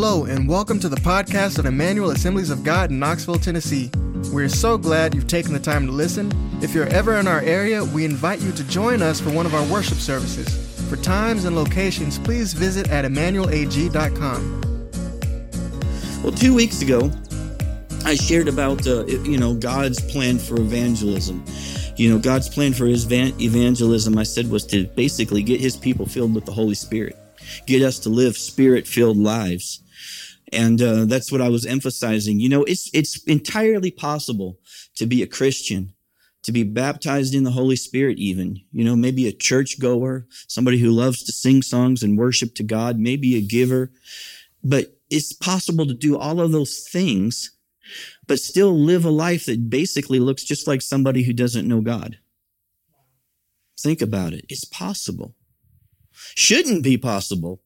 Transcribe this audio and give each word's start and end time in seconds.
Hello, 0.00 0.26
and 0.26 0.48
welcome 0.48 0.78
to 0.78 0.88
the 0.88 0.94
podcast 0.94 1.58
of 1.58 1.66
Emmanuel 1.66 2.12
Assemblies 2.12 2.50
of 2.50 2.62
God 2.62 2.92
in 2.92 3.00
Knoxville, 3.00 3.40
Tennessee. 3.40 3.90
We're 4.32 4.48
so 4.48 4.78
glad 4.78 5.12
you've 5.12 5.26
taken 5.26 5.52
the 5.52 5.58
time 5.58 5.86
to 5.86 5.92
listen. 5.92 6.30
If 6.62 6.72
you're 6.72 6.86
ever 6.86 7.16
in 7.16 7.26
our 7.26 7.40
area, 7.40 7.82
we 7.84 8.04
invite 8.04 8.40
you 8.40 8.52
to 8.52 8.62
join 8.68 9.02
us 9.02 9.20
for 9.20 9.30
one 9.30 9.44
of 9.44 9.56
our 9.56 9.66
worship 9.66 9.98
services. 9.98 10.48
For 10.88 10.94
times 10.94 11.46
and 11.46 11.56
locations, 11.56 12.16
please 12.16 12.52
visit 12.52 12.88
at 12.90 13.04
emmanuelag.com. 13.06 14.60
Well, 16.22 16.32
two 16.32 16.54
weeks 16.54 16.80
ago, 16.80 17.10
I 18.04 18.14
shared 18.14 18.46
about 18.46 18.86
uh, 18.86 19.04
you 19.04 19.36
know 19.36 19.54
God's 19.54 20.00
plan 20.12 20.38
for 20.38 20.60
evangelism. 20.60 21.44
You 21.96 22.10
know, 22.10 22.20
God's 22.20 22.48
plan 22.48 22.72
for 22.72 22.86
his 22.86 23.04
evangelism, 23.10 24.16
I 24.16 24.22
said, 24.22 24.48
was 24.48 24.64
to 24.66 24.86
basically 24.86 25.42
get 25.42 25.60
his 25.60 25.76
people 25.76 26.06
filled 26.06 26.36
with 26.36 26.44
the 26.44 26.52
Holy 26.52 26.76
Spirit, 26.76 27.16
get 27.66 27.82
us 27.82 27.98
to 28.00 28.10
live 28.10 28.38
spirit 28.38 28.86
filled 28.86 29.16
lives. 29.16 29.82
And 30.52 30.80
uh, 30.80 31.04
that's 31.04 31.30
what 31.30 31.40
I 31.40 31.48
was 31.48 31.66
emphasizing. 31.66 32.40
You 32.40 32.48
know, 32.48 32.64
it's 32.64 32.90
it's 32.94 33.22
entirely 33.24 33.90
possible 33.90 34.58
to 34.96 35.06
be 35.06 35.22
a 35.22 35.26
Christian, 35.26 35.92
to 36.42 36.52
be 36.52 36.62
baptized 36.62 37.34
in 37.34 37.44
the 37.44 37.50
Holy 37.50 37.76
Spirit, 37.76 38.18
even. 38.18 38.60
You 38.72 38.84
know, 38.84 38.96
maybe 38.96 39.26
a 39.26 39.32
church 39.32 39.78
goer, 39.78 40.26
somebody 40.46 40.78
who 40.78 40.90
loves 40.90 41.22
to 41.24 41.32
sing 41.32 41.62
songs 41.62 42.02
and 42.02 42.18
worship 42.18 42.54
to 42.56 42.62
God, 42.62 42.98
maybe 42.98 43.36
a 43.36 43.42
giver. 43.42 43.92
But 44.64 44.98
it's 45.10 45.32
possible 45.32 45.86
to 45.86 45.94
do 45.94 46.16
all 46.18 46.40
of 46.40 46.52
those 46.52 46.86
things, 46.90 47.52
but 48.26 48.40
still 48.40 48.72
live 48.72 49.04
a 49.04 49.10
life 49.10 49.46
that 49.46 49.70
basically 49.70 50.18
looks 50.18 50.44
just 50.44 50.66
like 50.66 50.82
somebody 50.82 51.22
who 51.22 51.32
doesn't 51.32 51.68
know 51.68 51.80
God. 51.80 52.18
Think 53.80 54.02
about 54.02 54.32
it. 54.32 54.44
It's 54.48 54.64
possible. 54.64 55.34
Shouldn't 56.34 56.82
be 56.82 56.98
possible, 56.98 57.62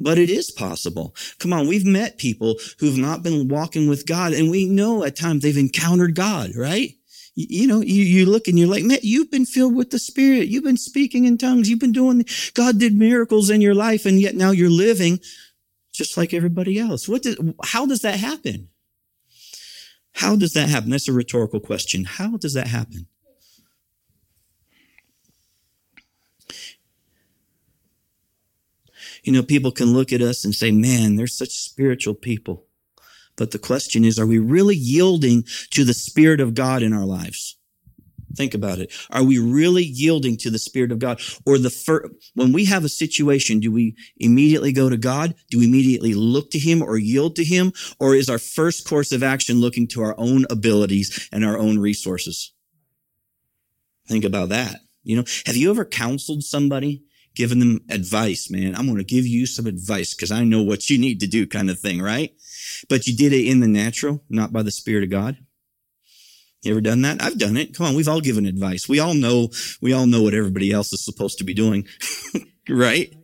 but 0.00 0.18
it 0.18 0.30
is 0.30 0.50
possible. 0.50 1.14
Come 1.38 1.52
on, 1.52 1.68
we've 1.68 1.86
met 1.86 2.18
people 2.18 2.56
who've 2.78 2.98
not 2.98 3.22
been 3.22 3.48
walking 3.48 3.88
with 3.88 4.06
God, 4.06 4.32
and 4.32 4.50
we 4.50 4.66
know 4.66 5.04
at 5.04 5.16
times 5.16 5.42
they've 5.42 5.56
encountered 5.56 6.14
God, 6.14 6.56
right? 6.56 6.94
You 7.34 7.66
know, 7.66 7.80
you, 7.80 8.02
you 8.02 8.26
look 8.26 8.48
and 8.48 8.58
you're 8.58 8.68
like, 8.68 8.84
man, 8.84 8.98
you've 9.02 9.30
been 9.30 9.46
filled 9.46 9.76
with 9.76 9.90
the 9.90 9.98
Spirit. 9.98 10.48
You've 10.48 10.64
been 10.64 10.76
speaking 10.76 11.24
in 11.24 11.38
tongues. 11.38 11.70
You've 11.70 11.78
been 11.78 11.92
doing, 11.92 12.24
God 12.54 12.78
did 12.78 12.94
miracles 12.94 13.50
in 13.50 13.60
your 13.60 13.74
life, 13.74 14.04
and 14.04 14.20
yet 14.20 14.34
now 14.34 14.50
you're 14.50 14.68
living 14.68 15.20
just 15.92 16.16
like 16.16 16.34
everybody 16.34 16.78
else. 16.78 17.08
What 17.08 17.26
how 17.64 17.86
does 17.86 18.00
that 18.02 18.18
happen? 18.18 18.68
How 20.14 20.36
does 20.36 20.52
that 20.54 20.68
happen? 20.68 20.90
That's 20.90 21.08
a 21.08 21.12
rhetorical 21.12 21.60
question. 21.60 22.04
How 22.04 22.36
does 22.36 22.54
that 22.54 22.66
happen? 22.66 23.06
You 29.22 29.32
know, 29.32 29.42
people 29.42 29.70
can 29.70 29.92
look 29.92 30.12
at 30.12 30.22
us 30.22 30.44
and 30.44 30.54
say, 30.54 30.70
man, 30.70 31.16
they're 31.16 31.26
such 31.26 31.50
spiritual 31.50 32.14
people. 32.14 32.66
But 33.36 33.52
the 33.52 33.58
question 33.58 34.04
is, 34.04 34.18
are 34.18 34.26
we 34.26 34.38
really 34.38 34.76
yielding 34.76 35.44
to 35.70 35.84
the 35.84 35.94
Spirit 35.94 36.40
of 36.40 36.54
God 36.54 36.82
in 36.82 36.92
our 36.92 37.04
lives? 37.06 37.56
Think 38.36 38.54
about 38.54 38.78
it. 38.78 38.92
Are 39.10 39.24
we 39.24 39.38
really 39.38 39.82
yielding 39.82 40.36
to 40.38 40.50
the 40.50 40.58
Spirit 40.58 40.92
of 40.92 40.98
God? 40.98 41.20
Or 41.44 41.58
the 41.58 41.70
fir- 41.70 42.10
when 42.34 42.52
we 42.52 42.66
have 42.66 42.84
a 42.84 42.88
situation, 42.88 43.58
do 43.60 43.72
we 43.72 43.96
immediately 44.18 44.72
go 44.72 44.88
to 44.88 44.96
God? 44.96 45.34
Do 45.50 45.58
we 45.58 45.66
immediately 45.66 46.14
look 46.14 46.50
to 46.52 46.58
Him 46.58 46.82
or 46.82 46.96
yield 46.96 47.36
to 47.36 47.44
Him? 47.44 47.72
Or 47.98 48.14
is 48.14 48.28
our 48.28 48.38
first 48.38 48.86
course 48.86 49.10
of 49.10 49.22
action 49.22 49.60
looking 49.60 49.88
to 49.88 50.02
our 50.02 50.14
own 50.16 50.46
abilities 50.48 51.28
and 51.32 51.44
our 51.44 51.58
own 51.58 51.78
resources? 51.78 52.52
Think 54.06 54.24
about 54.24 54.50
that. 54.50 54.80
You 55.02 55.16
know, 55.16 55.24
have 55.46 55.56
you 55.56 55.70
ever 55.70 55.84
counseled 55.84 56.44
somebody 56.44 57.04
giving 57.34 57.58
them 57.58 57.80
advice, 57.88 58.50
man. 58.50 58.74
I'm 58.74 58.86
going 58.86 58.98
to 58.98 59.04
give 59.04 59.26
you 59.26 59.46
some 59.46 59.66
advice 59.66 60.14
because 60.14 60.30
I 60.30 60.44
know 60.44 60.62
what 60.62 60.90
you 60.90 60.98
need 60.98 61.20
to 61.20 61.26
do 61.26 61.46
kind 61.46 61.70
of 61.70 61.78
thing, 61.78 62.00
right? 62.00 62.32
But 62.88 63.06
you 63.06 63.16
did 63.16 63.32
it 63.32 63.46
in 63.46 63.60
the 63.60 63.68
natural, 63.68 64.24
not 64.28 64.52
by 64.52 64.62
the 64.62 64.70
Spirit 64.70 65.04
of 65.04 65.10
God. 65.10 65.38
You 66.62 66.72
ever 66.72 66.80
done 66.80 67.02
that? 67.02 67.22
I've 67.22 67.38
done 67.38 67.56
it. 67.56 67.74
Come 67.74 67.86
on. 67.86 67.94
We've 67.94 68.08
all 68.08 68.20
given 68.20 68.44
advice. 68.44 68.88
We 68.88 68.98
all 68.98 69.14
know, 69.14 69.48
we 69.80 69.92
all 69.92 70.06
know 70.06 70.22
what 70.22 70.34
everybody 70.34 70.70
else 70.72 70.92
is 70.92 71.02
supposed 71.02 71.38
to 71.38 71.44
be 71.44 71.54
doing. 71.54 71.86
right? 72.68 73.14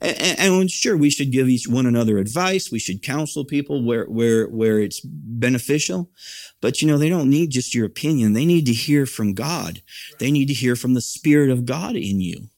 And, 0.00 0.38
and, 0.38 0.70
sure, 0.70 0.96
we 0.96 1.10
should 1.10 1.32
give 1.32 1.48
each 1.48 1.66
one 1.66 1.86
another 1.86 2.18
advice. 2.18 2.70
We 2.70 2.78
should 2.78 3.02
counsel 3.02 3.44
people 3.44 3.84
where, 3.84 4.04
where, 4.04 4.46
where 4.46 4.78
it's 4.78 5.00
beneficial. 5.00 6.10
But 6.60 6.80
you 6.80 6.86
know, 6.86 6.98
they 6.98 7.08
don't 7.08 7.30
need 7.30 7.50
just 7.50 7.74
your 7.74 7.86
opinion. 7.86 8.34
They 8.34 8.46
need 8.46 8.66
to 8.66 8.72
hear 8.72 9.06
from 9.06 9.34
God. 9.34 9.82
They 10.20 10.30
need 10.30 10.46
to 10.46 10.54
hear 10.54 10.76
from 10.76 10.94
the 10.94 11.00
Spirit 11.00 11.50
of 11.50 11.66
God 11.66 11.96
in 11.96 12.20
you 12.20 12.48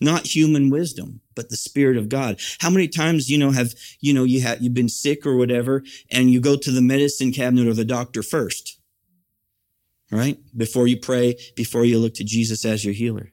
not 0.00 0.34
human 0.34 0.70
wisdom, 0.70 1.20
but 1.34 1.48
the 1.48 1.56
Spirit 1.56 1.96
of 1.96 2.08
God. 2.08 2.40
How 2.60 2.70
many 2.70 2.88
times, 2.88 3.30
you 3.30 3.38
know, 3.38 3.50
have, 3.52 3.74
you 4.00 4.12
know, 4.12 4.24
you 4.24 4.40
have, 4.42 4.60
you've 4.60 4.74
been 4.74 4.88
sick 4.88 5.26
or 5.26 5.36
whatever, 5.36 5.82
and 6.10 6.30
you 6.30 6.40
go 6.40 6.56
to 6.56 6.70
the 6.70 6.82
medicine 6.82 7.32
cabinet 7.32 7.66
or 7.66 7.74
the 7.74 7.84
doctor 7.84 8.22
first, 8.22 8.78
right? 10.10 10.38
Before 10.56 10.86
you 10.86 10.98
pray, 10.98 11.36
before 11.56 11.84
you 11.84 11.98
look 11.98 12.14
to 12.14 12.24
Jesus 12.24 12.64
as 12.64 12.84
your 12.84 12.94
healer. 12.94 13.32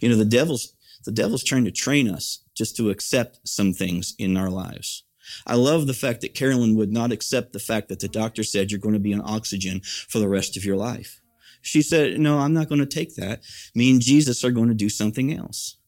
You 0.00 0.08
know, 0.08 0.16
the 0.16 0.24
devil's, 0.24 0.74
the 1.04 1.12
devil's 1.12 1.44
trying 1.44 1.64
to 1.64 1.70
train 1.70 2.08
us 2.08 2.40
just 2.54 2.76
to 2.76 2.90
accept 2.90 3.40
some 3.44 3.72
things 3.72 4.14
in 4.18 4.36
our 4.36 4.50
lives. 4.50 5.04
I 5.46 5.54
love 5.54 5.86
the 5.86 5.94
fact 5.94 6.20
that 6.20 6.34
Carolyn 6.34 6.76
would 6.76 6.92
not 6.92 7.12
accept 7.12 7.52
the 7.52 7.58
fact 7.58 7.88
that 7.88 8.00
the 8.00 8.08
doctor 8.08 8.44
said 8.44 8.70
you're 8.70 8.80
going 8.80 8.94
to 8.94 9.00
be 9.00 9.14
on 9.14 9.22
oxygen 9.24 9.80
for 9.82 10.18
the 10.18 10.28
rest 10.28 10.56
of 10.56 10.64
your 10.64 10.76
life. 10.76 11.20
She 11.64 11.80
said, 11.80 12.20
No, 12.20 12.40
I'm 12.40 12.52
not 12.52 12.68
going 12.68 12.80
to 12.80 12.86
take 12.86 13.16
that. 13.16 13.42
Me 13.74 13.90
and 13.90 14.00
Jesus 14.00 14.44
are 14.44 14.50
going 14.50 14.68
to 14.68 14.74
do 14.74 14.90
something 14.90 15.32
else. 15.32 15.78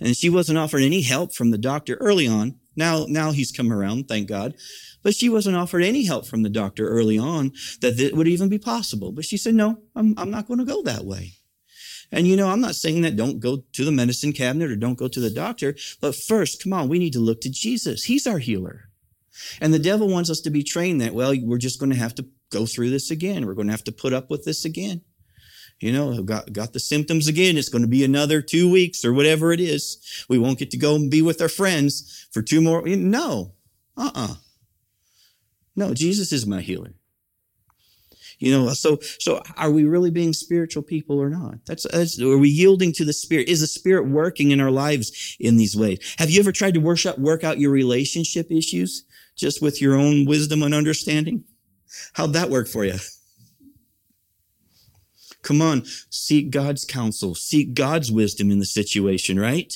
And 0.00 0.16
she 0.16 0.30
wasn't 0.30 0.58
offered 0.58 0.82
any 0.82 1.02
help 1.02 1.34
from 1.34 1.50
the 1.50 1.58
doctor 1.58 1.96
early 1.96 2.26
on. 2.26 2.58
Now, 2.74 3.04
now 3.06 3.32
he's 3.32 3.52
come 3.52 3.70
around, 3.70 4.08
thank 4.08 4.28
God. 4.28 4.54
But 5.02 5.14
she 5.14 5.28
wasn't 5.28 5.56
offered 5.56 5.82
any 5.82 6.06
help 6.06 6.26
from 6.26 6.42
the 6.42 6.48
doctor 6.48 6.88
early 6.88 7.18
on 7.18 7.52
that 7.82 8.00
it 8.00 8.16
would 8.16 8.28
even 8.28 8.48
be 8.48 8.58
possible. 8.58 9.12
But 9.12 9.26
she 9.26 9.36
said, 9.36 9.54
No, 9.54 9.82
I'm, 9.94 10.14
I'm 10.16 10.30
not 10.30 10.48
going 10.48 10.58
to 10.58 10.64
go 10.64 10.82
that 10.82 11.04
way. 11.04 11.34
And 12.10 12.26
you 12.26 12.34
know, 12.34 12.48
I'm 12.48 12.60
not 12.60 12.74
saying 12.74 13.02
that 13.02 13.16
don't 13.16 13.38
go 13.38 13.62
to 13.72 13.84
the 13.84 13.92
medicine 13.92 14.32
cabinet 14.32 14.70
or 14.70 14.76
don't 14.76 14.98
go 14.98 15.06
to 15.06 15.20
the 15.20 15.30
doctor, 15.30 15.76
but 16.00 16.16
first, 16.16 16.62
come 16.62 16.72
on, 16.72 16.88
we 16.88 16.98
need 16.98 17.12
to 17.12 17.20
look 17.20 17.40
to 17.42 17.50
Jesus. 17.50 18.04
He's 18.04 18.26
our 18.26 18.38
healer. 18.38 18.88
And 19.60 19.72
the 19.72 19.78
devil 19.78 20.08
wants 20.08 20.28
us 20.28 20.40
to 20.40 20.50
be 20.50 20.64
trained 20.64 21.00
that, 21.02 21.14
well, 21.14 21.34
we're 21.44 21.58
just 21.58 21.78
going 21.78 21.92
to 21.92 21.98
have 21.98 22.14
to 22.16 22.26
go 22.50 22.66
through 22.66 22.90
this 22.90 23.12
again. 23.12 23.46
We're 23.46 23.54
going 23.54 23.68
to 23.68 23.72
have 23.72 23.84
to 23.84 23.92
put 23.92 24.12
up 24.12 24.28
with 24.28 24.44
this 24.44 24.64
again 24.64 25.02
you 25.80 25.92
know, 25.92 26.22
got, 26.22 26.52
got 26.52 26.72
the 26.72 26.80
symptoms 26.80 27.26
again. 27.26 27.56
It's 27.56 27.70
going 27.70 27.82
to 27.82 27.88
be 27.88 28.04
another 28.04 28.42
two 28.42 28.70
weeks 28.70 29.04
or 29.04 29.12
whatever 29.12 29.52
it 29.52 29.60
is. 29.60 30.24
We 30.28 30.38
won't 30.38 30.58
get 30.58 30.70
to 30.72 30.76
go 30.76 30.94
and 30.94 31.10
be 31.10 31.22
with 31.22 31.40
our 31.40 31.48
friends 31.48 32.28
for 32.32 32.42
two 32.42 32.60
more. 32.60 32.82
No, 32.86 33.54
uh-uh. 33.96 34.34
No, 35.74 35.94
Jesus 35.94 36.32
is 36.32 36.46
my 36.46 36.60
healer. 36.60 36.94
You 38.38 38.52
know, 38.52 38.68
so, 38.70 38.98
so 39.18 39.42
are 39.56 39.70
we 39.70 39.84
really 39.84 40.10
being 40.10 40.32
spiritual 40.32 40.82
people 40.82 41.18
or 41.18 41.28
not? 41.28 41.56
That's, 41.66 41.86
that's, 41.90 42.20
are 42.20 42.38
we 42.38 42.48
yielding 42.48 42.92
to 42.94 43.04
the 43.04 43.12
Spirit? 43.12 43.48
Is 43.48 43.60
the 43.60 43.66
Spirit 43.66 44.08
working 44.08 44.50
in 44.50 44.60
our 44.60 44.70
lives 44.70 45.36
in 45.38 45.58
these 45.58 45.76
ways? 45.76 46.16
Have 46.18 46.30
you 46.30 46.40
ever 46.40 46.50
tried 46.50 46.74
to 46.74 46.90
out, 47.06 47.18
work 47.18 47.44
out 47.44 47.58
your 47.58 47.70
relationship 47.70 48.50
issues 48.50 49.04
just 49.36 49.60
with 49.60 49.82
your 49.82 49.94
own 49.94 50.24
wisdom 50.24 50.62
and 50.62 50.74
understanding? 50.74 51.44
How'd 52.14 52.32
that 52.32 52.48
work 52.48 52.66
for 52.66 52.84
you? 52.84 52.94
Come 55.42 55.62
on, 55.62 55.84
seek 56.10 56.50
God's 56.50 56.84
counsel, 56.84 57.34
seek 57.34 57.74
God's 57.74 58.12
wisdom 58.12 58.50
in 58.50 58.58
the 58.58 58.66
situation, 58.66 59.38
right? 59.38 59.72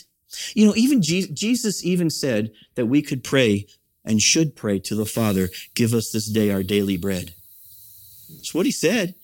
You 0.55 0.67
know, 0.67 0.75
even 0.77 1.01
Je- 1.01 1.33
Jesus 1.33 1.85
even 1.85 2.11
said 2.11 2.51
that 2.75 2.87
we 2.87 3.03
could 3.03 3.25
pray 3.25 3.67
and 4.05 4.21
should 4.21 4.55
pray 4.57 4.79
to 4.81 4.95
the 4.95 5.07
Father, 5.07 5.49
give 5.75 5.95
us 5.95 6.11
this 6.11 6.27
day 6.27 6.51
our 6.51 6.63
daily 6.63 6.97
bread. 6.97 7.35
That's 8.29 8.55
what 8.55 8.67
he 8.67 8.73
said. 8.73 9.15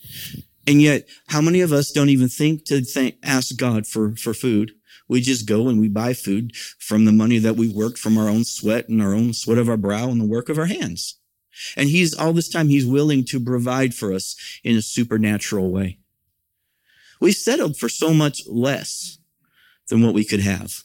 And 0.66 0.80
yet, 0.80 1.08
how 1.28 1.40
many 1.40 1.60
of 1.60 1.72
us 1.72 1.90
don't 1.90 2.08
even 2.08 2.28
think 2.28 2.64
to 2.66 2.82
thank, 2.82 3.16
ask 3.22 3.56
God 3.56 3.86
for, 3.86 4.14
for 4.16 4.32
food? 4.32 4.72
We 5.08 5.20
just 5.20 5.46
go 5.46 5.68
and 5.68 5.80
we 5.80 5.88
buy 5.88 6.12
food 6.14 6.54
from 6.78 7.04
the 7.04 7.12
money 7.12 7.38
that 7.38 7.56
we 7.56 7.68
worked 7.68 7.98
from 7.98 8.16
our 8.16 8.28
own 8.28 8.44
sweat 8.44 8.88
and 8.88 9.02
our 9.02 9.12
own 9.12 9.32
sweat 9.32 9.58
of 9.58 9.68
our 9.68 9.76
brow 9.76 10.08
and 10.10 10.20
the 10.20 10.26
work 10.26 10.48
of 10.48 10.58
our 10.58 10.66
hands. 10.66 11.18
And 11.76 11.88
he's 11.88 12.14
all 12.14 12.32
this 12.32 12.48
time, 12.48 12.68
he's 12.68 12.86
willing 12.86 13.24
to 13.26 13.40
provide 13.40 13.94
for 13.94 14.12
us 14.12 14.36
in 14.62 14.76
a 14.76 14.82
supernatural 14.82 15.70
way. 15.70 15.98
We 17.20 17.32
settled 17.32 17.76
for 17.76 17.88
so 17.88 18.14
much 18.14 18.42
less 18.46 19.18
than 19.88 20.02
what 20.02 20.14
we 20.14 20.24
could 20.24 20.40
have. 20.40 20.84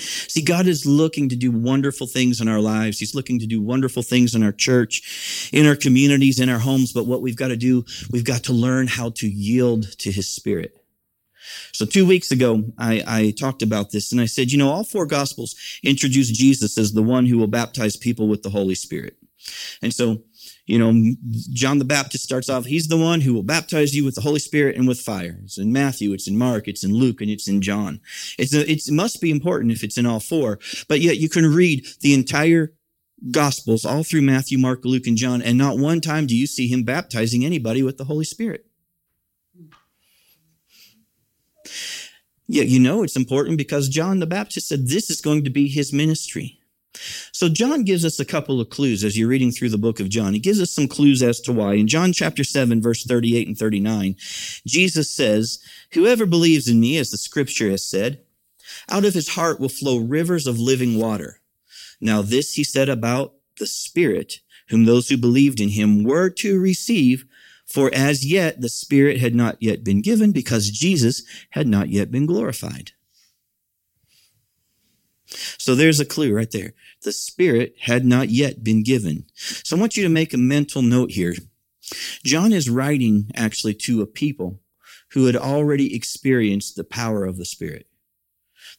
See, 0.00 0.42
God 0.42 0.66
is 0.66 0.86
looking 0.86 1.28
to 1.28 1.36
do 1.36 1.50
wonderful 1.50 2.06
things 2.06 2.40
in 2.40 2.46
our 2.46 2.60
lives. 2.60 2.98
He's 2.98 3.14
looking 3.14 3.40
to 3.40 3.46
do 3.46 3.60
wonderful 3.60 4.02
things 4.02 4.34
in 4.34 4.42
our 4.42 4.52
church, 4.52 5.50
in 5.52 5.66
our 5.66 5.74
communities, 5.74 6.38
in 6.38 6.48
our 6.48 6.58
homes. 6.58 6.92
But 6.92 7.06
what 7.06 7.22
we've 7.22 7.36
got 7.36 7.48
to 7.48 7.56
do, 7.56 7.84
we've 8.10 8.24
got 8.24 8.44
to 8.44 8.52
learn 8.52 8.86
how 8.86 9.10
to 9.10 9.28
yield 9.28 9.98
to 9.98 10.12
his 10.12 10.28
spirit. 10.28 10.76
So 11.72 11.86
two 11.86 12.06
weeks 12.06 12.30
ago, 12.30 12.64
I, 12.78 13.02
I, 13.06 13.30
talked 13.30 13.62
about 13.62 13.90
this 13.90 14.12
and 14.12 14.20
I 14.20 14.26
said, 14.26 14.52
you 14.52 14.58
know, 14.58 14.70
all 14.70 14.84
four 14.84 15.06
gospels 15.06 15.56
introduce 15.82 16.30
Jesus 16.30 16.76
as 16.76 16.92
the 16.92 17.02
one 17.02 17.24
who 17.26 17.38
will 17.38 17.46
baptize 17.46 17.96
people 17.96 18.28
with 18.28 18.42
the 18.42 18.50
Holy 18.50 18.74
Spirit. 18.74 19.16
And 19.80 19.94
so 19.94 20.22
you 20.68 20.78
know, 20.78 21.14
John 21.52 21.78
the 21.78 21.84
Baptist 21.84 22.22
starts 22.22 22.50
off, 22.50 22.66
he's 22.66 22.88
the 22.88 22.96
one 22.98 23.22
who 23.22 23.32
will 23.32 23.42
baptize 23.42 23.96
you 23.96 24.04
with 24.04 24.14
the 24.14 24.20
Holy 24.20 24.38
Spirit 24.38 24.76
and 24.76 24.86
with 24.86 25.00
fire. 25.00 25.40
It's 25.42 25.56
in 25.56 25.72
Matthew, 25.72 26.12
it's 26.12 26.28
in 26.28 26.36
Mark, 26.36 26.68
it's 26.68 26.84
in 26.84 26.92
Luke, 26.92 27.22
and 27.22 27.30
it's 27.30 27.48
in 27.48 27.62
John. 27.62 28.00
It's 28.38 28.54
a, 28.54 28.70
it 28.70 28.82
must 28.90 29.22
be 29.22 29.30
important 29.30 29.72
if 29.72 29.82
it's 29.82 29.96
in 29.96 30.04
all 30.04 30.20
four, 30.20 30.58
but 30.86 31.00
yet 31.00 31.16
you 31.16 31.30
can 31.30 31.46
read 31.46 31.86
the 32.02 32.12
entire 32.12 32.74
Gospels 33.30 33.84
all 33.84 34.04
through 34.04 34.22
Matthew, 34.22 34.58
Mark, 34.58 34.84
Luke, 34.84 35.06
and 35.06 35.16
John, 35.16 35.42
and 35.42 35.58
not 35.58 35.78
one 35.78 36.00
time 36.00 36.26
do 36.26 36.36
you 36.36 36.46
see 36.46 36.68
him 36.68 36.84
baptizing 36.84 37.44
anybody 37.44 37.82
with 37.82 37.96
the 37.96 38.04
Holy 38.04 38.24
Spirit. 38.24 38.66
Yet 42.46 42.68
you 42.68 42.78
know 42.78 43.02
it's 43.02 43.16
important 43.16 43.58
because 43.58 43.88
John 43.88 44.20
the 44.20 44.26
Baptist 44.26 44.68
said 44.68 44.86
this 44.86 45.10
is 45.10 45.20
going 45.20 45.44
to 45.44 45.50
be 45.50 45.66
his 45.68 45.92
ministry. 45.92 46.57
So 47.32 47.48
John 47.48 47.84
gives 47.84 48.04
us 48.04 48.18
a 48.18 48.24
couple 48.24 48.60
of 48.60 48.70
clues 48.70 49.04
as 49.04 49.16
you're 49.16 49.28
reading 49.28 49.52
through 49.52 49.68
the 49.68 49.78
book 49.78 50.00
of 50.00 50.08
John. 50.08 50.32
He 50.32 50.40
gives 50.40 50.60
us 50.60 50.70
some 50.70 50.88
clues 50.88 51.22
as 51.22 51.40
to 51.42 51.52
why. 51.52 51.74
In 51.74 51.86
John 51.86 52.12
chapter 52.12 52.42
7, 52.42 52.82
verse 52.82 53.04
38 53.04 53.46
and 53.46 53.58
39, 53.58 54.16
Jesus 54.66 55.10
says, 55.10 55.60
Whoever 55.92 56.26
believes 56.26 56.68
in 56.68 56.80
me, 56.80 56.96
as 56.96 57.10
the 57.10 57.18
scripture 57.18 57.70
has 57.70 57.84
said, 57.84 58.20
out 58.88 59.04
of 59.04 59.14
his 59.14 59.30
heart 59.30 59.60
will 59.60 59.68
flow 59.68 59.98
rivers 59.98 60.46
of 60.46 60.58
living 60.58 60.98
water. 60.98 61.40
Now 62.00 62.22
this 62.22 62.54
he 62.54 62.64
said 62.64 62.88
about 62.88 63.34
the 63.58 63.66
Spirit, 63.66 64.40
whom 64.68 64.84
those 64.84 65.08
who 65.08 65.16
believed 65.16 65.60
in 65.60 65.70
him 65.70 66.04
were 66.04 66.30
to 66.30 66.60
receive, 66.60 67.24
for 67.66 67.90
as 67.94 68.24
yet 68.24 68.60
the 68.60 68.68
Spirit 68.68 69.18
had 69.18 69.34
not 69.34 69.56
yet 69.60 69.84
been 69.84 70.00
given 70.00 70.32
because 70.32 70.70
Jesus 70.70 71.22
had 71.50 71.66
not 71.66 71.88
yet 71.88 72.10
been 72.10 72.26
glorified. 72.26 72.92
So 75.28 75.74
there's 75.74 76.00
a 76.00 76.06
clue 76.06 76.34
right 76.34 76.50
there. 76.50 76.72
The 77.02 77.12
Spirit 77.12 77.74
had 77.80 78.04
not 78.04 78.30
yet 78.30 78.64
been 78.64 78.82
given. 78.82 79.26
So 79.34 79.76
I 79.76 79.80
want 79.80 79.96
you 79.96 80.02
to 80.02 80.08
make 80.08 80.32
a 80.32 80.38
mental 80.38 80.82
note 80.82 81.10
here. 81.12 81.34
John 82.24 82.52
is 82.52 82.68
writing 82.68 83.30
actually 83.34 83.74
to 83.74 84.02
a 84.02 84.06
people 84.06 84.60
who 85.12 85.26
had 85.26 85.36
already 85.36 85.94
experienced 85.94 86.76
the 86.76 86.84
power 86.84 87.24
of 87.24 87.36
the 87.36 87.44
Spirit. 87.44 87.86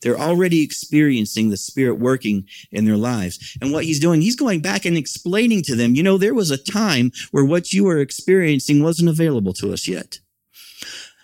They're 0.01 0.19
already 0.19 0.61
experiencing 0.61 1.49
the 1.49 1.57
Spirit 1.57 1.99
working 1.99 2.47
in 2.71 2.85
their 2.85 2.97
lives. 2.97 3.57
And 3.61 3.71
what 3.71 3.83
he's 3.83 3.99
doing, 3.99 4.21
he's 4.21 4.35
going 4.35 4.61
back 4.61 4.85
and 4.85 4.95
explaining 4.95 5.63
to 5.63 5.75
them, 5.75 5.95
you 5.95 6.03
know, 6.03 6.17
there 6.17 6.33
was 6.33 6.51
a 6.51 6.57
time 6.57 7.11
where 7.31 7.43
what 7.43 7.73
you 7.73 7.87
are 7.89 7.99
experiencing 7.99 8.81
wasn't 8.81 9.09
available 9.09 9.53
to 9.53 9.73
us 9.73 9.87
yet. 9.87 10.19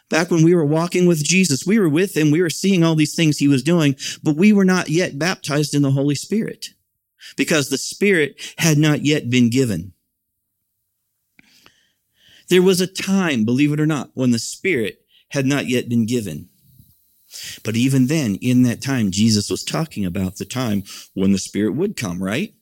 Back 0.09 0.29
when 0.29 0.43
we 0.43 0.53
were 0.53 0.65
walking 0.65 1.07
with 1.07 1.23
Jesus, 1.23 1.65
we 1.65 1.79
were 1.79 1.89
with 1.89 2.15
him. 2.15 2.31
We 2.31 2.41
were 2.41 2.49
seeing 2.49 2.83
all 2.83 2.95
these 2.95 3.15
things 3.15 3.37
he 3.37 3.47
was 3.47 3.63
doing, 3.63 3.95
but 4.21 4.35
we 4.35 4.53
were 4.53 4.65
not 4.65 4.89
yet 4.89 5.17
baptized 5.17 5.73
in 5.73 5.81
the 5.81 5.91
Holy 5.91 6.15
Spirit 6.15 6.67
because 7.35 7.69
the 7.69 7.77
Spirit 7.77 8.39
had 8.57 8.77
not 8.77 9.03
yet 9.03 9.29
been 9.29 9.49
given. 9.49 9.93
There 12.49 12.61
was 12.61 12.79
a 12.79 12.87
time, 12.87 13.45
believe 13.45 13.73
it 13.73 13.79
or 13.79 13.87
not, 13.87 14.11
when 14.13 14.31
the 14.31 14.39
Spirit 14.39 14.99
had 15.29 15.45
not 15.45 15.67
yet 15.67 15.89
been 15.89 16.05
given. 16.05 16.49
But 17.63 17.75
even 17.75 18.07
then, 18.07 18.35
in 18.35 18.63
that 18.63 18.81
time, 18.81 19.11
Jesus 19.11 19.49
was 19.49 19.63
talking 19.63 20.05
about 20.05 20.37
the 20.37 20.45
time 20.45 20.83
when 21.13 21.31
the 21.31 21.39
Spirit 21.39 21.75
would 21.75 21.97
come, 21.97 22.23
right? 22.23 22.53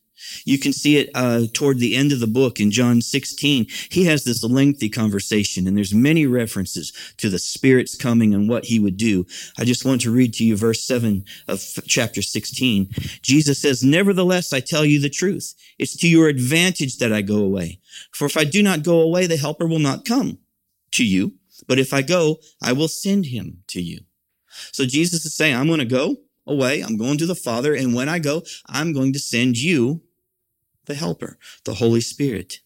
You 0.45 0.59
can 0.59 0.73
see 0.73 0.97
it 0.97 1.09
uh, 1.15 1.43
toward 1.53 1.79
the 1.79 1.95
end 1.95 2.11
of 2.11 2.19
the 2.19 2.27
book 2.27 2.59
in 2.59 2.71
John 2.71 3.01
16. 3.01 3.67
He 3.89 4.05
has 4.05 4.23
this 4.23 4.43
lengthy 4.43 4.89
conversation, 4.89 5.67
and 5.67 5.77
there's 5.77 5.93
many 5.93 6.25
references 6.25 6.93
to 7.17 7.29
the 7.29 7.39
Spirit's 7.39 7.95
coming 7.95 8.33
and 8.33 8.49
what 8.49 8.65
he 8.65 8.79
would 8.79 8.97
do. 8.97 9.25
I 9.57 9.65
just 9.65 9.85
want 9.85 10.01
to 10.01 10.11
read 10.11 10.33
to 10.35 10.43
you 10.43 10.57
verse 10.57 10.83
7 10.83 11.25
of 11.47 11.61
chapter 11.87 12.21
16. 12.21 12.89
Jesus 13.21 13.61
says, 13.61 13.83
Nevertheless, 13.83 14.53
I 14.53 14.59
tell 14.59 14.85
you 14.85 14.99
the 14.99 15.09
truth. 15.09 15.53
It's 15.79 15.97
to 15.97 16.07
your 16.07 16.27
advantage 16.27 16.97
that 16.97 17.13
I 17.13 17.21
go 17.21 17.37
away. 17.37 17.79
For 18.11 18.25
if 18.25 18.37
I 18.37 18.43
do 18.43 18.63
not 18.63 18.83
go 18.83 19.01
away, 19.01 19.27
the 19.27 19.37
Helper 19.37 19.67
will 19.67 19.79
not 19.79 20.05
come 20.05 20.39
to 20.91 21.05
you. 21.05 21.33
But 21.67 21.79
if 21.79 21.93
I 21.93 22.01
go, 22.01 22.39
I 22.61 22.73
will 22.73 22.87
send 22.87 23.27
him 23.27 23.63
to 23.67 23.81
you. 23.81 24.01
So 24.71 24.85
Jesus 24.85 25.25
is 25.25 25.35
saying, 25.35 25.55
I'm 25.55 25.67
going 25.67 25.79
to 25.79 25.85
go 25.85 26.17
away. 26.45 26.81
I'm 26.81 26.97
going 26.97 27.17
to 27.19 27.25
the 27.25 27.35
Father. 27.35 27.73
And 27.73 27.93
when 27.93 28.09
I 28.09 28.19
go, 28.19 28.43
I'm 28.67 28.93
going 28.93 29.13
to 29.13 29.19
send 29.19 29.57
you 29.57 30.01
the 30.85 30.95
helper, 30.95 31.37
the 31.65 31.75
Holy 31.75 32.01
Spirit. 32.01 32.59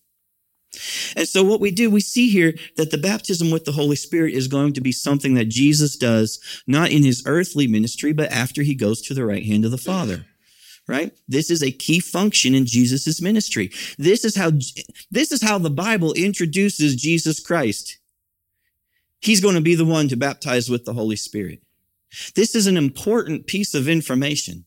And 1.15 1.27
so 1.27 1.43
what 1.43 1.61
we 1.61 1.71
do, 1.71 1.89
we 1.89 2.01
see 2.01 2.29
here 2.29 2.53
that 2.75 2.91
the 2.91 2.97
baptism 2.97 3.51
with 3.51 3.65
the 3.65 3.71
Holy 3.71 3.95
Spirit 3.95 4.33
is 4.33 4.47
going 4.47 4.73
to 4.73 4.81
be 4.81 4.91
something 4.91 5.33
that 5.35 5.49
Jesus 5.49 5.95
does, 5.95 6.39
not 6.67 6.91
in 6.91 7.03
his 7.03 7.23
earthly 7.25 7.67
ministry, 7.67 8.13
but 8.13 8.31
after 8.31 8.63
he 8.63 8.75
goes 8.75 9.01
to 9.03 9.13
the 9.13 9.25
right 9.25 9.45
hand 9.45 9.65
of 9.65 9.71
the 9.71 9.77
Father. 9.77 10.25
Right? 10.87 11.11
This 11.27 11.49
is 11.49 11.61
a 11.61 11.71
key 11.71 11.99
function 11.99 12.55
in 12.55 12.65
Jesus' 12.65 13.21
ministry. 13.21 13.71
This 13.97 14.23
is 14.23 14.35
how, 14.35 14.51
this 15.11 15.31
is 15.31 15.41
how 15.41 15.57
the 15.57 15.69
Bible 15.69 16.13
introduces 16.13 16.95
Jesus 16.95 17.39
Christ. 17.41 17.97
He's 19.19 19.41
going 19.41 19.55
to 19.55 19.61
be 19.61 19.75
the 19.75 19.85
one 19.85 20.07
to 20.09 20.15
baptize 20.15 20.69
with 20.69 20.85
the 20.85 20.93
Holy 20.93 21.17
Spirit. 21.17 21.61
This 22.35 22.55
is 22.55 22.67
an 22.67 22.77
important 22.77 23.47
piece 23.47 23.73
of 23.73 23.89
information 23.89 24.65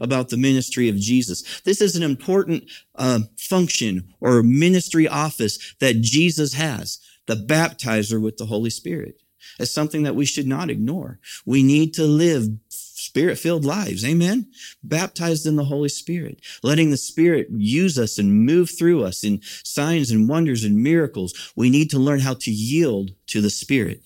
about 0.00 0.28
the 0.28 0.36
ministry 0.36 0.88
of 0.88 0.96
Jesus. 0.96 1.60
This 1.62 1.80
is 1.80 1.96
an 1.96 2.02
important 2.02 2.64
uh, 2.94 3.20
function 3.36 4.12
or 4.20 4.42
ministry 4.42 5.08
office 5.08 5.74
that 5.80 6.00
Jesus 6.00 6.54
has, 6.54 6.98
the 7.26 7.36
baptizer 7.36 8.20
with 8.20 8.36
the 8.36 8.46
Holy 8.46 8.70
Spirit. 8.70 9.22
It's 9.58 9.70
something 9.70 10.02
that 10.02 10.16
we 10.16 10.26
should 10.26 10.46
not 10.46 10.70
ignore. 10.70 11.18
We 11.44 11.62
need 11.62 11.94
to 11.94 12.04
live 12.04 12.48
spirit 12.68 13.38
filled 13.38 13.64
lives. 13.64 14.04
Amen. 14.04 14.50
Baptized 14.82 15.46
in 15.46 15.56
the 15.56 15.64
Holy 15.64 15.88
Spirit, 15.88 16.40
letting 16.62 16.90
the 16.90 16.96
Spirit 16.96 17.48
use 17.50 17.98
us 17.98 18.18
and 18.18 18.44
move 18.44 18.70
through 18.70 19.04
us 19.04 19.24
in 19.24 19.40
signs 19.42 20.10
and 20.10 20.28
wonders 20.28 20.64
and 20.64 20.82
miracles. 20.82 21.52
We 21.56 21.70
need 21.70 21.90
to 21.90 21.98
learn 21.98 22.20
how 22.20 22.34
to 22.34 22.50
yield 22.50 23.12
to 23.28 23.40
the 23.40 23.50
Spirit 23.50 24.02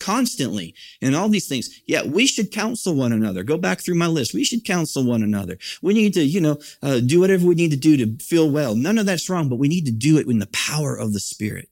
constantly 0.00 0.74
and 1.00 1.14
all 1.14 1.28
these 1.28 1.48
things. 1.48 1.80
Yeah, 1.86 2.02
we 2.04 2.26
should 2.26 2.50
counsel 2.50 2.94
one 2.94 3.12
another. 3.12 3.42
Go 3.42 3.56
back 3.56 3.80
through 3.80 3.94
my 3.96 4.06
list. 4.06 4.34
We 4.34 4.44
should 4.44 4.64
counsel 4.64 5.04
one 5.04 5.22
another. 5.22 5.58
We 5.82 5.94
need 5.94 6.14
to, 6.14 6.22
you 6.22 6.40
know, 6.40 6.58
uh, 6.82 7.00
do 7.00 7.20
whatever 7.20 7.46
we 7.46 7.54
need 7.54 7.70
to 7.70 7.76
do 7.76 7.96
to 7.96 8.24
feel 8.24 8.50
well. 8.50 8.74
None 8.74 8.98
of 8.98 9.06
that's 9.06 9.28
wrong, 9.30 9.48
but 9.48 9.58
we 9.58 9.68
need 9.68 9.86
to 9.86 9.92
do 9.92 10.18
it 10.18 10.26
in 10.26 10.38
the 10.38 10.48
power 10.48 10.96
of 10.96 11.12
the 11.12 11.20
Spirit. 11.20 11.68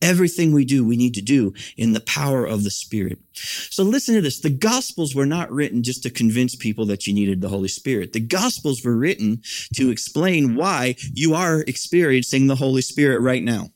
Everything 0.00 0.52
we 0.52 0.64
do, 0.64 0.86
we 0.86 0.96
need 0.96 1.14
to 1.14 1.22
do 1.22 1.52
in 1.76 1.92
the 1.92 2.00
power 2.00 2.46
of 2.46 2.64
the 2.64 2.70
Spirit. 2.70 3.18
So 3.34 3.82
listen 3.82 4.14
to 4.14 4.20
this. 4.20 4.40
The 4.40 4.50
Gospels 4.50 5.14
were 5.14 5.26
not 5.26 5.50
written 5.50 5.82
just 5.82 6.02
to 6.04 6.10
convince 6.10 6.56
people 6.56 6.86
that 6.86 7.06
you 7.06 7.14
needed 7.14 7.40
the 7.40 7.48
Holy 7.48 7.68
Spirit. 7.68 8.12
The 8.12 8.20
Gospels 8.20 8.84
were 8.84 8.96
written 8.96 9.42
to 9.74 9.90
explain 9.90 10.54
why 10.54 10.96
you 11.12 11.34
are 11.34 11.60
experiencing 11.66 12.46
the 12.46 12.56
Holy 12.56 12.82
Spirit 12.82 13.20
right 13.20 13.42
now. 13.42 13.68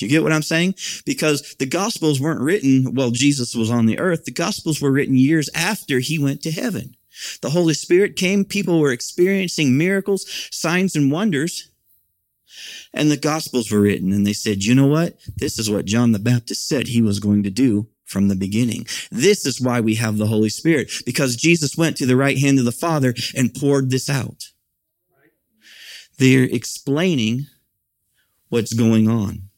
Do 0.00 0.06
you 0.06 0.10
get 0.10 0.22
what 0.22 0.32
I'm 0.32 0.42
saying? 0.42 0.76
Because 1.04 1.54
the 1.58 1.66
gospels 1.66 2.22
weren't 2.22 2.40
written 2.40 2.94
while 2.94 3.10
Jesus 3.10 3.54
was 3.54 3.70
on 3.70 3.84
the 3.84 3.98
earth. 3.98 4.24
The 4.24 4.30
gospels 4.30 4.80
were 4.80 4.90
written 4.90 5.14
years 5.14 5.50
after 5.54 5.98
he 5.98 6.18
went 6.18 6.40
to 6.42 6.50
heaven. 6.50 6.96
The 7.42 7.50
Holy 7.50 7.74
Spirit 7.74 8.16
came. 8.16 8.46
People 8.46 8.80
were 8.80 8.92
experiencing 8.92 9.76
miracles, 9.76 10.24
signs 10.50 10.96
and 10.96 11.12
wonders. 11.12 11.68
And 12.94 13.10
the 13.10 13.18
gospels 13.18 13.70
were 13.70 13.82
written 13.82 14.10
and 14.10 14.26
they 14.26 14.32
said, 14.32 14.64
you 14.64 14.74
know 14.74 14.86
what? 14.86 15.18
This 15.36 15.58
is 15.58 15.68
what 15.68 15.84
John 15.84 16.12
the 16.12 16.18
Baptist 16.18 16.66
said 16.66 16.88
he 16.88 17.02
was 17.02 17.20
going 17.20 17.42
to 17.42 17.50
do 17.50 17.86
from 18.06 18.28
the 18.28 18.36
beginning. 18.36 18.86
This 19.12 19.44
is 19.44 19.60
why 19.60 19.82
we 19.82 19.96
have 19.96 20.16
the 20.16 20.28
Holy 20.28 20.48
Spirit 20.48 20.90
because 21.04 21.36
Jesus 21.36 21.76
went 21.76 21.98
to 21.98 22.06
the 22.06 22.16
right 22.16 22.38
hand 22.38 22.58
of 22.58 22.64
the 22.64 22.72
Father 22.72 23.14
and 23.36 23.54
poured 23.54 23.90
this 23.90 24.08
out. 24.08 24.48
They're 26.16 26.44
explaining 26.44 27.48
what's 28.48 28.72
going 28.72 29.08
on. 29.08 29.49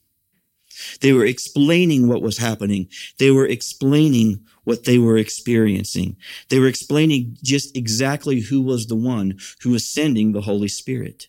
They 1.02 1.12
were 1.12 1.26
explaining 1.26 2.08
what 2.08 2.22
was 2.22 2.38
happening. 2.38 2.88
They 3.18 3.30
were 3.30 3.46
explaining 3.46 4.46
what 4.64 4.84
they 4.84 4.98
were 4.98 5.18
experiencing. 5.18 6.16
They 6.48 6.60
were 6.60 6.68
explaining 6.68 7.36
just 7.42 7.76
exactly 7.76 8.40
who 8.40 8.62
was 8.62 8.86
the 8.86 8.96
one 8.96 9.38
who 9.62 9.70
was 9.70 9.84
sending 9.84 10.32
the 10.32 10.42
Holy 10.42 10.68
Spirit. 10.68 11.26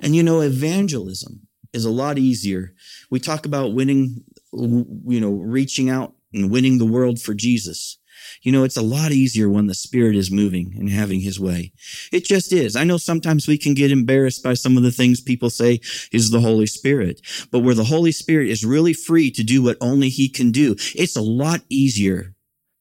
And 0.00 0.16
you 0.16 0.22
know, 0.22 0.40
evangelism 0.40 1.46
is 1.72 1.84
a 1.84 1.90
lot 1.90 2.18
easier. 2.18 2.74
We 3.08 3.20
talk 3.20 3.46
about 3.46 3.72
winning, 3.72 4.24
you 4.52 5.20
know, 5.20 5.30
reaching 5.30 5.88
out 5.88 6.14
and 6.34 6.50
winning 6.50 6.78
the 6.78 6.86
world 6.86 7.20
for 7.20 7.34
Jesus. 7.34 7.98
You 8.42 8.52
know, 8.52 8.64
it's 8.64 8.76
a 8.76 8.82
lot 8.82 9.12
easier 9.12 9.48
when 9.48 9.66
the 9.66 9.74
Spirit 9.74 10.16
is 10.16 10.30
moving 10.30 10.74
and 10.78 10.90
having 10.90 11.20
His 11.20 11.38
way. 11.38 11.72
It 12.12 12.24
just 12.24 12.52
is. 12.52 12.76
I 12.76 12.84
know 12.84 12.96
sometimes 12.96 13.46
we 13.46 13.58
can 13.58 13.74
get 13.74 13.90
embarrassed 13.90 14.42
by 14.42 14.54
some 14.54 14.76
of 14.76 14.82
the 14.82 14.90
things 14.90 15.20
people 15.20 15.50
say 15.50 15.80
is 16.12 16.30
the 16.30 16.40
Holy 16.40 16.66
Spirit, 16.66 17.20
but 17.50 17.60
where 17.60 17.74
the 17.74 17.84
Holy 17.84 18.12
Spirit 18.12 18.48
is 18.48 18.64
really 18.64 18.92
free 18.92 19.30
to 19.32 19.42
do 19.42 19.62
what 19.62 19.76
only 19.80 20.08
He 20.08 20.28
can 20.28 20.50
do, 20.50 20.76
it's 20.94 21.16
a 21.16 21.22
lot 21.22 21.60
easier 21.68 22.34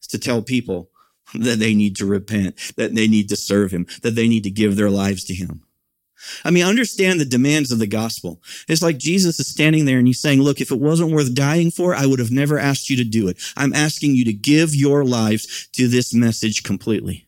to 0.09 0.19
tell 0.19 0.41
people 0.41 0.89
that 1.33 1.59
they 1.59 1.73
need 1.73 1.95
to 1.97 2.05
repent, 2.05 2.73
that 2.75 2.95
they 2.95 3.07
need 3.07 3.29
to 3.29 3.35
serve 3.35 3.71
Him, 3.71 3.85
that 4.01 4.15
they 4.15 4.27
need 4.27 4.43
to 4.43 4.51
give 4.51 4.75
their 4.75 4.89
lives 4.89 5.23
to 5.25 5.33
Him. 5.33 5.63
I 6.43 6.51
mean, 6.51 6.65
understand 6.65 7.19
the 7.19 7.25
demands 7.25 7.71
of 7.71 7.79
the 7.79 7.87
gospel. 7.87 8.41
It's 8.67 8.81
like 8.81 8.97
Jesus 8.97 9.39
is 9.39 9.47
standing 9.47 9.85
there 9.85 9.97
and 9.97 10.07
he's 10.07 10.21
saying, 10.21 10.41
look, 10.41 10.59
if 10.61 10.71
it 10.71 10.79
wasn't 10.79 11.11
worth 11.11 11.33
dying 11.33 11.71
for, 11.71 11.95
I 11.95 12.05
would 12.05 12.19
have 12.19 12.31
never 12.31 12.59
asked 12.59 12.89
you 12.89 12.97
to 12.97 13.03
do 13.03 13.27
it. 13.27 13.37
I'm 13.55 13.73
asking 13.73 14.15
you 14.15 14.25
to 14.25 14.33
give 14.33 14.75
your 14.75 15.05
lives 15.05 15.67
to 15.73 15.87
this 15.87 16.13
message 16.13 16.63
completely. 16.63 17.27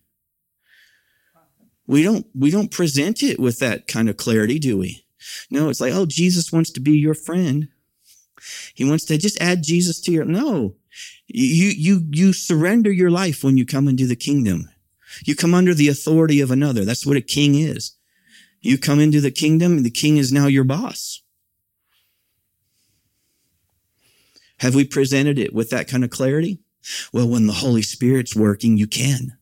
We 1.87 2.03
don't, 2.03 2.25
we 2.33 2.51
don't 2.51 2.71
present 2.71 3.23
it 3.23 3.39
with 3.39 3.59
that 3.59 3.87
kind 3.87 4.09
of 4.09 4.17
clarity, 4.17 4.59
do 4.59 4.77
we? 4.77 5.05
No, 5.49 5.69
it's 5.69 5.81
like, 5.81 5.93
oh, 5.93 6.05
Jesus 6.05 6.51
wants 6.51 6.71
to 6.71 6.79
be 6.79 6.97
your 6.97 7.13
friend. 7.13 7.69
He 8.73 8.83
wants 8.83 9.05
to 9.05 9.17
just 9.17 9.39
add 9.41 9.63
Jesus 9.63 9.99
to 10.01 10.11
your, 10.11 10.25
no. 10.25 10.75
You, 11.27 11.69
you, 11.69 12.01
you 12.11 12.33
surrender 12.33 12.91
your 12.91 13.11
life 13.11 13.43
when 13.43 13.57
you 13.57 13.65
come 13.65 13.87
into 13.87 14.07
the 14.07 14.15
kingdom. 14.15 14.69
You 15.25 15.35
come 15.35 15.53
under 15.53 15.73
the 15.73 15.89
authority 15.89 16.41
of 16.41 16.51
another. 16.51 16.85
That's 16.85 17.05
what 17.05 17.17
a 17.17 17.21
king 17.21 17.55
is. 17.55 17.95
You 18.61 18.77
come 18.77 18.99
into 18.99 19.19
the 19.19 19.31
kingdom 19.31 19.77
and 19.77 19.85
the 19.85 19.91
king 19.91 20.17
is 20.17 20.31
now 20.31 20.47
your 20.47 20.63
boss. 20.63 21.23
Have 24.59 24.75
we 24.75 24.85
presented 24.85 25.39
it 25.39 25.53
with 25.53 25.71
that 25.71 25.87
kind 25.87 26.03
of 26.03 26.11
clarity? 26.11 26.59
Well, 27.11 27.27
when 27.27 27.47
the 27.47 27.53
Holy 27.53 27.81
Spirit's 27.81 28.35
working, 28.35 28.77
you 28.77 28.85
can. 28.85 29.37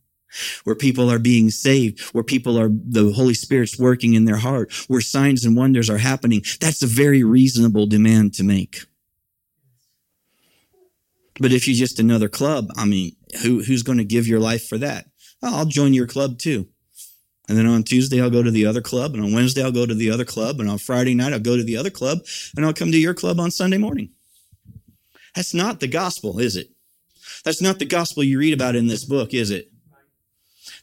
Where 0.63 0.75
people 0.75 1.11
are 1.11 1.19
being 1.19 1.49
saved, 1.49 1.99
where 2.13 2.23
people 2.23 2.57
are, 2.57 2.69
the 2.69 3.11
Holy 3.11 3.33
Spirit's 3.33 3.77
working 3.77 4.13
in 4.13 4.25
their 4.25 4.38
heart, 4.38 4.71
where 4.88 5.01
signs 5.01 5.43
and 5.43 5.57
wonders 5.57 5.89
are 5.89 5.97
happening. 5.97 6.43
That's 6.61 6.83
a 6.83 6.88
very 6.88 7.23
reasonable 7.23 7.88
demand 7.88 8.33
to 8.35 8.43
make. 8.43 8.85
But 11.39 11.51
if 11.51 11.67
you're 11.67 11.75
just 11.75 11.99
another 11.99 12.29
club, 12.29 12.69
I 12.77 12.85
mean, 12.85 13.15
who, 13.41 13.63
who's 13.63 13.83
going 13.83 13.97
to 13.97 14.03
give 14.05 14.27
your 14.27 14.39
life 14.39 14.67
for 14.67 14.77
that? 14.77 15.07
I'll 15.41 15.65
join 15.65 15.93
your 15.93 16.07
club 16.07 16.38
too. 16.38 16.67
And 17.50 17.58
then 17.58 17.65
on 17.65 17.82
Tuesday, 17.82 18.22
I'll 18.22 18.29
go 18.29 18.44
to 18.44 18.51
the 18.51 18.68
other 18.68 18.79
club. 18.79 19.15
And 19.15 19.24
on 19.24 19.34
Wednesday, 19.34 19.63
I'll 19.63 19.72
go 19.72 19.88
to 19.88 19.96
the 19.96 20.12
other 20.12 20.24
club. 20.24 20.60
And 20.60 20.70
on 20.70 20.77
Friday 20.77 21.15
night, 21.15 21.34
I'll 21.34 21.39
go 21.39 21.58
to 21.58 21.63
the 21.63 21.77
other 21.77 21.89
club. 21.89 22.20
And 22.56 22.63
I'll 22.63 22.74
come 22.74 22.91
to 22.91 22.98
your 22.98 23.15
club 23.15 23.39
on 23.39 23.50
Sunday 23.50 23.77
morning. 23.77 24.12
That's 25.36 25.56
not 25.56 25.79
the 25.79 25.88
gospel, 25.88 26.39
is 26.39 26.56
it? 26.56 26.70
That's 27.44 27.62
not 27.62 27.79
the 27.79 27.86
gospel 27.86 28.24
you 28.24 28.38
read 28.38 28.53
about 28.53 28.75
in 28.75 28.88
this 28.88 29.03
book, 29.03 29.34
is 29.34 29.50
it? 29.50 29.72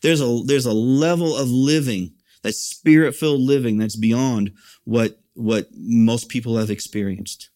There's 0.03 0.21
a, 0.21 0.43
there's 0.45 0.67
a 0.67 0.73
level 0.73 1.37
of 1.37 1.49
living, 1.49 2.15
that 2.43 2.55
spirit 2.55 3.15
filled 3.15 3.41
living 3.41 3.79
that's 3.79 3.97
beyond 3.97 4.53
what, 4.85 5.21
what 5.35 5.69
most 5.73 6.29
people 6.29 6.57
have 6.57 6.71
experienced. 6.71 7.49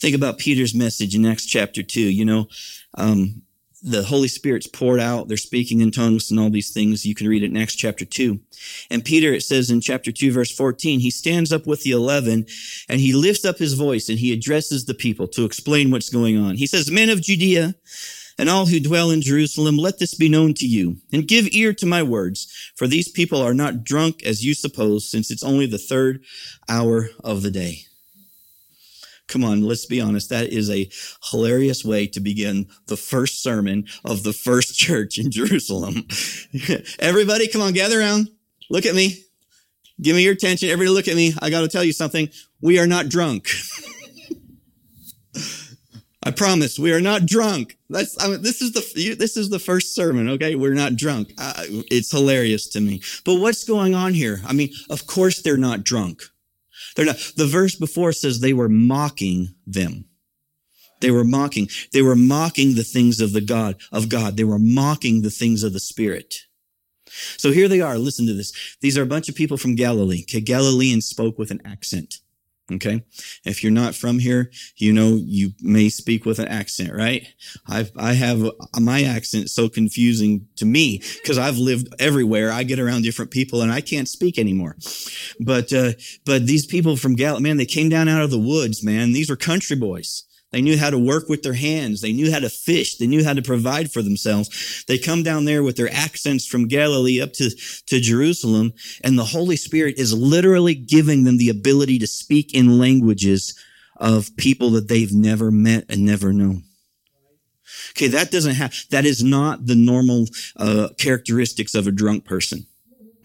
Think 0.00 0.16
about 0.16 0.38
Peter's 0.38 0.74
message 0.74 1.14
in 1.14 1.26
Acts 1.26 1.44
chapter 1.44 1.82
2. 1.82 2.00
You 2.00 2.24
know, 2.24 2.48
um, 2.94 3.42
the 3.82 4.02
Holy 4.02 4.28
Spirit's 4.28 4.66
poured 4.66 5.00
out. 5.00 5.28
They're 5.28 5.36
speaking 5.36 5.80
in 5.80 5.90
tongues 5.90 6.30
and 6.30 6.38
all 6.38 6.50
these 6.50 6.70
things. 6.70 7.06
You 7.06 7.14
can 7.14 7.28
read 7.28 7.42
it 7.42 7.50
in 7.50 7.56
Acts 7.56 7.74
chapter 7.74 8.04
2. 8.04 8.38
And 8.90 9.04
Peter, 9.04 9.32
it 9.32 9.42
says 9.42 9.70
in 9.70 9.80
chapter 9.80 10.12
2, 10.12 10.32
verse 10.32 10.54
14, 10.54 11.00
he 11.00 11.10
stands 11.10 11.52
up 11.52 11.66
with 11.66 11.82
the 11.82 11.92
11 11.92 12.46
and 12.88 13.00
he 13.00 13.12
lifts 13.12 13.44
up 13.44 13.58
his 13.58 13.74
voice 13.74 14.08
and 14.08 14.18
he 14.18 14.32
addresses 14.32 14.84
the 14.84 14.94
people 14.94 15.26
to 15.28 15.44
explain 15.44 15.90
what's 15.90 16.10
going 16.10 16.36
on. 16.36 16.56
He 16.56 16.66
says, 16.66 16.90
Men 16.90 17.08
of 17.08 17.22
Judea, 17.22 17.74
and 18.38 18.48
all 18.48 18.64
who 18.66 18.80
dwell 18.80 19.10
in 19.10 19.20
Jerusalem, 19.20 19.76
let 19.76 19.98
this 19.98 20.14
be 20.14 20.28
known 20.28 20.54
to 20.54 20.66
you, 20.66 20.96
and 21.12 21.28
give 21.28 21.48
ear 21.52 21.74
to 21.74 21.84
my 21.84 22.02
words, 22.02 22.72
for 22.74 22.86
these 22.86 23.06
people 23.06 23.42
are 23.42 23.52
not 23.52 23.84
drunk 23.84 24.22
as 24.24 24.42
you 24.42 24.54
suppose, 24.54 25.10
since 25.10 25.30
it's 25.30 25.42
only 25.42 25.66
the 25.66 25.76
third 25.76 26.24
hour 26.66 27.10
of 27.22 27.42
the 27.42 27.50
day. 27.50 27.84
Come 29.30 29.44
on, 29.44 29.62
let's 29.62 29.86
be 29.86 30.00
honest. 30.00 30.28
That 30.30 30.48
is 30.48 30.68
a 30.68 30.90
hilarious 31.30 31.84
way 31.84 32.08
to 32.08 32.18
begin 32.18 32.66
the 32.88 32.96
first 32.96 33.44
sermon 33.44 33.86
of 34.04 34.24
the 34.24 34.32
first 34.32 34.74
church 34.78 35.18
in 35.18 35.30
Jerusalem. 35.30 36.08
Everybody, 36.98 37.46
come 37.46 37.62
on, 37.62 37.72
gather 37.72 38.00
around. 38.00 38.28
Look 38.68 38.86
at 38.86 38.94
me. 38.96 39.22
Give 40.02 40.16
me 40.16 40.24
your 40.24 40.32
attention. 40.32 40.68
Everybody 40.68 40.94
look 40.94 41.06
at 41.06 41.14
me. 41.14 41.32
I 41.40 41.48
got 41.48 41.60
to 41.60 41.68
tell 41.68 41.84
you 41.84 41.92
something. 41.92 42.28
We 42.60 42.80
are 42.80 42.88
not 42.88 43.08
drunk. 43.08 43.48
I 46.22 46.32
promise 46.32 46.78
we 46.78 46.92
are 46.92 47.00
not 47.00 47.24
drunk. 47.24 47.78
That's, 47.88 48.22
I 48.22 48.28
mean, 48.28 48.42
this 48.42 48.60
is 48.60 48.72
the, 48.72 49.14
this 49.14 49.36
is 49.36 49.48
the 49.48 49.58
first 49.60 49.94
sermon. 49.94 50.28
Okay. 50.30 50.56
We're 50.56 50.74
not 50.74 50.96
drunk. 50.96 51.32
It's 51.38 52.10
hilarious 52.10 52.68
to 52.70 52.80
me. 52.80 53.00
But 53.24 53.36
what's 53.36 53.64
going 53.64 53.94
on 53.94 54.12
here? 54.12 54.40
I 54.46 54.52
mean, 54.54 54.70
of 54.90 55.06
course 55.06 55.40
they're 55.40 55.56
not 55.56 55.84
drunk. 55.84 56.24
They're 56.96 57.06
not. 57.06 57.18
The 57.36 57.46
verse 57.46 57.74
before 57.76 58.12
says 58.12 58.40
they 58.40 58.52
were 58.52 58.68
mocking 58.68 59.54
them. 59.66 60.06
They 61.00 61.10
were 61.10 61.24
mocking. 61.24 61.68
They 61.92 62.02
were 62.02 62.16
mocking 62.16 62.74
the 62.74 62.84
things 62.84 63.20
of 63.20 63.32
the 63.32 63.40
God, 63.40 63.80
of 63.90 64.08
God. 64.08 64.36
They 64.36 64.44
were 64.44 64.58
mocking 64.58 65.22
the 65.22 65.30
things 65.30 65.62
of 65.62 65.72
the 65.72 65.80
Spirit. 65.80 66.34
So 67.36 67.50
here 67.50 67.68
they 67.68 67.80
are. 67.80 67.98
Listen 67.98 68.26
to 68.26 68.34
this. 68.34 68.76
These 68.80 68.96
are 68.96 69.02
a 69.02 69.06
bunch 69.06 69.28
of 69.28 69.34
people 69.34 69.56
from 69.56 69.74
Galilee. 69.74 70.22
Okay. 70.22 70.40
Galileans 70.40 71.06
spoke 71.06 71.38
with 71.38 71.50
an 71.50 71.60
accent. 71.64 72.18
Okay. 72.72 73.02
If 73.44 73.62
you're 73.62 73.72
not 73.72 73.94
from 73.94 74.18
here, 74.18 74.50
you 74.76 74.92
know, 74.92 75.18
you 75.20 75.50
may 75.60 75.88
speak 75.88 76.24
with 76.24 76.38
an 76.38 76.48
accent, 76.48 76.92
right? 76.92 77.26
I've, 77.66 77.90
I 77.96 78.12
have 78.12 78.48
my 78.78 79.02
accent 79.02 79.50
so 79.50 79.68
confusing 79.68 80.46
to 80.56 80.64
me 80.64 81.02
because 81.20 81.38
I've 81.38 81.58
lived 81.58 81.88
everywhere. 81.98 82.52
I 82.52 82.62
get 82.62 82.78
around 82.78 83.02
different 83.02 83.30
people 83.30 83.62
and 83.62 83.72
I 83.72 83.80
can't 83.80 84.08
speak 84.08 84.38
anymore. 84.38 84.76
But, 85.40 85.72
uh, 85.72 85.92
but 86.24 86.46
these 86.46 86.66
people 86.66 86.96
from 86.96 87.16
Galilee, 87.16 87.42
man, 87.42 87.56
they 87.56 87.66
came 87.66 87.88
down 87.88 88.08
out 88.08 88.22
of 88.22 88.30
the 88.30 88.38
woods, 88.38 88.84
man. 88.84 89.12
These 89.12 89.30
were 89.30 89.36
country 89.36 89.76
boys. 89.76 90.24
They 90.52 90.62
knew 90.62 90.76
how 90.76 90.90
to 90.90 90.98
work 90.98 91.28
with 91.28 91.42
their 91.42 91.54
hands. 91.54 92.00
They 92.00 92.12
knew 92.12 92.32
how 92.32 92.40
to 92.40 92.48
fish. 92.48 92.96
They 92.96 93.06
knew 93.06 93.24
how 93.24 93.34
to 93.34 93.42
provide 93.42 93.92
for 93.92 94.02
themselves. 94.02 94.84
They 94.88 94.98
come 94.98 95.22
down 95.22 95.44
there 95.44 95.62
with 95.62 95.76
their 95.76 95.92
accents 95.92 96.46
from 96.46 96.66
Galilee 96.66 97.20
up 97.20 97.32
to, 97.34 97.50
to 97.86 98.00
Jerusalem, 98.00 98.72
and 99.04 99.18
the 99.18 99.24
Holy 99.24 99.56
Spirit 99.56 99.98
is 99.98 100.12
literally 100.12 100.74
giving 100.74 101.24
them 101.24 101.38
the 101.38 101.50
ability 101.50 101.98
to 102.00 102.06
speak 102.06 102.52
in 102.52 102.78
languages 102.78 103.56
of 103.96 104.34
people 104.36 104.70
that 104.70 104.88
they've 104.88 105.12
never 105.12 105.50
met 105.50 105.84
and 105.88 106.04
never 106.04 106.32
known. 106.32 106.64
Okay, 107.90 108.08
that 108.08 108.30
doesn't 108.30 108.54
have, 108.54 108.74
that 108.90 109.04
is 109.04 109.22
not 109.22 109.66
the 109.66 109.76
normal 109.76 110.26
uh, 110.56 110.88
characteristics 110.98 111.74
of 111.74 111.86
a 111.86 111.92
drunk 111.92 112.24
person. 112.24 112.66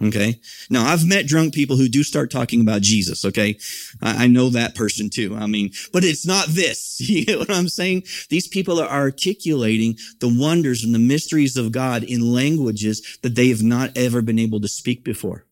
Okay. 0.02 0.42
Now 0.70 0.86
I've 0.86 1.08
met 1.08 1.26
drunk 1.26 1.54
people 1.54 1.78
who 1.78 1.88
do 1.88 2.04
start 2.04 2.30
talking 2.30 2.60
about 2.60 2.82
Jesus. 2.82 3.24
Okay. 3.24 3.58
I, 4.02 4.26
I, 4.26 4.28
know 4.28 4.50
that 4.50 4.76
person 4.76 5.10
too. 5.10 5.36
I 5.36 5.48
mean, 5.48 5.72
but 5.94 6.04
it's 6.04 6.26
not 6.26 6.48
this. 6.48 7.02
You 7.16 7.26
know 7.26 7.40
what 7.40 7.52
I'm 7.52 7.70
saying? 7.70 8.04
These 8.30 8.48
people 8.48 8.80
are 8.80 8.90
articulating 8.90 9.98
the 10.20 10.28
wonders 10.28 10.84
and 10.84 10.94
the 10.94 11.00
mysteries 11.00 11.56
of 11.56 11.72
God 11.72 12.04
in 12.04 12.34
languages 12.34 13.20
that 13.22 13.36
they 13.36 13.50
have 13.50 13.64
not 13.64 13.92
ever 13.96 14.22
been 14.22 14.40
able 14.40 14.60
to 14.62 14.68
speak 14.68 15.04
before. 15.04 15.46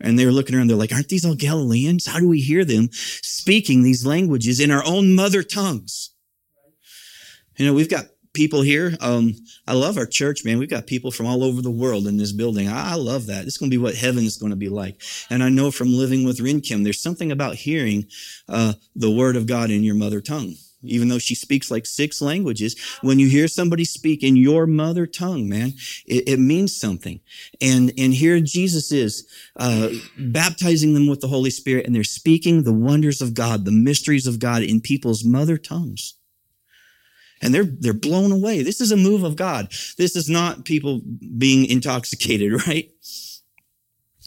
And 0.00 0.18
they're 0.18 0.32
looking 0.32 0.56
around. 0.56 0.68
They're 0.68 0.76
like, 0.76 0.92
aren't 0.92 1.08
these 1.08 1.24
all 1.24 1.34
Galileans? 1.34 2.06
How 2.06 2.18
do 2.18 2.28
we 2.28 2.40
hear 2.40 2.64
them 2.64 2.88
speaking 2.92 3.82
these 3.82 4.04
languages 4.04 4.60
in 4.60 4.70
our 4.70 4.84
own 4.84 5.14
mother 5.14 5.42
tongues? 5.42 6.10
You 7.56 7.66
know, 7.66 7.74
we've 7.74 7.90
got 7.90 8.06
people 8.36 8.60
here. 8.60 8.94
Um, 9.00 9.32
I 9.66 9.72
love 9.72 9.96
our 9.96 10.06
church, 10.06 10.44
man. 10.44 10.58
We've 10.58 10.70
got 10.70 10.86
people 10.86 11.10
from 11.10 11.26
all 11.26 11.42
over 11.42 11.62
the 11.62 11.70
world 11.70 12.06
in 12.06 12.18
this 12.18 12.32
building. 12.32 12.68
I, 12.68 12.92
I 12.92 12.94
love 12.94 13.26
that. 13.26 13.46
It's 13.46 13.56
going 13.56 13.70
to 13.70 13.76
be 13.76 13.82
what 13.82 13.96
heaven 13.96 14.24
is 14.24 14.36
going 14.36 14.50
to 14.50 14.56
be 14.56 14.68
like. 14.68 15.00
And 15.30 15.42
I 15.42 15.48
know 15.48 15.70
from 15.70 15.92
living 15.92 16.24
with 16.24 16.38
Rinkim, 16.38 16.84
there's 16.84 17.00
something 17.00 17.32
about 17.32 17.54
hearing 17.54 18.06
uh, 18.48 18.74
the 18.94 19.10
word 19.10 19.36
of 19.36 19.46
God 19.46 19.70
in 19.70 19.82
your 19.82 19.94
mother 19.94 20.20
tongue. 20.20 20.54
Even 20.82 21.08
though 21.08 21.18
she 21.18 21.34
speaks 21.34 21.70
like 21.70 21.86
six 21.86 22.20
languages, 22.20 22.76
when 23.00 23.18
you 23.18 23.28
hear 23.28 23.48
somebody 23.48 23.84
speak 23.84 24.22
in 24.22 24.36
your 24.36 24.66
mother 24.66 25.06
tongue, 25.06 25.48
man, 25.48 25.72
it, 26.06 26.28
it 26.28 26.38
means 26.38 26.76
something. 26.76 27.18
And 27.60 27.92
and 27.98 28.14
here 28.14 28.38
Jesus 28.40 28.92
is 28.92 29.26
uh, 29.56 29.88
baptizing 30.18 30.92
them 30.92 31.08
with 31.08 31.22
the 31.22 31.28
Holy 31.28 31.50
Spirit, 31.50 31.86
and 31.86 31.94
they're 31.94 32.04
speaking 32.04 32.62
the 32.62 32.74
wonders 32.74 33.22
of 33.22 33.32
God, 33.34 33.64
the 33.64 33.72
mysteries 33.72 34.26
of 34.26 34.38
God 34.38 34.62
in 34.62 34.80
people's 34.80 35.24
mother 35.24 35.56
tongues 35.56 36.15
and 37.42 37.54
they're 37.54 37.64
they're 37.64 37.92
blown 37.92 38.32
away. 38.32 38.62
This 38.62 38.80
is 38.80 38.92
a 38.92 38.96
move 38.96 39.22
of 39.22 39.36
God. 39.36 39.68
This 39.98 40.16
is 40.16 40.28
not 40.28 40.64
people 40.64 41.00
being 41.36 41.66
intoxicated, 41.66 42.52
right? 42.66 42.90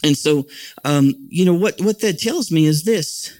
And 0.02 0.16
so, 0.16 0.46
um, 0.84 1.14
you 1.28 1.44
know 1.44 1.54
what 1.54 1.80
what 1.80 2.00
that 2.00 2.18
tells 2.18 2.50
me 2.50 2.66
is 2.66 2.84
this: 2.84 3.38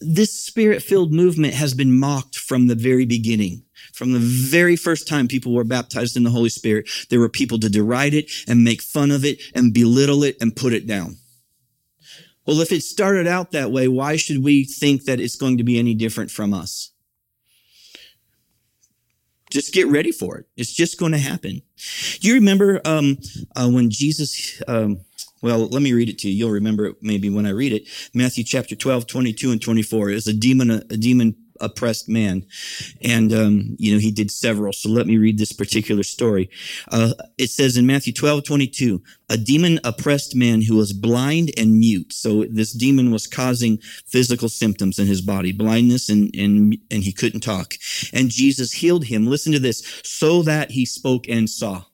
this 0.00 0.32
spirit-filled 0.32 1.12
movement 1.12 1.54
has 1.54 1.74
been 1.74 1.98
mocked 1.98 2.36
from 2.36 2.66
the 2.66 2.74
very 2.74 3.06
beginning. 3.06 3.62
From 3.92 4.12
the 4.12 4.18
very 4.18 4.76
first 4.76 5.06
time 5.06 5.28
people 5.28 5.54
were 5.54 5.64
baptized 5.64 6.16
in 6.16 6.24
the 6.24 6.30
Holy 6.30 6.48
Spirit, 6.48 6.88
there 7.10 7.20
were 7.20 7.28
people 7.28 7.58
to 7.60 7.68
deride 7.68 8.14
it 8.14 8.30
and 8.48 8.64
make 8.64 8.82
fun 8.82 9.10
of 9.10 9.24
it 9.24 9.40
and 9.54 9.72
belittle 9.72 10.24
it 10.24 10.36
and 10.40 10.56
put 10.56 10.72
it 10.72 10.86
down. 10.86 11.16
Well, 12.46 12.60
if 12.60 12.72
it 12.72 12.82
started 12.82 13.26
out 13.26 13.52
that 13.52 13.70
way, 13.70 13.88
why 13.88 14.16
should 14.16 14.42
we 14.42 14.64
think 14.64 15.04
that 15.04 15.20
it's 15.20 15.36
going 15.36 15.58
to 15.58 15.64
be 15.64 15.78
any 15.78 15.94
different 15.94 16.30
from 16.30 16.52
us? 16.52 16.90
Just 19.54 19.72
get 19.72 19.86
ready 19.86 20.10
for 20.10 20.36
it. 20.38 20.46
It's 20.56 20.72
just 20.72 20.98
going 20.98 21.12
to 21.12 21.18
happen. 21.18 21.62
You 22.20 22.34
remember 22.34 22.80
um, 22.84 23.18
uh, 23.54 23.70
when 23.70 23.88
Jesus? 23.88 24.60
Um, 24.66 25.00
well, 25.42 25.68
let 25.68 25.80
me 25.80 25.92
read 25.92 26.08
it 26.08 26.18
to 26.18 26.28
you. 26.28 26.34
You'll 26.34 26.50
remember 26.50 26.86
it 26.86 26.96
maybe 27.02 27.30
when 27.30 27.46
I 27.46 27.50
read 27.50 27.72
it. 27.72 27.86
Matthew 28.12 28.42
chapter 28.42 28.74
12, 28.74 29.06
22 29.06 29.52
and 29.52 29.62
24 29.62 30.10
is 30.10 30.26
a 30.26 30.32
demon, 30.32 30.70
a 30.70 30.96
demon 30.96 31.36
oppressed 31.64 32.08
man. 32.08 32.46
And, 33.02 33.32
um, 33.32 33.76
you 33.78 33.92
know, 33.92 33.98
he 33.98 34.10
did 34.10 34.30
several. 34.30 34.72
So 34.72 34.88
let 34.88 35.06
me 35.06 35.16
read 35.16 35.38
this 35.38 35.52
particular 35.52 36.02
story. 36.02 36.50
Uh, 36.90 37.14
it 37.38 37.50
says 37.50 37.76
in 37.76 37.86
Matthew 37.86 38.12
12, 38.12 38.44
22, 38.44 39.02
a 39.28 39.36
demon 39.36 39.80
oppressed 39.84 40.36
man 40.36 40.62
who 40.62 40.76
was 40.76 40.92
blind 40.92 41.50
and 41.56 41.78
mute. 41.78 42.12
So 42.12 42.44
this 42.44 42.72
demon 42.72 43.10
was 43.10 43.26
causing 43.26 43.78
physical 44.06 44.48
symptoms 44.48 44.98
in 44.98 45.06
his 45.06 45.20
body, 45.20 45.52
blindness 45.52 46.08
and, 46.08 46.34
and, 46.36 46.76
and 46.90 47.04
he 47.04 47.12
couldn't 47.12 47.40
talk. 47.40 47.74
And 48.12 48.30
Jesus 48.30 48.72
healed 48.72 49.04
him. 49.04 49.26
Listen 49.26 49.52
to 49.52 49.58
this, 49.58 50.02
so 50.04 50.42
that 50.42 50.70
he 50.72 50.84
spoke 50.84 51.28
and 51.28 51.48
saw. 51.48 51.84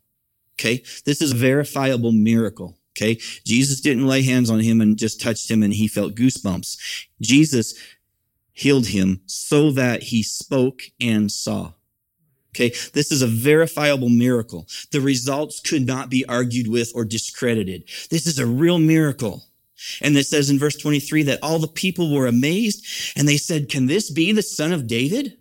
Okay. 0.60 0.82
This 1.06 1.22
is 1.22 1.32
a 1.32 1.36
verifiable 1.36 2.12
miracle. 2.12 2.76
Okay. 2.96 3.14
Jesus 3.44 3.80
didn't 3.80 4.06
lay 4.06 4.22
hands 4.22 4.50
on 4.50 4.60
him 4.60 4.80
and 4.80 4.98
just 4.98 5.20
touched 5.20 5.50
him 5.50 5.62
and 5.62 5.72
he 5.72 5.88
felt 5.88 6.14
goosebumps. 6.14 7.06
Jesus 7.20 7.74
healed 8.52 8.86
him 8.88 9.20
so 9.26 9.70
that 9.72 10.04
he 10.04 10.22
spoke 10.22 10.82
and 11.00 11.30
saw. 11.30 11.72
Okay. 12.54 12.70
This 12.92 13.12
is 13.12 13.22
a 13.22 13.28
verifiable 13.28 14.08
miracle. 14.08 14.66
The 14.90 15.00
results 15.00 15.60
could 15.60 15.86
not 15.86 16.10
be 16.10 16.24
argued 16.26 16.68
with 16.68 16.90
or 16.94 17.04
discredited. 17.04 17.84
This 18.10 18.26
is 18.26 18.38
a 18.38 18.46
real 18.46 18.78
miracle. 18.78 19.44
And 20.02 20.16
it 20.16 20.26
says 20.26 20.50
in 20.50 20.58
verse 20.58 20.76
23 20.76 21.22
that 21.24 21.38
all 21.42 21.58
the 21.58 21.68
people 21.68 22.12
were 22.12 22.26
amazed 22.26 22.84
and 23.16 23.26
they 23.26 23.36
said, 23.36 23.68
can 23.68 23.86
this 23.86 24.10
be 24.10 24.32
the 24.32 24.42
son 24.42 24.72
of 24.72 24.86
David? 24.86 25.38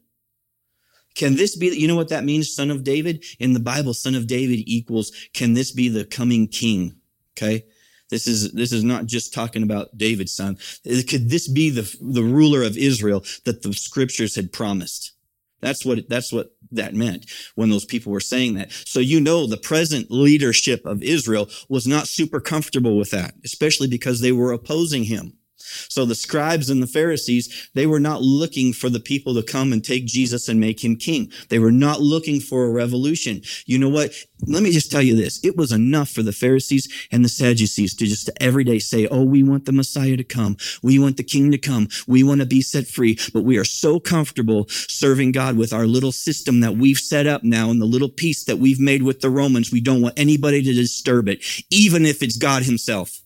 Can 1.15 1.35
this 1.35 1.57
be, 1.57 1.67
you 1.67 1.87
know 1.87 1.95
what 1.95 2.09
that 2.09 2.23
means, 2.23 2.53
son 2.53 2.71
of 2.71 2.83
David? 2.83 3.25
In 3.39 3.53
the 3.53 3.59
Bible, 3.59 3.93
son 3.93 4.15
of 4.15 4.27
David 4.27 4.63
equals, 4.65 5.11
can 5.33 5.53
this 5.53 5.71
be 5.71 5.89
the 5.89 6.05
coming 6.05 6.47
king? 6.47 6.95
Okay. 7.33 7.65
This 8.09 8.27
is, 8.27 8.51
this 8.51 8.71
is 8.71 8.83
not 8.83 9.05
just 9.05 9.33
talking 9.33 9.63
about 9.63 9.97
David's 9.97 10.33
son. 10.33 10.57
Could 10.83 11.29
this 11.29 11.47
be 11.47 11.69
the, 11.69 11.95
the 12.01 12.23
ruler 12.23 12.63
of 12.63 12.77
Israel 12.77 13.23
that 13.45 13.61
the 13.61 13.73
scriptures 13.73 14.35
had 14.35 14.51
promised? 14.51 15.13
That's 15.61 15.85
what, 15.85 16.07
that's 16.07 16.31
what 16.31 16.55
that 16.71 16.93
meant 16.93 17.29
when 17.55 17.69
those 17.69 17.85
people 17.85 18.11
were 18.11 18.19
saying 18.19 18.55
that. 18.55 18.71
So 18.71 18.99
you 18.99 19.19
know 19.19 19.45
the 19.45 19.57
present 19.57 20.09
leadership 20.09 20.85
of 20.85 21.03
Israel 21.03 21.49
was 21.67 21.85
not 21.85 22.07
super 22.07 22.39
comfortable 22.39 22.97
with 22.97 23.11
that, 23.11 23.33
especially 23.43 23.87
because 23.87 24.21
they 24.21 24.31
were 24.31 24.53
opposing 24.53 25.03
him. 25.03 25.33
So 25.59 26.05
the 26.05 26.15
scribes 26.15 26.69
and 26.69 26.81
the 26.81 26.87
Pharisees, 26.87 27.69
they 27.73 27.85
were 27.85 27.99
not 27.99 28.21
looking 28.21 28.73
for 28.73 28.89
the 28.89 28.99
people 28.99 29.33
to 29.35 29.43
come 29.43 29.73
and 29.73 29.83
take 29.83 30.05
Jesus 30.05 30.47
and 30.47 30.59
make 30.59 30.83
him 30.83 30.95
king. 30.95 31.31
They 31.49 31.59
were 31.59 31.71
not 31.71 32.01
looking 32.01 32.39
for 32.39 32.65
a 32.65 32.71
revolution. 32.71 33.41
You 33.65 33.79
know 33.79 33.89
what? 33.89 34.13
Let 34.47 34.63
me 34.63 34.71
just 34.71 34.91
tell 34.91 35.01
you 35.01 35.15
this. 35.15 35.43
It 35.43 35.57
was 35.57 35.71
enough 35.71 36.09
for 36.09 36.23
the 36.23 36.31
Pharisees 36.31 36.87
and 37.11 37.23
the 37.23 37.29
Sadducees 37.29 37.95
to 37.95 38.05
just 38.05 38.29
every 38.39 38.63
day 38.63 38.79
say, 38.79 39.07
Oh, 39.07 39.23
we 39.23 39.43
want 39.43 39.65
the 39.65 39.71
Messiah 39.71 40.17
to 40.17 40.23
come. 40.23 40.57
We 40.81 40.97
want 40.99 41.17
the 41.17 41.23
king 41.23 41.51
to 41.51 41.57
come. 41.57 41.89
We 42.07 42.23
want 42.23 42.41
to 42.41 42.47
be 42.47 42.61
set 42.61 42.87
free. 42.87 43.17
But 43.33 43.43
we 43.43 43.57
are 43.57 43.65
so 43.65 43.99
comfortable 43.99 44.65
serving 44.69 45.33
God 45.33 45.57
with 45.57 45.73
our 45.73 45.85
little 45.85 46.11
system 46.11 46.61
that 46.61 46.77
we've 46.77 46.97
set 46.97 47.27
up 47.27 47.43
now 47.43 47.69
and 47.69 47.81
the 47.81 47.85
little 47.85 48.09
peace 48.09 48.43
that 48.45 48.57
we've 48.57 48.79
made 48.79 49.03
with 49.03 49.21
the 49.21 49.29
Romans. 49.29 49.71
We 49.71 49.81
don't 49.81 50.01
want 50.01 50.19
anybody 50.19 50.61
to 50.63 50.73
disturb 50.73 51.27
it, 51.27 51.43
even 51.69 52.05
if 52.05 52.23
it's 52.23 52.37
God 52.37 52.63
himself. 52.63 53.21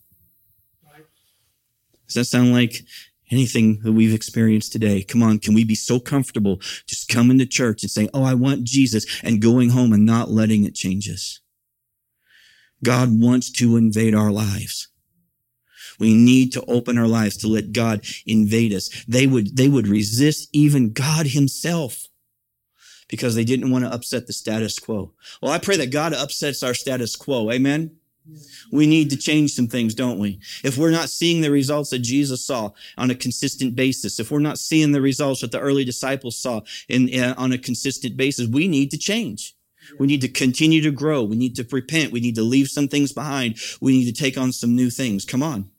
Does 2.13 2.29
that 2.29 2.38
sound 2.38 2.53
like 2.53 2.84
anything 3.32 3.79
that 3.84 3.93
we've 3.93 4.13
experienced 4.13 4.72
today? 4.72 5.03
Come 5.03 5.24
on, 5.24 5.39
can 5.39 5.53
we 5.53 5.63
be 5.63 5.75
so 5.75 6.00
comfortable 6.00 6.58
just 6.88 7.10
coming 7.10 7.39
to 7.39 7.46
church 7.46 7.84
and 7.84 7.91
saying, 7.91 8.10
Oh, 8.13 8.24
I 8.24 8.36
want 8.36 8.63
Jesus 8.63 9.05
and 9.24 9.41
going 9.41 9.70
home 9.70 9.93
and 9.93 10.05
not 10.05 10.29
letting 10.29 10.63
it 10.63 10.75
change 10.75 11.10
us? 11.10 11.39
God 12.84 13.10
wants 13.12 13.50
to 13.53 13.77
invade 13.77 14.13
our 14.13 14.32
lives. 14.32 14.89
We 16.00 16.13
need 16.13 16.51
to 16.53 16.65
open 16.65 16.98
our 16.98 17.08
lives 17.08 17.38
to 17.38 17.48
let 17.48 17.72
God 17.72 18.05
invade 18.25 18.74
us. 18.74 18.89
They 19.08 19.27
would, 19.27 19.55
they 19.55 19.70
would 19.70 19.88
resist 19.88 20.50
even 20.51 20.91
God 20.91 21.27
himself 21.27 22.08
because 23.08 23.36
they 23.36 23.43
didn't 23.43 23.72
want 23.72 23.86
to 23.86 23.93
upset 23.93 24.27
the 24.27 24.34
status 24.34 24.79
quo. 24.79 25.13
Well, 25.41 25.51
I 25.51 25.60
pray 25.60 25.77
that 25.77 25.91
God 25.91 26.13
upsets 26.13 26.63
our 26.63 26.74
status 26.74 27.15
quo. 27.15 27.51
Amen. 27.51 27.98
We 28.72 28.88
need 28.88 29.10
to 29.10 29.18
change 29.18 29.51
some 29.51 29.68
things, 29.68 29.94
don't 29.94 30.20
we? 30.20 30.39
If 30.63 30.77
we're 30.77 30.92
not 30.92 31.10
seeing 31.10 31.42
the 31.42 31.51
results 31.51 31.89
that 31.89 32.00
Jesus 32.00 32.46
saw 32.46 32.72
on 32.98 33.12
a 33.12 33.15
consistent 33.15 33.75
basis, 33.75 34.20
if 34.20 34.32
we're 34.32 34.39
not 34.39 34.60
seeing 34.60 34.92
the 34.92 35.01
results 35.01 35.42
that 35.42 35.51
the 35.51 35.60
early 35.60 35.84
disciples 35.84 36.38
saw 36.38 36.62
in, 36.88 37.13
on 37.38 37.51
a 37.51 37.58
consistent 37.58 38.18
basis, 38.18 38.48
we 38.48 38.68
need 38.68 38.92
to 38.92 38.98
change. 38.98 39.56
We 40.00 40.08
need 40.08 40.22
to 40.22 40.30
continue 40.30 40.82
to 40.82 40.92
grow. 40.92 41.24
We 41.24 41.36
need 41.36 41.56
to 41.58 41.68
repent. 41.70 42.12
We 42.12 42.22
need 42.22 42.36
to 42.36 42.42
leave 42.42 42.70
some 42.70 42.88
things 42.88 43.12
behind. 43.12 43.58
We 43.82 43.92
need 43.92 44.06
to 44.06 44.24
take 44.24 44.38
on 44.38 44.51
some 44.51 44.75
new 44.75 44.89
things. 44.89 45.25
Come 45.25 45.44
on. 45.44 45.70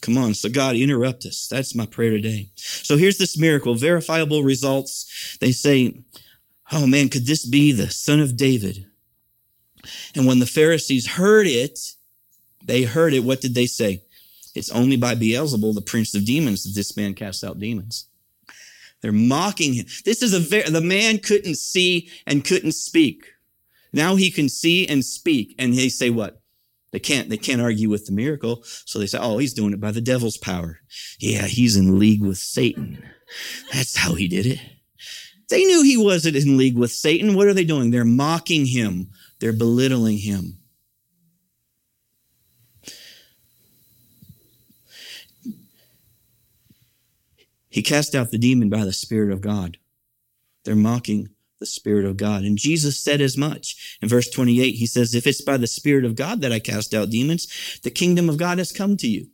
Come 0.00 0.16
on. 0.16 0.34
So 0.34 0.48
God, 0.48 0.76
interrupt 0.76 1.26
us. 1.26 1.48
That's 1.48 1.74
my 1.74 1.86
prayer 1.86 2.10
today. 2.10 2.50
So 2.54 2.96
here's 2.96 3.18
this 3.18 3.36
miracle, 3.36 3.74
verifiable 3.74 4.44
results. 4.44 5.36
They 5.40 5.52
say, 5.52 6.04
Oh 6.70 6.86
man, 6.86 7.08
could 7.08 7.26
this 7.26 7.44
be 7.44 7.72
the 7.72 7.90
son 7.90 8.20
of 8.20 8.36
David? 8.36 8.87
And 10.14 10.26
when 10.26 10.38
the 10.38 10.46
Pharisees 10.46 11.06
heard 11.06 11.46
it, 11.46 11.78
they 12.64 12.82
heard 12.82 13.14
it. 13.14 13.24
What 13.24 13.40
did 13.40 13.54
they 13.54 13.66
say? 13.66 14.02
It's 14.54 14.70
only 14.70 14.96
by 14.96 15.14
Beelzebul, 15.14 15.74
the 15.74 15.80
prince 15.80 16.14
of 16.14 16.24
demons, 16.24 16.64
that 16.64 16.74
this 16.74 16.96
man 16.96 17.14
casts 17.14 17.44
out 17.44 17.60
demons. 17.60 18.06
They're 19.00 19.12
mocking 19.12 19.74
him. 19.74 19.86
This 20.04 20.22
is 20.22 20.34
a 20.34 20.40
very, 20.40 20.68
the 20.68 20.80
man 20.80 21.18
couldn't 21.18 21.56
see 21.56 22.10
and 22.26 22.44
couldn't 22.44 22.72
speak. 22.72 23.24
Now 23.92 24.16
he 24.16 24.30
can 24.30 24.48
see 24.48 24.86
and 24.86 25.04
speak. 25.04 25.54
And 25.58 25.74
they 25.74 25.88
say 25.88 26.10
what? 26.10 26.40
They 26.90 26.98
can't, 26.98 27.28
they 27.28 27.36
can't 27.36 27.60
argue 27.60 27.88
with 27.90 28.06
the 28.06 28.12
miracle. 28.12 28.62
So 28.64 28.98
they 28.98 29.06
say, 29.06 29.18
oh, 29.20 29.38
he's 29.38 29.54
doing 29.54 29.72
it 29.72 29.80
by 29.80 29.92
the 29.92 30.00
devil's 30.00 30.38
power. 30.38 30.80
Yeah, 31.20 31.46
he's 31.46 31.76
in 31.76 31.98
league 31.98 32.22
with 32.22 32.38
Satan. 32.38 33.02
That's 33.72 33.96
how 33.96 34.14
he 34.14 34.26
did 34.26 34.46
it. 34.46 34.58
They 35.48 35.64
knew 35.64 35.82
he 35.82 35.96
wasn't 35.96 36.36
in 36.36 36.56
league 36.56 36.76
with 36.76 36.90
Satan. 36.90 37.34
What 37.34 37.46
are 37.46 37.54
they 37.54 37.64
doing? 37.64 37.90
They're 37.90 38.04
mocking 38.04 38.66
him. 38.66 39.10
They're 39.40 39.52
belittling 39.52 40.18
him. 40.18 40.58
He 47.68 47.82
cast 47.82 48.14
out 48.14 48.30
the 48.30 48.38
demon 48.38 48.68
by 48.68 48.84
the 48.84 48.92
Spirit 48.92 49.32
of 49.32 49.40
God. 49.40 49.76
They're 50.64 50.74
mocking 50.74 51.28
the 51.60 51.66
Spirit 51.66 52.04
of 52.04 52.16
God. 52.16 52.42
And 52.42 52.58
Jesus 52.58 52.98
said 52.98 53.20
as 53.20 53.36
much. 53.36 53.98
In 54.00 54.08
verse 54.08 54.28
28, 54.30 54.72
he 54.72 54.86
says, 54.86 55.14
If 55.14 55.26
it's 55.26 55.42
by 55.42 55.56
the 55.56 55.66
Spirit 55.66 56.04
of 56.04 56.16
God 56.16 56.40
that 56.40 56.52
I 56.52 56.58
cast 56.60 56.94
out 56.94 57.10
demons, 57.10 57.80
the 57.82 57.90
kingdom 57.90 58.28
of 58.28 58.36
God 58.36 58.58
has 58.58 58.72
come 58.72 58.96
to 58.98 59.08
you. 59.08 59.28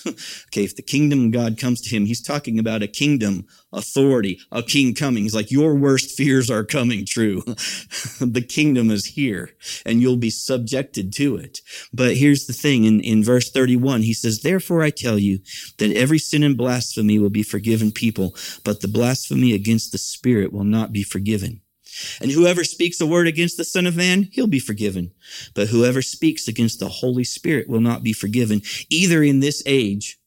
okay, 0.06 0.64
if 0.64 0.76
the 0.76 0.82
kingdom 0.82 1.26
of 1.26 1.32
God 1.32 1.58
comes 1.58 1.80
to 1.80 1.96
him, 1.96 2.06
he's 2.06 2.22
talking 2.22 2.58
about 2.58 2.82
a 2.82 2.88
kingdom, 2.88 3.46
authority, 3.72 4.40
a 4.52 4.62
king 4.62 4.94
coming. 4.94 5.24
He's 5.24 5.34
like, 5.34 5.50
your 5.50 5.74
worst 5.74 6.16
fears 6.16 6.50
are 6.50 6.64
coming 6.64 7.04
true. 7.04 7.42
the 8.20 8.44
kingdom 8.46 8.90
is 8.90 9.06
here 9.06 9.50
and 9.84 10.00
you'll 10.00 10.16
be 10.16 10.30
subjected 10.30 11.12
to 11.14 11.36
it. 11.36 11.60
But 11.92 12.16
here's 12.16 12.46
the 12.46 12.52
thing 12.52 12.84
in, 12.84 13.00
in 13.00 13.24
verse 13.24 13.50
31, 13.50 14.02
he 14.02 14.14
says, 14.14 14.40
therefore 14.40 14.82
I 14.82 14.90
tell 14.90 15.18
you 15.18 15.40
that 15.78 15.94
every 15.96 16.18
sin 16.18 16.42
and 16.42 16.56
blasphemy 16.56 17.18
will 17.18 17.30
be 17.30 17.42
forgiven 17.42 17.90
people, 17.90 18.34
but 18.64 18.80
the 18.80 18.88
blasphemy 18.88 19.52
against 19.52 19.92
the 19.92 19.98
spirit 19.98 20.52
will 20.52 20.64
not 20.64 20.92
be 20.92 21.02
forgiven. 21.02 21.60
And 22.20 22.30
whoever 22.30 22.64
speaks 22.64 23.00
a 23.00 23.06
word 23.06 23.26
against 23.26 23.56
the 23.56 23.64
Son 23.64 23.86
of 23.86 23.96
Man, 23.96 24.28
he'll 24.32 24.46
be 24.46 24.58
forgiven. 24.58 25.12
But 25.54 25.68
whoever 25.68 26.02
speaks 26.02 26.48
against 26.48 26.80
the 26.80 26.88
Holy 26.88 27.24
Spirit 27.24 27.68
will 27.68 27.80
not 27.80 28.02
be 28.02 28.12
forgiven, 28.12 28.62
either 28.90 29.22
in 29.22 29.40
this 29.40 29.62
age 29.66 30.18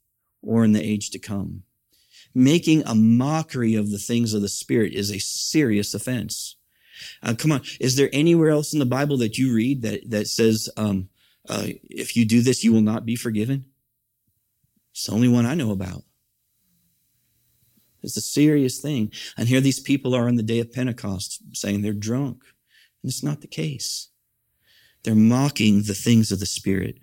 or 0.41 0.63
in 0.63 0.73
the 0.73 0.83
age 0.83 1.09
to 1.11 1.19
come. 1.19 1.63
Making 2.33 2.83
a 2.85 2.95
mockery 2.95 3.75
of 3.75 3.91
the 3.91 3.97
things 3.97 4.33
of 4.33 4.41
the 4.41 4.49
Spirit 4.49 4.93
is 4.93 5.11
a 5.11 5.19
serious 5.19 5.93
offense. 5.93 6.55
Uh, 7.23 7.33
come 7.37 7.51
on. 7.51 7.61
Is 7.79 7.95
there 7.95 8.09
anywhere 8.13 8.49
else 8.49 8.73
in 8.73 8.79
the 8.79 8.85
Bible 8.85 9.17
that 9.17 9.37
you 9.37 9.53
read 9.53 9.81
that, 9.81 10.09
that 10.09 10.27
says, 10.27 10.69
um, 10.77 11.09
uh, 11.49 11.67
if 11.89 12.15
you 12.15 12.25
do 12.25 12.41
this, 12.41 12.63
you 12.63 12.71
will 12.71 12.81
not 12.81 13.05
be 13.05 13.15
forgiven? 13.15 13.65
It's 14.91 15.05
the 15.05 15.13
only 15.13 15.27
one 15.27 15.45
I 15.45 15.55
know 15.55 15.71
about. 15.71 16.03
It's 18.03 18.17
a 18.17 18.21
serious 18.21 18.79
thing. 18.79 19.11
And 19.37 19.47
here 19.47 19.61
these 19.61 19.79
people 19.79 20.15
are 20.15 20.27
on 20.27 20.35
the 20.35 20.43
day 20.43 20.59
of 20.59 20.73
Pentecost 20.73 21.41
saying 21.53 21.81
they're 21.81 21.93
drunk. 21.93 22.43
And 23.01 23.09
it's 23.09 23.23
not 23.23 23.41
the 23.41 23.47
case. 23.47 24.09
They're 25.03 25.15
mocking 25.15 25.83
the 25.83 25.93
things 25.93 26.31
of 26.31 26.39
the 26.39 26.45
Spirit. 26.45 26.97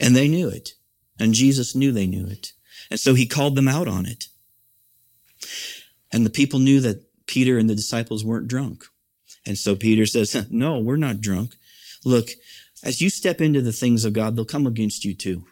And 0.00 0.14
they 0.14 0.28
knew 0.28 0.48
it. 0.48 0.70
And 1.18 1.34
Jesus 1.34 1.74
knew 1.74 1.92
they 1.92 2.06
knew 2.06 2.26
it. 2.26 2.52
And 2.90 3.00
so 3.00 3.14
he 3.14 3.26
called 3.26 3.56
them 3.56 3.68
out 3.68 3.88
on 3.88 4.06
it. 4.06 4.26
And 6.12 6.24
the 6.24 6.30
people 6.30 6.58
knew 6.58 6.80
that 6.80 7.04
Peter 7.26 7.58
and 7.58 7.68
the 7.68 7.74
disciples 7.74 8.24
weren't 8.24 8.48
drunk. 8.48 8.84
And 9.44 9.58
so 9.58 9.76
Peter 9.76 10.06
says, 10.06 10.46
No, 10.50 10.78
we're 10.78 10.96
not 10.96 11.20
drunk. 11.20 11.56
Look, 12.04 12.30
as 12.82 13.00
you 13.00 13.10
step 13.10 13.40
into 13.40 13.60
the 13.60 13.72
things 13.72 14.04
of 14.04 14.12
God, 14.12 14.36
they'll 14.36 14.44
come 14.44 14.66
against 14.66 15.04
you 15.04 15.14
too. 15.14 15.44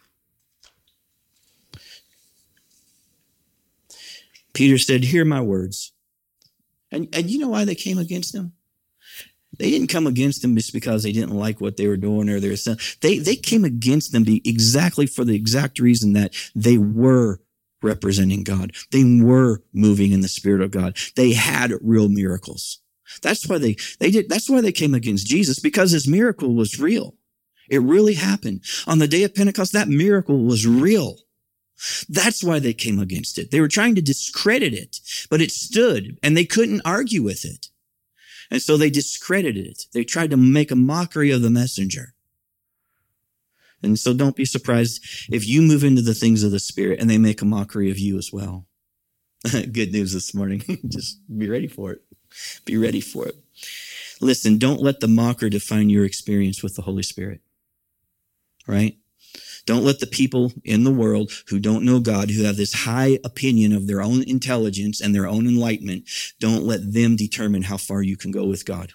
Peter 4.54 4.78
said, 4.78 5.04
Hear 5.04 5.24
my 5.24 5.40
words. 5.40 5.92
And, 6.90 7.08
and 7.12 7.28
you 7.28 7.38
know 7.38 7.48
why 7.48 7.64
they 7.64 7.74
came 7.74 7.98
against 7.98 8.34
him? 8.34 8.52
They 9.58 9.70
didn't 9.70 9.88
come 9.88 10.06
against 10.06 10.42
them 10.42 10.56
just 10.56 10.72
because 10.72 11.02
they 11.02 11.12
didn't 11.12 11.36
like 11.36 11.60
what 11.60 11.76
they 11.76 11.86
were 11.86 11.96
doing 11.96 12.28
or 12.28 12.40
their 12.40 12.56
son. 12.56 12.78
They, 13.00 13.18
they 13.18 13.36
came 13.36 13.64
against 13.64 14.12
them 14.12 14.24
exactly 14.26 15.06
for 15.06 15.24
the 15.24 15.36
exact 15.36 15.78
reason 15.78 16.12
that 16.14 16.34
they 16.54 16.78
were 16.78 17.40
representing 17.82 18.42
God. 18.42 18.72
They 18.90 19.04
were 19.04 19.62
moving 19.72 20.12
in 20.12 20.22
the 20.22 20.28
spirit 20.28 20.62
of 20.62 20.70
God. 20.70 20.96
They 21.16 21.34
had 21.34 21.72
real 21.82 22.08
miracles. 22.08 22.80
That's 23.22 23.46
why 23.46 23.58
they, 23.58 23.76
they 24.00 24.10
did, 24.10 24.28
that's 24.28 24.48
why 24.48 24.60
they 24.60 24.72
came 24.72 24.94
against 24.94 25.26
Jesus 25.26 25.58
because 25.58 25.90
his 25.90 26.08
miracle 26.08 26.54
was 26.54 26.80
real. 26.80 27.14
It 27.68 27.82
really 27.82 28.14
happened. 28.14 28.62
On 28.86 28.98
the 28.98 29.08
day 29.08 29.22
of 29.24 29.34
Pentecost, 29.34 29.72
that 29.72 29.88
miracle 29.88 30.44
was 30.44 30.66
real. 30.66 31.18
That's 32.08 32.42
why 32.42 32.58
they 32.58 32.72
came 32.72 32.98
against 32.98 33.38
it. 33.38 33.50
They 33.50 33.60
were 33.60 33.68
trying 33.68 33.94
to 33.96 34.02
discredit 34.02 34.72
it, 34.72 35.00
but 35.30 35.40
it 35.40 35.50
stood 35.50 36.18
and 36.22 36.36
they 36.36 36.44
couldn't 36.44 36.82
argue 36.84 37.22
with 37.22 37.44
it. 37.44 37.68
And 38.50 38.60
so 38.62 38.76
they 38.76 38.90
discredited 38.90 39.66
it. 39.66 39.86
They 39.92 40.04
tried 40.04 40.30
to 40.30 40.36
make 40.36 40.70
a 40.70 40.76
mockery 40.76 41.30
of 41.30 41.42
the 41.42 41.50
messenger. 41.50 42.14
And 43.82 43.98
so 43.98 44.14
don't 44.14 44.36
be 44.36 44.44
surprised 44.44 45.04
if 45.30 45.46
you 45.46 45.60
move 45.60 45.84
into 45.84 46.02
the 46.02 46.14
things 46.14 46.42
of 46.42 46.50
the 46.50 46.58
Spirit 46.58 47.00
and 47.00 47.10
they 47.10 47.18
make 47.18 47.42
a 47.42 47.46
mockery 47.46 47.90
of 47.90 47.98
you 47.98 48.16
as 48.16 48.32
well. 48.32 48.66
Good 49.50 49.92
news 49.92 50.12
this 50.12 50.34
morning. 50.34 50.62
Just 50.88 51.18
be 51.36 51.48
ready 51.48 51.66
for 51.66 51.92
it. 51.92 52.02
Be 52.64 52.76
ready 52.76 53.00
for 53.00 53.26
it. 53.26 53.36
Listen, 54.20 54.58
don't 54.58 54.80
let 54.80 55.00
the 55.00 55.08
mocker 55.08 55.50
define 55.50 55.90
your 55.90 56.04
experience 56.04 56.62
with 56.62 56.76
the 56.76 56.82
Holy 56.82 57.02
Spirit. 57.02 57.42
Right? 58.66 58.96
Don't 59.66 59.84
let 59.84 60.00
the 60.00 60.06
people 60.06 60.52
in 60.62 60.84
the 60.84 60.92
world 60.92 61.32
who 61.48 61.58
don't 61.58 61.84
know 61.84 61.98
God, 61.98 62.30
who 62.30 62.44
have 62.44 62.56
this 62.56 62.84
high 62.84 63.18
opinion 63.24 63.72
of 63.72 63.86
their 63.86 64.02
own 64.02 64.22
intelligence 64.22 65.00
and 65.00 65.14
their 65.14 65.26
own 65.26 65.46
enlightenment, 65.46 66.08
don't 66.38 66.64
let 66.64 66.92
them 66.92 67.16
determine 67.16 67.62
how 67.62 67.78
far 67.78 68.02
you 68.02 68.16
can 68.16 68.30
go 68.30 68.44
with 68.44 68.66
God. 68.66 68.92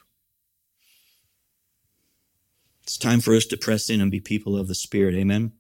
It's 2.83 2.97
time 2.97 3.21
for 3.21 3.35
us 3.35 3.45
to 3.45 3.57
press 3.57 3.89
in 3.89 4.01
and 4.01 4.11
be 4.11 4.19
people 4.19 4.57
of 4.57 4.67
the 4.67 4.75
Spirit. 4.75 5.15
Amen. 5.15 5.53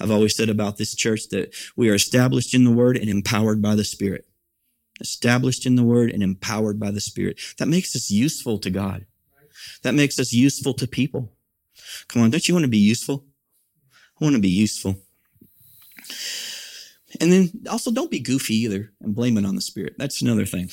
I've 0.00 0.10
always 0.10 0.36
said 0.36 0.48
about 0.48 0.76
this 0.76 0.94
church 0.94 1.28
that 1.28 1.54
we 1.76 1.88
are 1.90 1.94
established 1.94 2.54
in 2.54 2.64
the 2.64 2.70
Word 2.70 2.96
and 2.96 3.08
empowered 3.08 3.62
by 3.62 3.74
the 3.74 3.84
Spirit. 3.84 4.26
Established 5.00 5.66
in 5.66 5.76
the 5.76 5.82
Word 5.82 6.10
and 6.10 6.22
empowered 6.22 6.78
by 6.78 6.90
the 6.90 7.00
Spirit. 7.00 7.40
That 7.58 7.68
makes 7.68 7.94
us 7.94 8.10
useful 8.10 8.58
to 8.58 8.70
God. 8.70 9.06
That 9.82 9.94
makes 9.94 10.18
us 10.18 10.32
useful 10.32 10.74
to 10.74 10.86
people. 10.86 11.32
Come 12.08 12.22
on, 12.22 12.30
don't 12.30 12.46
you 12.46 12.54
want 12.54 12.64
to 12.64 12.70
be 12.70 12.78
useful? 12.78 13.24
Want 14.22 14.36
to 14.36 14.40
be 14.40 14.48
useful. 14.48 15.00
And 17.20 17.32
then 17.32 17.50
also 17.68 17.90
don't 17.90 18.10
be 18.10 18.20
goofy 18.20 18.54
either 18.54 18.92
and 19.00 19.16
blame 19.16 19.36
it 19.36 19.44
on 19.44 19.56
the 19.56 19.60
spirit. 19.60 19.96
That's 19.98 20.22
another 20.22 20.46
thing. 20.46 20.70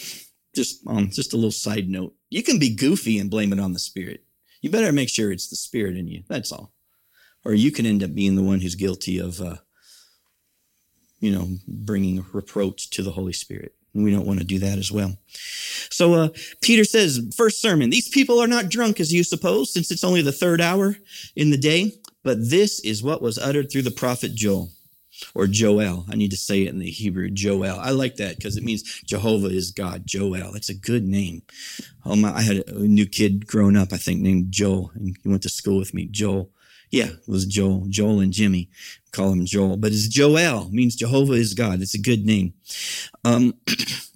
Just 0.55 0.85
um, 0.85 1.09
just 1.09 1.33
a 1.33 1.35
little 1.35 1.49
side 1.51 1.89
note. 1.89 2.13
You 2.29 2.43
can 2.43 2.59
be 2.59 2.75
goofy 2.75 3.17
and 3.17 3.27
blame 3.27 3.51
it 3.51 3.59
on 3.59 3.73
the 3.73 3.79
spirit. 3.79 4.23
You 4.61 4.69
better 4.69 4.91
make 4.91 5.09
sure 5.09 5.31
it's 5.31 5.49
the 5.49 5.55
spirit 5.55 5.97
in 5.97 6.07
you. 6.07 6.21
That's 6.27 6.51
all. 6.51 6.73
Or 7.43 7.55
you 7.55 7.71
can 7.71 7.87
end 7.87 8.03
up 8.03 8.13
being 8.13 8.35
the 8.35 8.43
one 8.43 8.59
who's 8.59 8.75
guilty 8.75 9.17
of, 9.17 9.41
uh, 9.41 9.57
you 11.19 11.31
know, 11.31 11.47
bringing 11.67 12.23
reproach 12.31 12.91
to 12.91 13.01
the 13.01 13.13
Holy 13.13 13.33
Spirit. 13.33 13.73
We 13.95 14.11
don't 14.11 14.27
want 14.27 14.39
to 14.41 14.45
do 14.45 14.59
that 14.59 14.77
as 14.77 14.91
well. 14.91 15.17
So 15.89 16.13
uh, 16.13 16.29
Peter 16.61 16.83
says, 16.83 17.33
first 17.35 17.61
sermon, 17.61 17.89
these 17.89 18.09
people 18.09 18.39
are 18.39 18.47
not 18.47 18.69
drunk 18.69 18.99
as 18.99 19.11
you 19.11 19.23
suppose, 19.23 19.73
since 19.73 19.89
it's 19.89 20.03
only 20.03 20.21
the 20.21 20.31
third 20.31 20.61
hour 20.61 20.97
in 21.35 21.49
the 21.49 21.57
day. 21.57 21.93
But 22.23 22.49
this 22.49 22.79
is 22.81 23.03
what 23.03 23.21
was 23.21 23.37
uttered 23.37 23.71
through 23.71 23.83
the 23.83 23.91
prophet 23.91 24.35
Joel 24.35 24.69
or 25.33 25.47
Joel. 25.47 26.05
I 26.09 26.15
need 26.15 26.31
to 26.31 26.37
say 26.37 26.63
it 26.63 26.69
in 26.69 26.79
the 26.79 26.89
Hebrew, 26.89 27.29
Joel. 27.29 27.79
I 27.79 27.91
like 27.91 28.15
that 28.17 28.37
because 28.37 28.57
it 28.57 28.63
means 28.63 29.01
Jehovah 29.05 29.47
is 29.47 29.71
God, 29.71 30.03
Joel. 30.05 30.55
It's 30.55 30.69
a 30.69 30.73
good 30.75 31.05
name. 31.05 31.43
Oh 32.05 32.15
my, 32.15 32.33
I 32.33 32.41
had 32.41 32.67
a 32.67 32.79
new 32.79 33.05
kid 33.05 33.47
growing 33.47 33.77
up, 33.77 33.93
I 33.93 33.97
think, 33.97 34.21
named 34.21 34.51
Joel, 34.51 34.91
and 34.95 35.15
he 35.21 35.29
went 35.29 35.43
to 35.43 35.49
school 35.49 35.77
with 35.77 35.93
me, 35.93 36.07
Joel. 36.09 36.51
Yeah, 36.91 37.07
it 37.07 37.27
was 37.27 37.45
Joel, 37.45 37.85
Joel 37.87 38.19
and 38.19 38.33
Jimmy. 38.33 38.69
Call 39.11 39.31
him 39.31 39.45
Joel, 39.45 39.77
but 39.77 39.91
it's 39.91 40.07
Joel 40.07 40.69
means 40.71 40.95
Jehovah 40.95 41.33
is 41.33 41.53
God. 41.53 41.81
It's 41.81 41.93
a 41.93 42.01
good 42.01 42.25
name. 42.25 42.53
Um, 43.23 43.53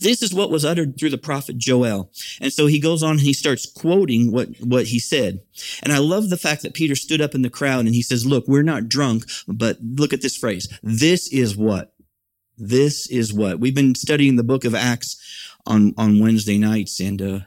This 0.00 0.22
is 0.22 0.34
what 0.34 0.50
was 0.50 0.64
uttered 0.64 0.98
through 0.98 1.10
the 1.10 1.18
prophet 1.18 1.58
Joel. 1.58 2.10
And 2.40 2.52
so 2.52 2.66
he 2.66 2.78
goes 2.78 3.02
on 3.02 3.12
and 3.12 3.20
he 3.20 3.32
starts 3.32 3.70
quoting 3.70 4.32
what, 4.32 4.48
what 4.60 4.86
he 4.86 4.98
said. 4.98 5.40
And 5.82 5.92
I 5.92 5.98
love 5.98 6.30
the 6.30 6.36
fact 6.36 6.62
that 6.62 6.74
Peter 6.74 6.94
stood 6.94 7.20
up 7.20 7.34
in 7.34 7.42
the 7.42 7.50
crowd 7.50 7.86
and 7.86 7.94
he 7.94 8.02
says, 8.02 8.26
look, 8.26 8.46
we're 8.46 8.62
not 8.62 8.88
drunk, 8.88 9.24
but 9.46 9.78
look 9.80 10.12
at 10.12 10.22
this 10.22 10.36
phrase. 10.36 10.68
This 10.82 11.32
is 11.32 11.56
what? 11.56 11.94
This 12.56 13.08
is 13.08 13.32
what? 13.32 13.60
We've 13.60 13.74
been 13.74 13.94
studying 13.94 14.36
the 14.36 14.44
book 14.44 14.64
of 14.64 14.74
Acts 14.74 15.16
on, 15.66 15.94
on 15.96 16.20
Wednesday 16.20 16.58
nights 16.58 17.00
and, 17.00 17.22
uh, 17.22 17.38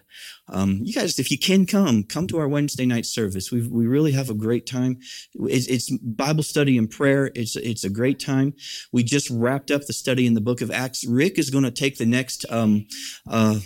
um, 0.51 0.79
you 0.83 0.93
guys, 0.93 1.17
if 1.17 1.31
you 1.31 1.37
can 1.37 1.65
come, 1.65 2.03
come 2.03 2.27
to 2.27 2.37
our 2.37 2.47
Wednesday 2.47 2.85
night 2.85 3.05
service. 3.05 3.51
We 3.51 3.67
we 3.67 3.87
really 3.87 4.11
have 4.11 4.29
a 4.29 4.35
great 4.35 4.65
time. 4.67 4.99
It's, 5.33 5.67
it's, 5.67 5.89
Bible 6.03 6.43
study 6.43 6.77
and 6.77 6.89
prayer. 6.89 7.31
It's 7.33 7.55
it's 7.55 7.83
a 7.83 7.89
great 7.89 8.19
time. 8.19 8.53
We 8.91 9.03
just 9.03 9.29
wrapped 9.29 9.71
up 9.71 9.85
the 9.85 9.93
study 9.93 10.27
in 10.27 10.33
the 10.33 10.41
book 10.41 10.61
of 10.61 10.69
Acts. 10.69 11.05
Rick 11.05 11.39
is 11.39 11.49
going 11.49 11.63
to 11.63 11.71
take 11.71 11.97
the 11.97 12.05
next 12.05 12.45
um, 12.49 12.85
uh, 13.29 13.59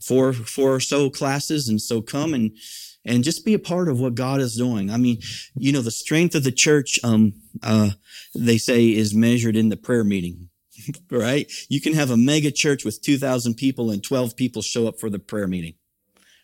four 0.00 0.32
four 0.32 0.74
or 0.76 0.80
so 0.80 1.10
classes, 1.10 1.68
and 1.68 1.80
so 1.80 2.00
come 2.00 2.32
and 2.32 2.56
and 3.04 3.24
just 3.24 3.44
be 3.44 3.54
a 3.54 3.58
part 3.58 3.88
of 3.88 3.98
what 3.98 4.14
God 4.14 4.40
is 4.40 4.56
doing. 4.56 4.90
I 4.90 4.96
mean, 4.96 5.18
you 5.56 5.72
know, 5.72 5.82
the 5.82 5.90
strength 5.90 6.36
of 6.36 6.44
the 6.44 6.52
church, 6.52 7.00
um, 7.02 7.32
uh, 7.62 7.90
they 8.34 8.58
say, 8.58 8.90
is 8.90 9.14
measured 9.14 9.56
in 9.56 9.68
the 9.68 9.76
prayer 9.76 10.04
meeting. 10.04 10.48
right? 11.10 11.50
You 11.68 11.80
can 11.80 11.94
have 11.94 12.10
a 12.10 12.16
mega 12.16 12.50
church 12.50 12.84
with 12.84 13.02
2,000 13.02 13.54
people 13.54 13.90
and 13.90 14.02
12 14.02 14.36
people 14.36 14.62
show 14.62 14.86
up 14.86 14.98
for 14.98 15.10
the 15.10 15.18
prayer 15.18 15.46
meeting. 15.46 15.74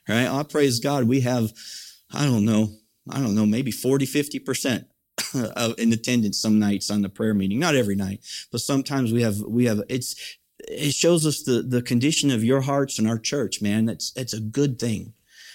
Right? 0.09 0.27
I 0.27 0.43
praise 0.43 0.81
God. 0.81 1.05
We 1.05 1.21
have, 1.21 1.53
I 2.13 2.25
don't 2.25 2.45
know, 2.45 2.71
I 3.11 3.21
don't 3.21 3.35
know, 3.35 3.47
maybe 3.47 3.71
40, 3.71 4.07
50% 4.07 4.85
in 5.79 5.93
attendance 5.93 6.39
some 6.39 6.59
nights 6.59 6.91
on 6.91 7.03
the 7.03 7.09
prayer 7.09 7.35
meeting. 7.35 7.59
Not 7.59 7.75
every 7.75 7.97
night, 7.97 8.21
but 8.51 8.61
sometimes 8.61 9.13
we 9.13 9.23
have, 9.23 9.39
we 9.41 9.67
have, 9.67 9.83
it's, 9.89 10.17
it 10.67 10.93
shows 10.93 11.27
us 11.27 11.43
the, 11.43 11.63
the 11.63 11.83
condition 11.83 12.31
of 12.31 12.43
your 12.43 12.63
hearts 12.63 12.99
and 12.99 13.09
our 13.09 13.19
church, 13.19 13.63
man. 13.63 13.85
That's, 13.85 14.11
that's 14.11 14.33
a 14.33 14.41
good 14.41 14.79
thing. 14.79 15.13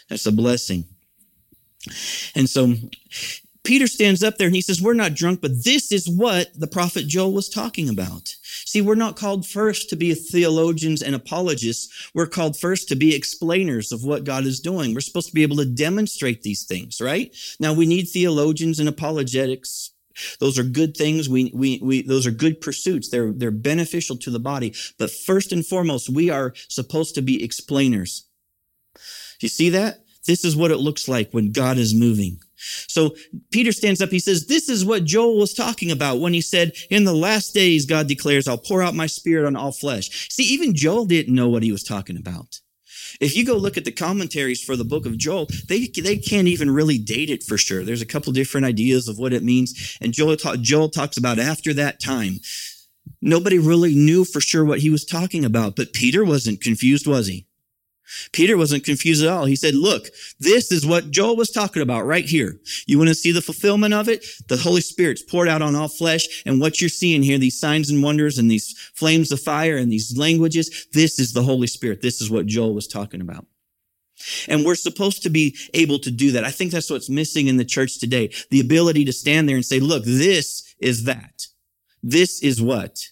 That's 0.10 0.26
a 0.26 0.32
blessing. 0.32 0.86
And 2.36 2.50
so 2.50 2.76
Peter 3.64 3.88
stands 3.88 4.22
up 4.22 4.38
there 4.38 4.48
and 4.48 4.56
he 4.56 4.62
says, 4.62 4.82
we're 4.82 4.94
not 4.94 5.14
drunk, 5.14 5.40
but 5.40 5.64
this 5.64 5.92
is 5.92 6.10
what 6.10 6.52
the 6.60 6.68
prophet 6.68 7.08
Joel 7.08 7.32
was 7.32 7.48
talking 7.48 7.88
about. 7.88 8.36
See, 8.66 8.82
we're 8.82 8.96
not 8.96 9.16
called 9.16 9.46
first 9.46 9.90
to 9.90 9.96
be 9.96 10.14
theologians 10.14 11.02
and 11.02 11.16
apologists. 11.16 12.12
We're 12.14 12.28
called 12.28 12.58
first 12.58 12.90
to 12.90 12.96
be 12.96 13.16
explainers 13.16 13.94
of 13.94 14.04
what 14.04 14.26
God 14.26 14.46
is 14.46 14.60
doing. 14.60 14.94
We're 14.94 15.00
supposed 15.00 15.30
to 15.30 15.34
be 15.34 15.44
able 15.44 15.56
to 15.58 15.66
demonstrate 15.66 16.42
these 16.42 16.66
things, 16.66 17.00
right? 17.00 17.34
Now 17.60 17.74
we 17.74 17.86
need 17.86 18.06
theologians 18.06 18.80
and 18.80 18.90
apologetics. 18.90 19.92
Those 20.40 20.60
are 20.60 20.64
good 20.64 20.96
things. 20.98 21.30
We, 21.30 21.52
we, 21.56 21.80
we, 21.82 22.02
those 22.02 22.28
are 22.28 22.32
good 22.32 22.60
pursuits. 22.60 23.10
They're, 23.10 23.32
they're 23.32 23.50
beneficial 23.50 24.18
to 24.18 24.30
the 24.30 24.40
body. 24.40 24.76
But 25.00 25.10
first 25.10 25.52
and 25.54 25.66
foremost, 25.66 26.10
we 26.10 26.30
are 26.30 26.54
supposed 26.68 27.16
to 27.16 27.22
be 27.22 27.44
explainers. 27.44 28.28
You 29.40 29.50
see 29.50 29.70
that? 29.70 30.02
This 30.28 30.46
is 30.46 30.56
what 30.56 30.72
it 30.72 30.78
looks 30.78 31.08
like 31.08 31.32
when 31.32 31.52
God 31.52 31.78
is 31.78 31.96
moving. 31.96 32.40
So 32.88 33.16
Peter 33.52 33.72
stands 33.72 34.02
up. 34.02 34.10
He 34.10 34.20
says, 34.20 34.48
this 34.48 34.70
is 34.70 34.86
what 34.86 35.04
Joel 35.04 35.38
was 35.38 35.54
talking 35.54 35.92
about 35.92 36.20
when 36.20 36.34
he 36.34 36.42
said, 36.42 36.74
in 36.90 37.04
the 37.04 37.14
last 37.14 37.54
days, 37.54 37.86
God 37.86 38.08
declares, 38.08 38.48
I'll 38.48 38.58
pour 38.58 38.82
out 38.82 38.96
my 38.96 39.08
spirit 39.08 39.46
on 39.46 39.56
all 39.56 39.72
flesh. 39.72 40.30
See, 40.30 40.44
even 40.44 40.76
Joel 40.76 41.06
didn't 41.06 41.36
know 41.36 41.50
what 41.50 41.64
he 41.64 41.72
was 41.72 41.84
talking 41.84 42.18
about. 42.18 42.60
If 43.20 43.36
you 43.36 43.46
go 43.46 43.56
look 43.56 43.78
at 43.78 43.86
the 43.86 43.92
commentaries 43.92 44.64
for 44.64 44.76
the 44.76 44.84
book 44.84 45.06
of 45.06 45.18
Joel, 45.18 45.48
they, 45.68 45.88
they 45.88 46.18
can't 46.18 46.48
even 46.48 46.72
really 46.72 46.98
date 46.98 47.30
it 47.30 47.44
for 47.44 47.58
sure. 47.58 47.84
There's 47.84 48.02
a 48.02 48.08
couple 48.08 48.34
different 48.34 48.66
ideas 48.66 49.08
of 49.08 49.20
what 49.20 49.34
it 49.34 49.44
means. 49.44 49.98
And 50.02 50.14
Joel, 50.14 50.36
Joel 50.36 50.90
talks 50.90 51.18
about 51.18 51.40
after 51.40 51.74
that 51.74 52.02
time. 52.02 52.40
Nobody 53.22 53.60
really 53.60 53.96
knew 53.96 54.26
for 54.26 54.42
sure 54.42 54.66
what 54.66 54.80
he 54.80 54.90
was 54.90 55.06
talking 55.06 55.46
about, 55.46 55.76
but 55.76 55.94
Peter 55.94 56.24
wasn't 56.26 56.62
confused, 56.62 57.06
was 57.06 57.28
he? 57.28 57.46
Peter 58.32 58.58
wasn't 58.58 58.84
confused 58.84 59.24
at 59.24 59.30
all. 59.30 59.46
He 59.46 59.56
said, 59.56 59.76
look, 59.76 60.08
this 60.40 60.72
is 60.72 60.86
what 60.86 61.12
Joel 61.12 61.36
was 61.36 61.52
talking 61.52 61.82
about 61.82 62.06
right 62.06 62.26
here. 62.26 62.60
You 62.86 62.98
want 62.98 63.10
to 63.10 63.16
see 63.16 63.32
the 63.32 63.42
fulfillment 63.42 63.94
of 63.94 64.10
it? 64.10 64.26
The 64.48 64.58
Holy 64.58 64.82
Spirit's 64.82 65.24
poured 65.24 65.48
out 65.48 65.62
on 65.62 65.76
all 65.76 65.88
flesh. 65.88 66.44
And 66.46 66.60
what 66.60 66.82
you're 66.82 66.90
seeing 66.90 67.24
here, 67.24 67.38
these 67.38 67.60
signs 67.60 67.90
and 67.90 68.04
wonders 68.04 68.38
and 68.38 68.50
these 68.50 68.78
flames 68.94 69.32
of 69.32 69.40
fire 69.40 69.78
and 69.78 69.92
these 69.92 70.18
languages, 70.18 70.88
this 70.94 71.20
is 71.20 71.34
the 71.34 71.44
Holy 71.44 71.68
Spirit. 71.68 72.02
This 72.02 72.22
is 72.22 72.30
what 72.30 72.46
Joel 72.46 72.74
was 72.74 72.88
talking 72.88 73.22
about. 73.22 73.46
And 74.48 74.66
we're 74.66 74.76
supposed 74.76 75.24
to 75.24 75.30
be 75.30 75.56
able 75.74 76.00
to 76.00 76.12
do 76.12 76.32
that. 76.32 76.46
I 76.46 76.52
think 76.52 76.72
that's 76.72 76.90
what's 76.90 77.10
missing 77.10 77.48
in 77.48 77.58
the 77.58 77.66
church 77.66 78.00
today. 78.00 78.32
The 78.52 78.62
ability 78.62 79.06
to 79.06 79.14
stand 79.14 79.50
there 79.50 79.56
and 79.56 79.66
say, 79.66 79.80
look, 79.80 80.04
this 80.06 80.76
is 80.80 81.04
that. 81.06 81.48
This 82.02 82.42
is 82.42 82.62
what. 82.62 83.10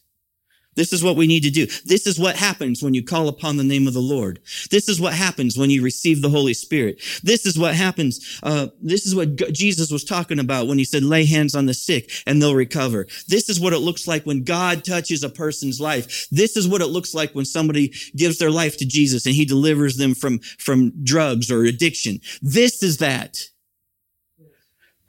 This 0.75 0.93
is 0.93 1.03
what 1.03 1.17
we 1.17 1.27
need 1.27 1.43
to 1.43 1.49
do. 1.49 1.65
This 1.85 2.07
is 2.07 2.17
what 2.17 2.37
happens 2.37 2.81
when 2.81 2.93
you 2.93 3.03
call 3.03 3.27
upon 3.27 3.57
the 3.57 3.63
name 3.63 3.87
of 3.87 3.93
the 3.93 3.99
Lord. 3.99 4.39
This 4.69 4.87
is 4.87 5.01
what 5.01 5.13
happens 5.13 5.57
when 5.57 5.69
you 5.69 5.83
receive 5.83 6.21
the 6.21 6.29
Holy 6.29 6.53
Spirit. 6.53 7.01
This 7.23 7.45
is 7.45 7.59
what 7.59 7.75
happens. 7.75 8.39
Uh, 8.41 8.67
this 8.81 9.05
is 9.05 9.13
what 9.13 9.35
Jesus 9.51 9.91
was 9.91 10.05
talking 10.05 10.39
about 10.39 10.67
when 10.67 10.77
he 10.77 10.85
said, 10.85 11.03
lay 11.03 11.25
hands 11.25 11.55
on 11.55 11.65
the 11.65 11.73
sick 11.73 12.09
and 12.25 12.41
they'll 12.41 12.55
recover. 12.55 13.07
This 13.27 13.49
is 13.49 13.59
what 13.59 13.73
it 13.73 13.79
looks 13.79 14.07
like 14.07 14.25
when 14.25 14.43
God 14.43 14.85
touches 14.85 15.23
a 15.23 15.29
person's 15.29 15.81
life. 15.81 16.29
This 16.29 16.55
is 16.55 16.69
what 16.69 16.81
it 16.81 16.87
looks 16.87 17.13
like 17.13 17.33
when 17.33 17.45
somebody 17.45 17.93
gives 18.15 18.37
their 18.37 18.51
life 18.51 18.77
to 18.77 18.85
Jesus 18.85 19.25
and 19.25 19.35
he 19.35 19.43
delivers 19.43 19.97
them 19.97 20.15
from, 20.15 20.39
from 20.39 21.03
drugs 21.03 21.51
or 21.51 21.65
addiction. 21.65 22.21
This 22.41 22.81
is 22.81 22.99
that. 22.99 23.37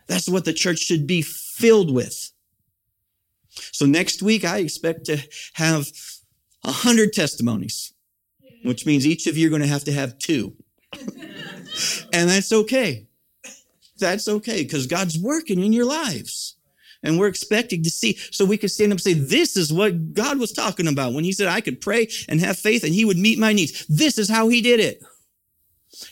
That's 0.09 0.29
what 0.29 0.45
the 0.45 0.53
church 0.53 0.81
should 0.81 1.07
be 1.07 1.23
filled 1.23 1.95
with. 1.95 2.32
So 3.55 3.87
next 3.87 4.23
week, 4.23 4.45
I 4.45 4.59
expect 4.59 5.05
to 5.07 5.19
have 5.55 5.89
a 6.65 6.73
hundred 6.73 7.13
testimonies, 7.13 7.93
which 8.65 8.87
means 8.87 9.07
each 9.07 9.27
of 9.27 9.37
you 9.37 9.47
are 9.47 9.51
going 9.51 9.63
to 9.63 9.69
have 9.69 9.85
to 9.85 9.93
have 9.93 10.19
two. 10.19 10.55
and 12.13 12.29
that's 12.31 12.53
okay. 12.53 13.07
That's 13.99 14.29
okay 14.29 14.63
because 14.63 14.87
God's 14.87 15.19
working 15.19 15.63
in 15.63 15.73
your 15.73 15.85
lives. 15.85 16.57
And 17.05 17.19
we're 17.19 17.29
expecting 17.29 17.83
to 17.83 17.91
see, 17.91 18.17
so 18.31 18.45
we 18.45 18.57
can 18.57 18.69
stand 18.69 18.93
up 18.93 18.97
and 18.97 19.03
say, 19.03 19.15
this 19.15 19.57
is 19.57 19.73
what 19.73 20.15
God 20.15 20.39
was 20.39 20.53
talking 20.53 20.87
about 20.87 21.15
when 21.15 21.25
he 21.25 21.33
said 21.33 21.49
I 21.49 21.61
could 21.61 21.81
pray 21.81 22.09
and 22.29 22.41
have 22.41 22.59
faith 22.59 22.85
and 22.85 22.95
he 22.95 23.05
would 23.05 23.19
meet 23.19 23.41
my 23.41 23.53
needs. 23.53 23.85
This 23.87 24.19
is 24.19 24.31
how 24.31 24.49
he 24.49 24.63
did 24.63 24.79
it. 24.79 25.03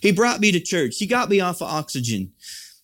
He 0.01 0.11
brought 0.11 0.41
me 0.41 0.51
to 0.53 0.61
church. 0.61 0.97
He 0.99 1.07
got 1.07 1.29
me 1.29 1.41
off 1.41 1.63
of 1.63 1.69
oxygen. 1.69 2.33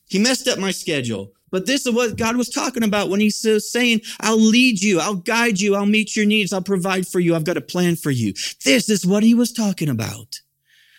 He 0.09 0.19
messed 0.21 0.47
up 0.47 0.59
my 0.59 0.71
schedule. 0.71 1.33
But 1.57 1.64
this 1.64 1.87
is 1.87 1.95
what 1.95 2.19
God 2.19 2.37
was 2.37 2.51
talking 2.51 2.83
about 2.83 3.09
when 3.09 3.19
He's 3.19 3.40
saying, 3.66 4.03
I'll 4.21 4.38
lead 4.38 4.83
you. 4.83 5.01
I'll 5.01 5.14
guide 5.14 5.59
you. 5.59 5.75
I'll 5.75 5.87
meet 5.87 6.14
your 6.14 6.27
needs. 6.27 6.53
I'll 6.53 6.61
provide 6.61 7.09
for 7.09 7.19
you. 7.19 7.35
I've 7.35 7.45
got 7.45 7.57
a 7.57 7.62
plan 7.62 7.97
for 7.97 8.11
you. 8.11 8.35
This 8.62 8.90
is 8.90 9.07
what 9.07 9.23
he 9.23 9.33
was 9.33 9.55
talking 9.55 9.88
about. 9.88 10.40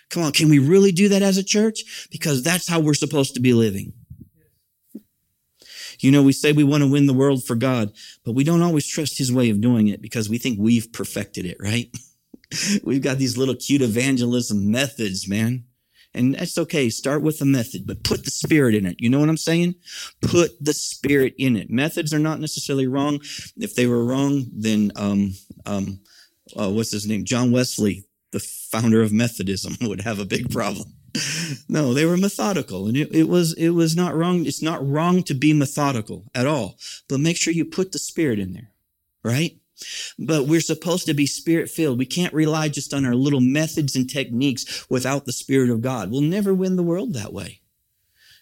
Come 0.10 0.24
on. 0.24 0.32
Can 0.32 0.50
we 0.50 0.58
really 0.58 0.92
do 0.92 1.10
that 1.10 1.22
as 1.22 1.38
a 1.38 1.44
church? 1.44 2.08
Because 2.12 2.42
that's 2.42 2.68
how 2.68 2.80
we're 2.80 2.96
supposed 2.96 3.36
to 3.36 3.40
be 3.40 3.54
living. 3.54 3.94
You 6.00 6.10
know, 6.10 6.24
we 6.24 6.34
say 6.34 6.54
we 6.54 6.64
want 6.64 6.82
to 6.82 6.90
win 6.90 7.06
the 7.06 7.14
world 7.14 7.44
for 7.44 7.56
God, 7.56 7.92
but 8.26 8.32
we 8.32 8.44
don't 8.44 8.64
always 8.64 8.88
trust 8.88 9.20
his 9.20 9.32
way 9.32 9.52
of 9.52 9.62
doing 9.62 9.90
it 9.90 10.02
because 10.02 10.28
we 10.28 10.40
think 10.40 10.58
we've 10.60 10.92
perfected 10.92 11.46
it, 11.46 11.58
right? 11.60 11.96
We've 12.84 13.04
got 13.04 13.20
these 13.20 13.38
little 13.38 13.56
cute 13.56 13.84
evangelism 13.84 14.72
methods, 14.72 15.28
man. 15.28 15.66
And 16.18 16.36
that's 16.36 16.58
okay. 16.58 16.90
Start 16.90 17.22
with 17.22 17.42
a 17.42 17.46
method, 17.46 17.86
but 17.86 18.04
put 18.04 18.26
the 18.26 18.32
spirit 18.32 18.76
in 18.76 18.86
it. 18.86 19.00
You 19.00 19.10
know 19.10 19.20
what 19.20 19.30
I'm 19.30 19.38
saying? 19.38 19.76
Put 20.22 20.52
the 20.64 20.74
spirit 20.74 21.36
in 21.38 21.56
it. 21.56 21.70
Methods 21.70 22.14
are 22.14 22.20
not 22.20 22.40
necessarily 22.40 22.88
wrong. 22.88 23.20
If 23.56 23.76
they 23.76 23.88
were 23.88 24.04
wrong, 24.04 24.46
then, 24.52 24.92
um, 24.96 25.34
um, 25.66 26.00
uh, 26.56 26.70
what's 26.70 26.92
his 26.92 27.08
name? 27.08 27.24
John 27.24 27.52
Wesley, 27.52 28.06
the 28.32 28.40
founder 28.40 29.02
of 29.02 29.14
Methodism, 29.14 29.78
would 29.82 30.02
have 30.02 30.20
a 30.20 30.26
big 30.26 30.52
problem. 30.52 30.94
no, 31.70 31.94
they 31.94 32.06
were 32.06 32.18
methodical 32.18 32.88
and 32.88 32.98
it, 32.98 33.14
it 33.14 33.28
was, 33.28 33.54
it 33.54 33.70
was 33.70 33.96
not 33.96 34.16
wrong. 34.16 34.46
It's 34.46 34.62
not 34.62 34.86
wrong 34.86 35.24
to 35.24 35.34
be 35.34 35.54
methodical 35.54 36.26
at 36.36 36.48
all, 36.48 36.78
but 37.08 37.20
make 37.20 37.38
sure 37.38 37.54
you 37.54 37.66
put 37.66 37.92
the 37.92 38.00
spirit 38.00 38.40
in 38.40 38.54
there, 38.54 38.72
right? 39.24 39.58
But 40.18 40.48
we're 40.48 40.62
supposed 40.62 41.06
to 41.06 41.14
be 41.14 41.28
spirit 41.28 41.70
filled. 41.70 42.00
We 42.00 42.06
can't 42.06 42.34
rely 42.34 42.70
just 42.70 42.94
on 42.94 43.06
our 43.06 43.16
little 43.16 43.42
methods 43.42 43.96
and 43.96 44.10
techniques 44.10 44.86
without 44.90 45.26
the 45.26 45.34
spirit 45.34 45.70
of 45.70 45.82
God. 45.82 46.10
We'll 46.10 46.22
never 46.22 46.54
win 46.54 46.76
the 46.76 46.84
world 46.84 47.14
that 47.14 47.34
way. 47.34 47.62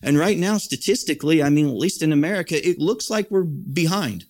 And 0.02 0.18
right 0.18 0.38
now, 0.38 0.58
statistically, 0.58 1.42
I 1.42 1.50
mean, 1.50 1.68
at 1.68 1.76
least 1.76 2.02
in 2.02 2.12
America, 2.12 2.68
it 2.68 2.80
looks 2.80 3.10
like 3.10 3.30
we're 3.32 3.44
behind. 3.44 4.26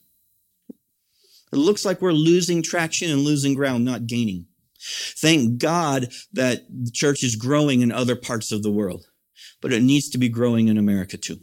It 1.51 1.57
looks 1.57 1.85
like 1.85 2.01
we're 2.01 2.11
losing 2.11 2.61
traction 2.61 3.11
and 3.11 3.21
losing 3.21 3.53
ground, 3.53 3.85
not 3.85 4.07
gaining. 4.07 4.47
Thank 4.79 5.57
God 5.57 6.09
that 6.33 6.65
the 6.69 6.91
church 6.91 7.23
is 7.23 7.35
growing 7.35 7.81
in 7.81 7.91
other 7.91 8.15
parts 8.15 8.51
of 8.51 8.61
the 8.61 8.71
world, 8.71 9.07
but 9.61 9.73
it 9.73 9.81
needs 9.81 10.09
to 10.09 10.17
be 10.17 10.29
growing 10.29 10.67
in 10.67 10.77
America 10.77 11.17
too. 11.17 11.39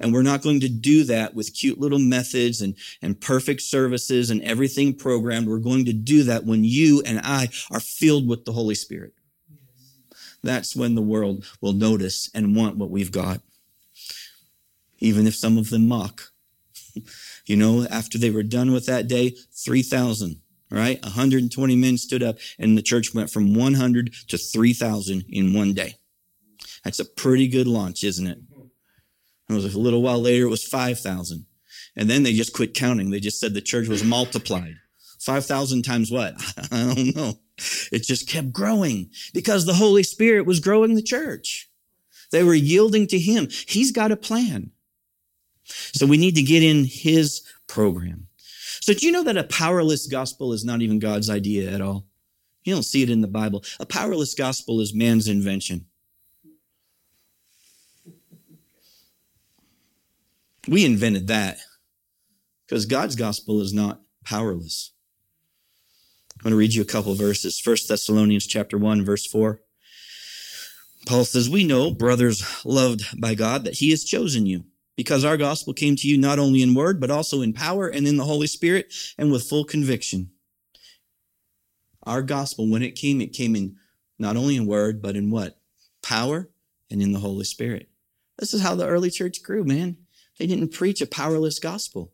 And 0.00 0.12
we're 0.12 0.22
not 0.22 0.42
going 0.42 0.60
to 0.60 0.68
do 0.68 1.04
that 1.04 1.34
with 1.34 1.54
cute 1.54 1.78
little 1.78 1.98
methods 1.98 2.60
and, 2.60 2.74
and 3.02 3.20
perfect 3.20 3.62
services 3.62 4.30
and 4.30 4.42
everything 4.42 4.94
programmed. 4.94 5.48
We're 5.48 5.58
going 5.58 5.84
to 5.86 5.92
do 5.92 6.22
that 6.24 6.44
when 6.44 6.64
you 6.64 7.02
and 7.04 7.20
I 7.22 7.48
are 7.70 7.80
filled 7.80 8.28
with 8.28 8.44
the 8.44 8.52
Holy 8.52 8.74
Spirit. 8.74 9.12
That's 10.42 10.76
when 10.76 10.94
the 10.94 11.02
world 11.02 11.44
will 11.60 11.72
notice 11.72 12.30
and 12.34 12.54
want 12.54 12.76
what 12.76 12.90
we've 12.90 13.12
got. 13.12 13.40
Even 14.98 15.26
if 15.26 15.34
some 15.34 15.58
of 15.58 15.70
them 15.70 15.88
mock. 15.88 16.32
you 17.46 17.56
know, 17.56 17.86
after 17.90 18.18
they 18.18 18.30
were 18.30 18.42
done 18.42 18.72
with 18.72 18.86
that 18.86 19.08
day, 19.08 19.36
3,000, 19.52 20.40
right? 20.70 21.02
120 21.02 21.76
men 21.76 21.98
stood 21.98 22.22
up 22.22 22.38
and 22.58 22.76
the 22.76 22.82
church 22.82 23.14
went 23.14 23.30
from 23.30 23.54
100 23.54 24.14
to 24.28 24.38
3,000 24.38 25.24
in 25.28 25.52
one 25.52 25.74
day. 25.74 25.96
That's 26.84 27.00
a 27.00 27.04
pretty 27.04 27.48
good 27.48 27.66
launch, 27.66 28.04
isn't 28.04 28.26
it? 28.26 28.38
It 29.48 29.52
was 29.52 29.74
a 29.74 29.78
little 29.78 30.02
while 30.02 30.20
later, 30.20 30.46
it 30.46 30.50
was 30.50 30.64
5,000. 30.64 31.46
And 31.96 32.10
then 32.10 32.22
they 32.22 32.32
just 32.32 32.52
quit 32.52 32.74
counting. 32.74 33.10
They 33.10 33.20
just 33.20 33.40
said 33.40 33.54
the 33.54 33.60
church 33.60 33.88
was 33.88 34.04
multiplied. 34.04 34.76
5,000 35.20 35.82
times 35.82 36.10
what? 36.10 36.34
I 36.72 36.94
don't 36.94 37.16
know. 37.16 37.34
It 37.90 38.02
just 38.02 38.28
kept 38.28 38.52
growing 38.52 39.10
because 39.32 39.64
the 39.64 39.74
Holy 39.74 40.02
Spirit 40.02 40.46
was 40.46 40.60
growing 40.60 40.94
the 40.94 41.02
church. 41.02 41.70
They 42.30 42.42
were 42.42 42.54
yielding 42.54 43.06
to 43.08 43.18
Him. 43.18 43.48
He's 43.66 43.92
got 43.92 44.12
a 44.12 44.16
plan. 44.16 44.72
So 45.64 46.06
we 46.06 46.16
need 46.18 46.34
to 46.36 46.42
get 46.42 46.62
in 46.62 46.84
His 46.84 47.42
program. 47.66 48.28
So 48.80 48.92
do 48.92 49.06
you 49.06 49.12
know 49.12 49.24
that 49.24 49.38
a 49.38 49.44
powerless 49.44 50.06
gospel 50.06 50.52
is 50.52 50.64
not 50.64 50.82
even 50.82 50.98
God's 50.98 51.30
idea 51.30 51.72
at 51.72 51.80
all? 51.80 52.06
You 52.64 52.74
don't 52.74 52.82
see 52.82 53.02
it 53.02 53.10
in 53.10 53.20
the 53.20 53.28
Bible. 53.28 53.64
A 53.80 53.86
powerless 53.86 54.34
gospel 54.34 54.80
is 54.80 54.94
man's 54.94 55.28
invention. 55.28 55.86
We 60.68 60.84
invented 60.84 61.28
that 61.28 61.58
because 62.66 62.86
God's 62.86 63.14
gospel 63.14 63.60
is 63.60 63.72
not 63.72 64.02
powerless. 64.24 64.92
I'm 66.34 66.42
going 66.42 66.50
to 66.50 66.58
read 66.58 66.74
you 66.74 66.82
a 66.82 66.86
couple 66.86 67.14
verses. 67.14 67.60
First 67.60 67.88
Thessalonians 67.88 68.46
chapter 68.46 68.76
1 68.76 69.04
verse 69.04 69.26
4. 69.26 69.60
Paul 71.06 71.24
says, 71.24 71.48
"We 71.48 71.64
know, 71.64 71.92
brothers 71.92 72.42
loved 72.64 73.20
by 73.20 73.34
God, 73.34 73.64
that 73.64 73.74
he 73.74 73.90
has 73.90 74.02
chosen 74.02 74.44
you, 74.44 74.64
because 74.96 75.24
our 75.24 75.36
gospel 75.36 75.72
came 75.72 75.94
to 75.96 76.08
you 76.08 76.18
not 76.18 76.40
only 76.40 76.62
in 76.62 76.74
word, 76.74 77.00
but 77.00 77.12
also 77.12 77.42
in 77.42 77.52
power 77.52 77.86
and 77.86 78.08
in 78.08 78.16
the 78.16 78.24
Holy 78.24 78.48
Spirit 78.48 78.92
and 79.16 79.30
with 79.30 79.48
full 79.48 79.64
conviction." 79.64 80.32
Our 82.02 82.22
gospel 82.22 82.68
when 82.68 82.82
it 82.82 82.96
came, 82.96 83.20
it 83.20 83.32
came 83.32 83.54
in 83.54 83.76
not 84.18 84.36
only 84.36 84.56
in 84.56 84.66
word, 84.66 85.00
but 85.00 85.16
in 85.16 85.30
what? 85.30 85.60
Power 86.02 86.50
and 86.90 87.00
in 87.00 87.12
the 87.12 87.20
Holy 87.20 87.44
Spirit. 87.44 87.88
This 88.38 88.52
is 88.52 88.62
how 88.62 88.74
the 88.74 88.86
early 88.86 89.10
church 89.10 89.42
grew, 89.42 89.64
man. 89.64 90.05
They 90.38 90.46
didn't 90.46 90.72
preach 90.72 91.00
a 91.00 91.06
powerless 91.06 91.58
gospel. 91.58 92.12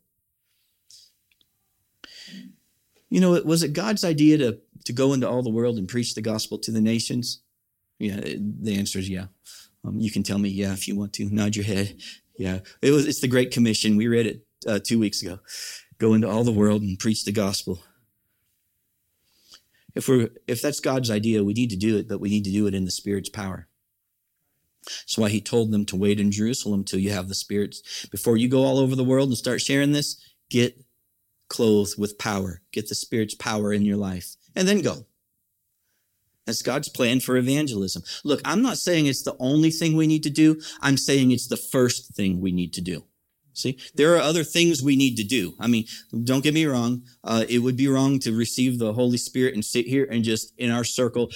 You 3.09 3.19
know, 3.19 3.39
was 3.43 3.63
it 3.63 3.73
God's 3.73 4.03
idea 4.03 4.37
to, 4.39 4.59
to 4.85 4.93
go 4.93 5.13
into 5.13 5.29
all 5.29 5.43
the 5.43 5.49
world 5.49 5.77
and 5.77 5.87
preach 5.87 6.15
the 6.15 6.21
gospel 6.21 6.57
to 6.59 6.71
the 6.71 6.81
nations? 6.81 7.41
Yeah, 7.99 8.19
the 8.19 8.75
answer 8.75 8.99
is 8.99 9.09
yeah. 9.09 9.27
Um, 9.85 9.99
you 9.99 10.11
can 10.11 10.23
tell 10.23 10.39
me 10.39 10.49
yeah 10.49 10.73
if 10.73 10.87
you 10.87 10.95
want 10.95 11.13
to. 11.13 11.25
Nod 11.25 11.55
your 11.55 11.65
head. 11.65 11.97
Yeah, 12.37 12.59
it 12.81 12.91
was. 12.91 13.05
It's 13.05 13.21
the 13.21 13.27
Great 13.27 13.51
Commission. 13.51 13.97
We 13.97 14.07
read 14.07 14.25
it 14.25 14.45
uh, 14.67 14.79
two 14.79 14.99
weeks 14.99 15.21
ago. 15.21 15.39
Go 15.99 16.13
into 16.13 16.29
all 16.29 16.43
the 16.43 16.51
world 16.51 16.81
and 16.81 16.97
preach 16.97 17.23
the 17.23 17.31
gospel. 17.31 17.83
If 19.93 20.07
we're 20.07 20.29
if 20.47 20.61
that's 20.61 20.79
God's 20.79 21.11
idea, 21.11 21.43
we 21.43 21.53
need 21.53 21.69
to 21.69 21.75
do 21.75 21.97
it, 21.97 22.07
but 22.07 22.19
we 22.19 22.29
need 22.29 22.45
to 22.45 22.51
do 22.51 22.65
it 22.65 22.73
in 22.73 22.85
the 22.85 22.91
Spirit's 22.91 23.29
power. 23.29 23.67
That's 24.85 25.17
why 25.17 25.29
he 25.29 25.41
told 25.41 25.71
them 25.71 25.85
to 25.87 25.95
wait 25.95 26.19
in 26.19 26.31
Jerusalem 26.31 26.83
till 26.83 26.99
you 26.99 27.11
have 27.11 27.27
the 27.27 27.35
Spirit. 27.35 27.75
Before 28.11 28.37
you 28.37 28.47
go 28.47 28.63
all 28.63 28.77
over 28.77 28.95
the 28.95 29.03
world 29.03 29.29
and 29.29 29.37
start 29.37 29.61
sharing 29.61 29.91
this, 29.91 30.21
get 30.49 30.83
clothed 31.49 31.97
with 31.97 32.17
power. 32.17 32.61
Get 32.71 32.89
the 32.89 32.95
Spirit's 32.95 33.35
power 33.35 33.73
in 33.73 33.83
your 33.83 33.97
life. 33.97 34.35
And 34.55 34.67
then 34.67 34.81
go. 34.81 35.05
That's 36.45 36.61
God's 36.61 36.89
plan 36.89 37.21
for 37.21 37.37
evangelism. 37.37 38.03
Look, 38.23 38.41
I'm 38.43 38.61
not 38.61 38.77
saying 38.77 39.05
it's 39.05 39.23
the 39.23 39.37
only 39.39 39.71
thing 39.71 39.95
we 39.95 40.07
need 40.07 40.23
to 40.23 40.29
do. 40.29 40.61
I'm 40.81 40.97
saying 40.97 41.31
it's 41.31 41.47
the 41.47 41.57
first 41.57 42.15
thing 42.15 42.41
we 42.41 42.51
need 42.51 42.73
to 42.73 42.81
do. 42.81 43.05
See, 43.53 43.77
there 43.93 44.15
are 44.15 44.19
other 44.19 44.43
things 44.43 44.81
we 44.81 44.95
need 44.95 45.15
to 45.17 45.23
do. 45.23 45.53
I 45.59 45.67
mean, 45.67 45.85
don't 46.23 46.43
get 46.43 46.53
me 46.53 46.65
wrong. 46.65 47.03
Uh, 47.23 47.45
it 47.47 47.59
would 47.59 47.77
be 47.77 47.87
wrong 47.87 48.19
to 48.19 48.35
receive 48.35 48.79
the 48.79 48.93
Holy 48.93 49.17
Spirit 49.17 49.53
and 49.53 49.63
sit 49.63 49.85
here 49.85 50.07
and 50.09 50.23
just 50.23 50.53
in 50.57 50.71
our 50.71 50.83
circle, 50.83 51.29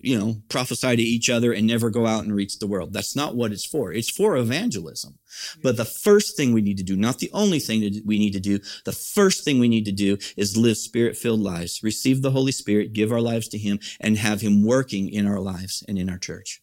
you 0.00 0.18
know, 0.18 0.42
prophesy 0.48 0.96
to 0.96 1.02
each 1.02 1.30
other 1.30 1.52
and 1.52 1.66
never 1.66 1.88
go 1.88 2.06
out 2.06 2.24
and 2.24 2.34
reach 2.34 2.58
the 2.58 2.66
world. 2.66 2.92
That's 2.92 3.14
not 3.14 3.36
what 3.36 3.52
it's 3.52 3.64
for. 3.64 3.92
It's 3.92 4.10
for 4.10 4.36
evangelism. 4.36 5.18
But 5.62 5.76
the 5.76 5.84
first 5.84 6.36
thing 6.36 6.52
we 6.52 6.62
need 6.62 6.78
to 6.78 6.82
do, 6.82 6.96
not 6.96 7.18
the 7.18 7.30
only 7.32 7.60
thing 7.60 7.80
that 7.80 8.02
we 8.04 8.18
need 8.18 8.32
to 8.32 8.40
do, 8.40 8.58
the 8.84 8.92
first 8.92 9.44
thing 9.44 9.60
we 9.60 9.68
need 9.68 9.84
to 9.84 9.92
do 9.92 10.18
is 10.36 10.56
live 10.56 10.76
spirit 10.76 11.16
filled 11.16 11.40
lives, 11.40 11.80
receive 11.82 12.22
the 12.22 12.32
Holy 12.32 12.52
Spirit, 12.52 12.92
give 12.92 13.12
our 13.12 13.20
lives 13.20 13.48
to 13.48 13.58
Him, 13.58 13.78
and 14.00 14.18
have 14.18 14.40
Him 14.40 14.64
working 14.64 15.08
in 15.08 15.26
our 15.26 15.40
lives 15.40 15.84
and 15.86 15.98
in 15.98 16.10
our 16.10 16.18
church. 16.18 16.60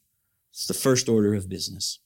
It's 0.52 0.68
the 0.68 0.74
first 0.74 1.08
order 1.08 1.34
of 1.34 1.48
business. 1.48 2.00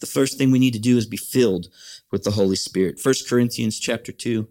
The 0.00 0.06
first 0.06 0.38
thing 0.38 0.50
we 0.50 0.58
need 0.58 0.74
to 0.74 0.78
do 0.78 0.96
is 0.96 1.06
be 1.06 1.16
filled 1.16 1.68
with 2.10 2.24
the 2.24 2.32
Holy 2.32 2.56
Spirit. 2.56 3.00
First 3.00 3.28
Corinthians 3.28 3.78
chapter 3.78 4.12
2, 4.12 4.48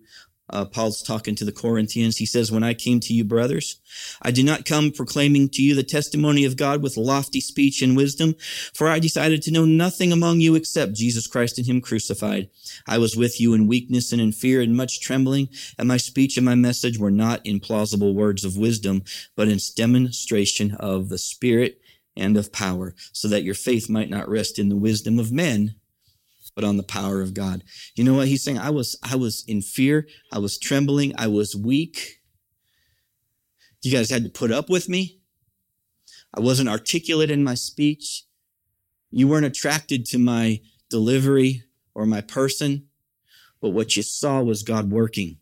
uh, 0.50 0.66
Paul's 0.66 1.02
talking 1.02 1.36
to 1.36 1.46
the 1.46 1.52
Corinthians. 1.52 2.18
He 2.18 2.26
says, 2.26 2.52
When 2.52 2.64
I 2.64 2.74
came 2.74 3.00
to 3.02 3.14
you, 3.14 3.24
brothers, 3.24 3.80
I 4.22 4.32
did 4.32 4.46
not 4.46 4.66
come 4.66 4.92
proclaiming 4.92 5.50
to 5.50 5.62
you 5.64 5.74
the 5.74 5.84
testimony 5.84 6.46
of 6.46 6.58
God 6.58 6.84
with 6.84 6.98
lofty 6.98 7.42
speech 7.42 7.82
and 7.82 7.98
wisdom, 7.98 8.36
for 8.74 8.88
I 8.88 9.00
decided 9.00 9.42
to 9.44 9.52
know 9.52 9.66
nothing 9.66 10.12
among 10.12 10.42
you 10.42 10.56
except 10.56 10.94
Jesus 10.94 11.26
Christ 11.26 11.58
and 11.58 11.68
Him 11.68 11.82
crucified. 11.82 12.50
I 12.88 13.00
was 13.00 13.16
with 13.16 13.42
you 13.42 13.54
in 13.54 13.68
weakness 13.68 14.12
and 14.12 14.22
in 14.22 14.32
fear 14.32 14.62
and 14.62 14.76
much 14.76 15.02
trembling, 15.02 15.50
and 15.80 15.88
my 15.88 15.98
speech 15.98 16.38
and 16.38 16.46
my 16.46 16.56
message 16.56 17.00
were 17.00 17.12
not 17.12 17.44
in 17.46 17.60
plausible 17.60 18.14
words 18.14 18.46
of 18.46 18.58
wisdom, 18.58 19.04
but 19.36 19.48
in 19.48 19.60
demonstration 19.76 20.76
of 20.76 21.10
the 21.10 21.18
Spirit 21.18 21.82
and 22.16 22.38
of 22.38 22.52
power, 22.52 22.96
so 23.12 23.28
that 23.28 23.44
your 23.44 23.56
faith 23.56 23.90
might 23.90 24.10
not 24.10 24.30
rest 24.30 24.58
in 24.58 24.70
the 24.70 24.76
wisdom 24.76 25.20
of 25.20 25.32
men, 25.32 25.76
but 26.56 26.64
on 26.64 26.78
the 26.78 26.84
power 26.84 27.22
of 27.22 27.34
God. 27.34 27.64
You 27.96 28.04
know 28.04 28.14
what 28.14 28.28
he's 28.28 28.44
saying? 28.44 28.58
I 28.58 28.70
was, 28.70 28.98
I 29.04 29.16
was 29.16 29.44
in 29.48 29.62
fear. 29.62 30.08
I 30.32 30.40
was 30.40 30.58
trembling. 30.58 31.14
I 31.18 31.28
was 31.28 31.56
weak. 31.56 32.22
You 33.82 33.92
guys 33.92 34.10
had 34.10 34.24
to 34.24 34.30
put 34.30 34.52
up 34.52 34.70
with 34.70 34.90
me. 34.90 35.20
I 36.34 36.40
wasn't 36.40 36.70
articulate 36.70 37.30
in 37.30 37.44
my 37.44 37.54
speech. 37.54 38.24
You 39.12 39.28
weren't 39.28 39.46
attracted 39.46 40.06
to 40.08 40.18
my 40.18 40.62
delivery 40.90 41.64
or 41.94 42.06
my 42.06 42.22
person, 42.22 42.88
but 43.62 43.70
what 43.70 43.96
you 43.96 44.04
saw 44.04 44.42
was 44.42 44.64
God 44.64 44.92
working. 44.92 45.38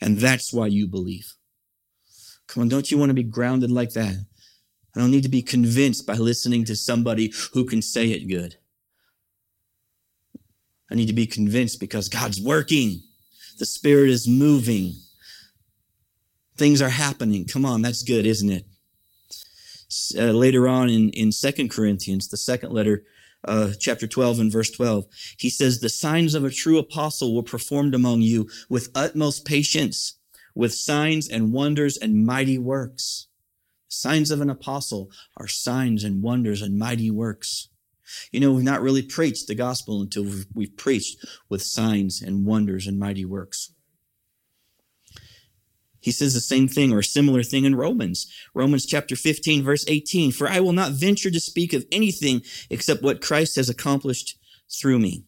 And 0.00 0.18
that's 0.18 0.52
why 0.52 0.66
you 0.66 0.86
believe. 0.86 1.34
Come 2.46 2.62
on, 2.62 2.68
don't 2.68 2.90
you 2.90 2.98
want 2.98 3.10
to 3.10 3.14
be 3.14 3.22
grounded 3.22 3.70
like 3.70 3.92
that? 3.94 4.26
I 4.94 5.00
don't 5.00 5.10
need 5.10 5.22
to 5.22 5.28
be 5.28 5.42
convinced 5.42 6.06
by 6.06 6.14
listening 6.14 6.64
to 6.66 6.76
somebody 6.76 7.32
who 7.52 7.64
can 7.64 7.80
say 7.80 8.10
it 8.10 8.28
good. 8.28 8.56
I 10.90 10.94
need 10.94 11.06
to 11.06 11.14
be 11.14 11.26
convinced 11.26 11.80
because 11.80 12.08
God's 12.08 12.40
working. 12.40 13.02
The 13.58 13.64
Spirit 13.64 14.10
is 14.10 14.28
moving. 14.28 14.94
Things 16.56 16.82
are 16.82 16.90
happening. 16.90 17.46
Come 17.46 17.64
on, 17.64 17.80
that's 17.80 18.02
good, 18.02 18.26
isn't 18.26 18.50
it? 18.50 18.66
Uh, 20.18 20.32
later 20.32 20.68
on 20.68 20.90
in, 20.90 21.10
in 21.10 21.30
2 21.30 21.68
Corinthians, 21.68 22.28
the 22.28 22.36
second 22.36 22.72
letter, 22.72 23.04
uh, 23.44 23.72
chapter 23.78 24.06
12 24.06 24.40
and 24.40 24.52
verse 24.52 24.70
12, 24.70 25.06
he 25.38 25.48
says, 25.50 25.80
The 25.80 25.88
signs 25.88 26.34
of 26.34 26.44
a 26.44 26.50
true 26.50 26.78
apostle 26.78 27.34
were 27.34 27.42
performed 27.42 27.94
among 27.94 28.20
you 28.20 28.48
with 28.68 28.90
utmost 28.94 29.46
patience, 29.46 30.18
with 30.54 30.74
signs 30.74 31.28
and 31.28 31.52
wonders 31.52 31.96
and 31.96 32.24
mighty 32.24 32.58
works. 32.58 33.28
Signs 33.92 34.30
of 34.30 34.40
an 34.40 34.48
apostle 34.48 35.10
are 35.36 35.46
signs 35.46 36.02
and 36.02 36.22
wonders 36.22 36.62
and 36.62 36.78
mighty 36.78 37.10
works. 37.10 37.68
You 38.30 38.40
know, 38.40 38.52
we've 38.52 38.64
not 38.64 38.80
really 38.80 39.02
preached 39.02 39.46
the 39.46 39.54
gospel 39.54 40.00
until 40.00 40.24
we've, 40.24 40.46
we've 40.54 40.76
preached 40.78 41.22
with 41.50 41.62
signs 41.62 42.22
and 42.22 42.46
wonders 42.46 42.86
and 42.86 42.98
mighty 42.98 43.26
works. 43.26 43.74
He 46.00 46.10
says 46.10 46.32
the 46.32 46.40
same 46.40 46.68
thing 46.68 46.90
or 46.90 47.00
a 47.00 47.04
similar 47.04 47.42
thing 47.42 47.66
in 47.66 47.76
Romans. 47.76 48.32
Romans 48.54 48.86
chapter 48.86 49.14
15 49.14 49.62
verse 49.62 49.84
18. 49.86 50.32
For 50.32 50.48
I 50.48 50.58
will 50.58 50.72
not 50.72 50.92
venture 50.92 51.30
to 51.30 51.38
speak 51.38 51.74
of 51.74 51.84
anything 51.92 52.40
except 52.70 53.02
what 53.02 53.20
Christ 53.20 53.56
has 53.56 53.68
accomplished 53.68 54.38
through 54.70 55.00
me. 55.00 55.26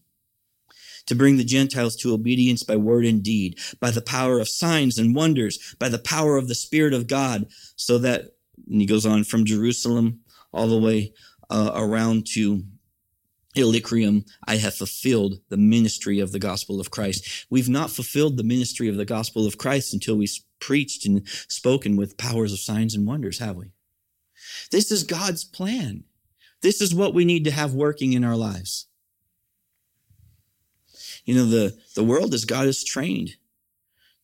To 1.09 1.14
bring 1.14 1.37
the 1.37 1.44
Gentiles 1.44 1.96
to 1.96 2.14
obedience 2.14 2.62
by 2.62 2.77
word 2.77 3.05
and 3.05 3.22
deed, 3.22 3.59
by 3.79 3.90
the 3.90 4.00
power 4.00 4.40
of 4.40 4.48
signs 4.48 4.96
and 4.96 5.14
wonders, 5.14 5.77
by 5.79 5.90
the 5.90 5.98
power 5.98 6.38
of 6.38 6.48
the 6.48 6.55
Spirit 6.55 6.94
of 6.94 7.07
God, 7.07 7.46
so 7.77 7.98
that, 7.98 8.34
and 8.71 8.81
he 8.81 8.87
goes 8.87 9.07
on 9.07 9.25
from 9.25 9.45
Jerusalem 9.45 10.21
all 10.53 10.69
the 10.69 10.79
way 10.79 11.12
uh, 11.51 11.73
around 11.75 12.27
to 12.35 12.62
Illyricum, 13.57 14.25
I 14.47 14.57
have 14.57 14.75
fulfilled 14.75 15.40
the 15.49 15.57
ministry 15.57 16.19
of 16.19 16.33
the 16.33 16.38
gospel 16.38 16.81
of 16.81 16.90
Christ. 16.90 17.47
We've 17.51 17.69
not 17.69 17.90
fulfilled 17.90 18.37
the 18.37 18.43
ministry 18.43 18.88
of 18.88 18.97
the 18.97 19.05
gospel 19.05 19.47
of 19.47 19.59
Christ 19.59 19.93
until 19.93 20.17
we 20.17 20.29
preached 20.59 21.07
and 21.07 21.27
spoken 21.49 21.97
with 21.97 22.17
powers 22.17 22.53
of 22.53 22.59
signs 22.59 22.95
and 22.95 23.07
wonders, 23.07 23.38
have 23.38 23.57
we? 23.57 23.73
This 24.71 24.90
is 24.90 25.05
God's 25.05 25.45
plan. 25.45 26.05
This 26.62 26.81
is 26.81 26.95
what 26.95 27.14
we 27.14 27.25
need 27.25 27.45
to 27.45 27.51
have 27.51 27.75
working 27.75 28.12
in 28.12 28.25
our 28.25 28.37
lives. 28.37 28.87
You 31.25 31.35
know, 31.35 31.47
the, 31.47 31.79
the 31.95 32.05
world 32.05 32.35
as 32.35 32.45
God 32.45 32.67
is 32.67 32.85
trained 32.85 33.37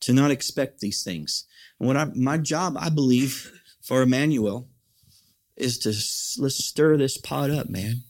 to 0.01 0.13
not 0.13 0.31
expect 0.31 0.81
these 0.81 1.03
things. 1.03 1.47
And 1.79 1.87
what 1.87 1.97
I, 1.97 2.07
my 2.17 2.39
job, 2.39 2.77
I 2.79 2.89
believe, 2.89 3.60
for 3.91 4.03
Emmanuel 4.03 4.69
is 5.57 5.77
to 5.77 5.89
let's 6.41 6.65
stir 6.65 6.97
this 6.97 7.19
pot 7.19 7.51
up, 7.51 7.69
man. 7.69 8.05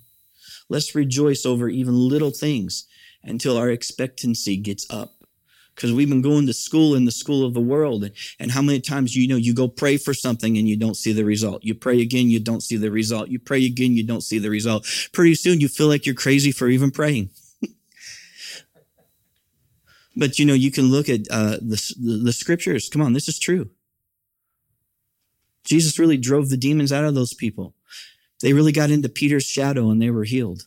Let's 0.69 0.95
rejoice 0.95 1.47
over 1.47 1.71
even 1.71 1.95
little 1.95 2.33
things 2.33 2.87
until 3.25 3.57
our 3.57 3.71
expectancy 3.71 4.59
gets 4.59 4.87
up. 4.91 5.15
Because 5.75 5.95
we've 5.95 6.11
been 6.11 6.21
going 6.21 6.47
to 6.49 6.53
school 6.53 6.95
in 6.95 7.07
the 7.07 7.11
school 7.11 7.47
of 7.47 7.55
the 7.55 7.63
world. 7.63 8.05
And, 8.05 8.13
and 8.39 8.51
how 8.51 8.61
many 8.61 8.81
times, 8.81 9.17
you 9.17 9.27
know, 9.27 9.37
you 9.37 9.55
go 9.55 9.69
pray 9.69 9.97
for 9.97 10.13
something 10.13 10.59
and 10.59 10.69
you 10.69 10.77
don't 10.77 10.99
see 10.99 11.15
the 11.15 11.25
result. 11.25 11.65
You 11.65 11.75
pray 11.75 12.03
again, 12.03 12.29
you 12.29 12.41
don't 12.41 12.63
see 12.63 12.77
the 12.77 12.91
result. 12.91 13.31
You 13.31 13.39
pray 13.39 13.65
again, 13.65 13.95
you 13.95 14.05
don't 14.05 14.23
see 14.23 14.39
the 14.39 14.51
result. 14.51 14.87
Pretty 15.15 15.35
soon 15.35 15.61
you 15.61 15.69
feel 15.69 15.89
like 15.89 16.05
you're 16.05 16.15
crazy 16.15 16.53
for 16.53 16.69
even 16.69 16.91
praying. 16.91 17.31
but, 20.15 20.39
you 20.39 20.45
know, 20.45 20.53
you 20.53 20.71
can 20.71 20.91
look 20.91 21.09
at 21.09 21.21
uh, 21.31 21.57
the, 21.63 21.95
the, 21.99 22.21
the 22.25 22.33
scriptures. 22.35 22.91
Come 22.91 23.01
on, 23.01 23.15
this 23.15 23.29
is 23.29 23.39
true. 23.39 23.71
Jesus 25.71 26.01
really 26.01 26.17
drove 26.17 26.49
the 26.49 26.57
demons 26.57 26.93
out 26.93 27.05
of 27.05 27.15
those 27.15 27.33
people. 27.33 27.77
They 28.43 28.53
really 28.53 28.73
got 28.73 28.91
into 28.91 29.09
Peter's 29.09 29.45
shadow 29.45 29.89
and 29.91 30.03
they 30.03 30.11
were 30.11 30.25
healed. 30.25 30.67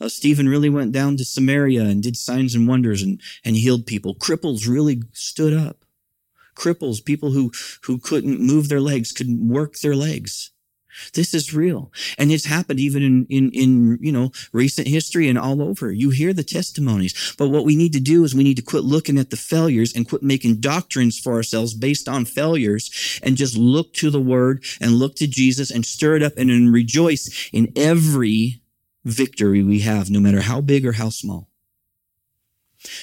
Uh, 0.00 0.08
Stephen 0.08 0.48
really 0.48 0.70
went 0.70 0.92
down 0.92 1.18
to 1.18 1.26
Samaria 1.26 1.82
and 1.82 2.02
did 2.02 2.16
signs 2.16 2.54
and 2.54 2.66
wonders 2.66 3.02
and, 3.02 3.20
and 3.44 3.54
healed 3.54 3.84
people. 3.84 4.14
Cripples 4.14 4.66
really 4.66 5.02
stood 5.12 5.52
up. 5.52 5.84
Cripples, 6.56 7.04
people 7.04 7.32
who, 7.32 7.52
who 7.82 7.98
couldn't 7.98 8.40
move 8.40 8.70
their 8.70 8.80
legs, 8.80 9.12
couldn't 9.12 9.46
work 9.46 9.76
their 9.80 9.94
legs. 9.94 10.52
This 11.14 11.34
is 11.34 11.54
real. 11.54 11.92
And 12.18 12.30
it's 12.30 12.44
happened 12.44 12.80
even 12.80 13.02
in, 13.02 13.26
in, 13.28 13.50
in, 13.50 13.98
you 14.00 14.12
know, 14.12 14.32
recent 14.52 14.88
history 14.88 15.28
and 15.28 15.38
all 15.38 15.62
over. 15.62 15.90
You 15.90 16.10
hear 16.10 16.32
the 16.32 16.42
testimonies. 16.44 17.34
But 17.38 17.48
what 17.48 17.64
we 17.64 17.76
need 17.76 17.92
to 17.94 18.00
do 18.00 18.24
is 18.24 18.34
we 18.34 18.44
need 18.44 18.56
to 18.56 18.62
quit 18.62 18.84
looking 18.84 19.18
at 19.18 19.30
the 19.30 19.36
failures 19.36 19.92
and 19.94 20.08
quit 20.08 20.22
making 20.22 20.60
doctrines 20.60 21.18
for 21.18 21.34
ourselves 21.34 21.74
based 21.74 22.08
on 22.08 22.24
failures 22.24 23.20
and 23.22 23.36
just 23.36 23.56
look 23.56 23.92
to 23.94 24.10
the 24.10 24.20
word 24.20 24.64
and 24.80 24.92
look 24.92 25.16
to 25.16 25.26
Jesus 25.26 25.70
and 25.70 25.84
stir 25.84 26.16
it 26.16 26.22
up 26.22 26.34
and, 26.36 26.50
and 26.50 26.72
rejoice 26.72 27.50
in 27.52 27.72
every 27.76 28.62
victory 29.04 29.62
we 29.62 29.80
have, 29.80 30.10
no 30.10 30.20
matter 30.20 30.42
how 30.42 30.60
big 30.60 30.86
or 30.86 30.92
how 30.92 31.10
small. 31.10 31.48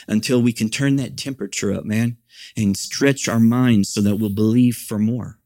Until 0.08 0.42
we 0.42 0.54
can 0.54 0.70
turn 0.70 0.96
that 0.98 1.18
temperature 1.18 1.74
up, 1.74 1.86
man, 1.86 2.18
and 2.56 2.78
stretch 2.78 3.28
our 3.28 3.40
minds 3.40 3.90
so 3.90 4.02
that 4.02 4.18
we'll 4.18 4.30
believe 4.30 4.76
for 4.76 5.00
more. 5.00 5.40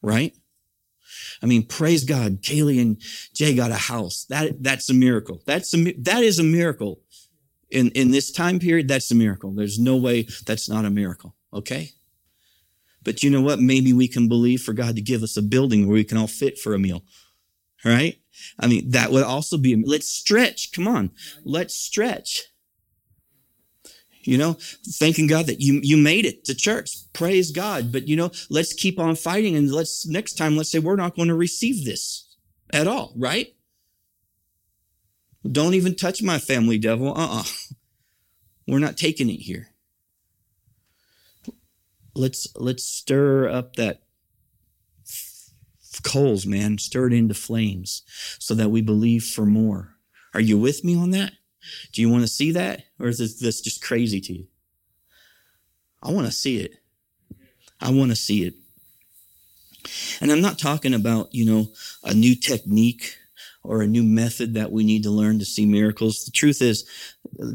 Right? 0.00 0.36
I 1.42 1.46
mean, 1.46 1.66
praise 1.66 2.04
God, 2.04 2.42
Kaylee 2.42 2.80
and 2.80 3.00
Jay 3.34 3.54
got 3.54 3.70
a 3.70 3.74
house. 3.74 4.24
That 4.28 4.62
that's 4.62 4.90
a 4.90 4.94
miracle. 4.94 5.42
That's 5.46 5.72
a 5.74 5.92
that 5.92 6.22
is 6.22 6.38
a 6.38 6.44
miracle. 6.44 7.00
In 7.70 7.90
in 7.90 8.10
this 8.10 8.32
time 8.32 8.58
period, 8.58 8.88
that's 8.88 9.10
a 9.10 9.14
miracle. 9.14 9.52
There's 9.52 9.78
no 9.78 9.96
way 9.96 10.26
that's 10.46 10.68
not 10.68 10.84
a 10.84 10.90
miracle. 10.90 11.34
Okay. 11.52 11.90
But 13.02 13.22
you 13.22 13.30
know 13.30 13.40
what? 13.40 13.60
Maybe 13.60 13.92
we 13.92 14.08
can 14.08 14.28
believe 14.28 14.62
for 14.62 14.72
God 14.72 14.96
to 14.96 15.02
give 15.02 15.22
us 15.22 15.36
a 15.36 15.42
building 15.42 15.86
where 15.86 15.94
we 15.94 16.04
can 16.04 16.18
all 16.18 16.26
fit 16.26 16.58
for 16.58 16.74
a 16.74 16.78
meal. 16.78 17.04
Right? 17.84 18.18
I 18.58 18.66
mean, 18.66 18.90
that 18.90 19.12
would 19.12 19.22
also 19.24 19.56
be, 19.56 19.76
let's 19.76 20.08
stretch. 20.08 20.72
Come 20.72 20.88
on. 20.88 21.10
Let's 21.44 21.74
stretch. 21.74 22.44
You 24.28 24.36
know, 24.36 24.58
thanking 24.98 25.26
God 25.26 25.46
that 25.46 25.62
you, 25.62 25.80
you 25.82 25.96
made 25.96 26.26
it 26.26 26.44
to 26.44 26.54
church. 26.54 26.90
Praise 27.14 27.50
God. 27.50 27.90
But 27.90 28.08
you 28.08 28.14
know, 28.14 28.30
let's 28.50 28.74
keep 28.74 28.98
on 28.98 29.16
fighting 29.16 29.56
and 29.56 29.72
let's 29.72 30.06
next 30.06 30.34
time, 30.34 30.54
let's 30.54 30.70
say 30.70 30.80
we're 30.80 30.96
not 30.96 31.16
going 31.16 31.28
to 31.28 31.34
receive 31.34 31.86
this 31.86 32.36
at 32.70 32.86
all, 32.86 33.14
right? 33.16 33.54
Don't 35.50 35.72
even 35.72 35.94
touch 35.94 36.20
my 36.20 36.38
family, 36.38 36.76
devil. 36.76 37.16
Uh-uh. 37.16 37.44
We're 38.66 38.80
not 38.80 38.98
taking 38.98 39.30
it 39.30 39.40
here. 39.40 39.68
Let's 42.14 42.48
let's 42.54 42.84
stir 42.84 43.48
up 43.48 43.76
that 43.76 44.02
coals, 46.02 46.44
man. 46.44 46.76
Stir 46.76 47.06
it 47.06 47.14
into 47.14 47.32
flames 47.32 48.02
so 48.38 48.54
that 48.56 48.68
we 48.68 48.82
believe 48.82 49.24
for 49.24 49.46
more. 49.46 49.94
Are 50.34 50.40
you 50.40 50.58
with 50.58 50.84
me 50.84 50.98
on 50.98 51.12
that? 51.12 51.32
Do 51.92 52.00
you 52.00 52.08
want 52.08 52.22
to 52.22 52.28
see 52.28 52.52
that? 52.52 52.84
Or 52.98 53.08
is 53.08 53.18
this 53.40 53.60
just 53.60 53.82
crazy 53.82 54.20
to 54.20 54.32
you? 54.32 54.46
I 56.02 56.12
want 56.12 56.26
to 56.26 56.32
see 56.32 56.58
it. 56.58 56.74
I 57.80 57.90
want 57.90 58.10
to 58.10 58.16
see 58.16 58.44
it. 58.44 58.54
And 60.20 60.30
I'm 60.30 60.40
not 60.40 60.58
talking 60.58 60.94
about, 60.94 61.34
you 61.34 61.44
know, 61.44 61.68
a 62.04 62.14
new 62.14 62.34
technique 62.34 63.16
or 63.64 63.82
a 63.82 63.86
new 63.86 64.02
method 64.02 64.54
that 64.54 64.72
we 64.72 64.84
need 64.84 65.02
to 65.02 65.10
learn 65.10 65.38
to 65.38 65.44
see 65.44 65.66
miracles. 65.66 66.24
The 66.24 66.30
truth 66.30 66.62
is, 66.62 66.88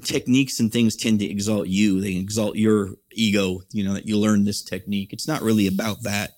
techniques 0.04 0.60
and 0.60 0.72
things 0.72 0.96
tend 0.96 1.20
to 1.20 1.26
exalt 1.26 1.68
you. 1.68 2.02
They 2.02 2.16
exalt 2.16 2.56
your 2.56 2.92
ego, 3.12 3.62
you 3.72 3.84
know, 3.84 3.94
that 3.94 4.06
you 4.06 4.18
learn 4.18 4.44
this 4.44 4.62
technique. 4.62 5.14
It's 5.14 5.28
not 5.28 5.42
really 5.42 5.68
about 5.68 6.04
that. 6.04 6.36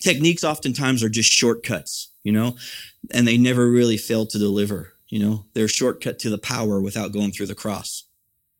Techniques 0.00 0.44
oftentimes 0.44 1.02
are 1.02 1.08
just 1.08 1.30
shortcuts, 1.30 2.10
you 2.22 2.32
know, 2.32 2.56
and 3.12 3.26
they 3.26 3.36
never 3.36 3.70
really 3.70 3.96
fail 3.96 4.26
to 4.26 4.38
deliver. 4.38 4.93
You 5.08 5.18
know, 5.18 5.46
they're 5.54 5.66
a 5.66 5.68
shortcut 5.68 6.18
to 6.20 6.30
the 6.30 6.38
power 6.38 6.80
without 6.80 7.12
going 7.12 7.32
through 7.32 7.46
the 7.46 7.54
cross. 7.54 8.04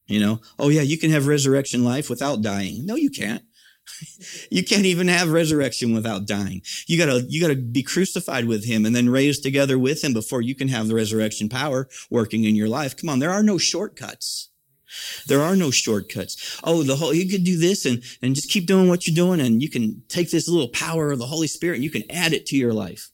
You 0.06 0.20
know, 0.20 0.40
oh 0.58 0.68
yeah, 0.68 0.82
you 0.82 0.98
can 0.98 1.10
have 1.10 1.26
resurrection 1.26 1.84
life 1.84 2.10
without 2.10 2.42
dying. 2.42 2.84
No, 2.84 2.94
you 2.94 3.10
can't. 3.10 3.42
you 4.50 4.64
can't 4.64 4.84
even 4.84 5.08
have 5.08 5.30
resurrection 5.30 5.94
without 5.94 6.26
dying. 6.26 6.62
You 6.86 6.98
gotta, 6.98 7.24
you 7.28 7.40
gotta 7.40 7.56
be 7.56 7.82
crucified 7.82 8.46
with 8.46 8.66
him 8.66 8.84
and 8.84 8.94
then 8.94 9.08
raised 9.08 9.42
together 9.42 9.78
with 9.78 10.04
him 10.04 10.12
before 10.12 10.42
you 10.42 10.54
can 10.54 10.68
have 10.68 10.88
the 10.88 10.94
resurrection 10.94 11.48
power 11.48 11.88
working 12.10 12.44
in 12.44 12.54
your 12.54 12.68
life. 12.68 12.96
Come 12.96 13.08
on, 13.08 13.18
there 13.18 13.30
are 13.30 13.42
no 13.42 13.58
shortcuts. 13.58 14.50
There 15.26 15.42
are 15.42 15.56
no 15.56 15.70
shortcuts. 15.70 16.60
Oh, 16.62 16.82
the 16.82 16.96
whole, 16.96 17.14
you 17.14 17.28
could 17.28 17.44
do 17.44 17.58
this 17.58 17.84
and, 17.84 18.02
and 18.22 18.34
just 18.34 18.50
keep 18.50 18.66
doing 18.66 18.88
what 18.88 19.06
you're 19.06 19.14
doing 19.14 19.40
and 19.40 19.62
you 19.62 19.68
can 19.68 20.02
take 20.08 20.30
this 20.30 20.48
little 20.48 20.68
power 20.68 21.10
of 21.10 21.18
the 21.18 21.26
Holy 21.26 21.48
Spirit 21.48 21.76
and 21.76 21.84
you 21.84 21.90
can 21.90 22.04
add 22.10 22.32
it 22.32 22.46
to 22.46 22.56
your 22.56 22.72
life. 22.72 23.10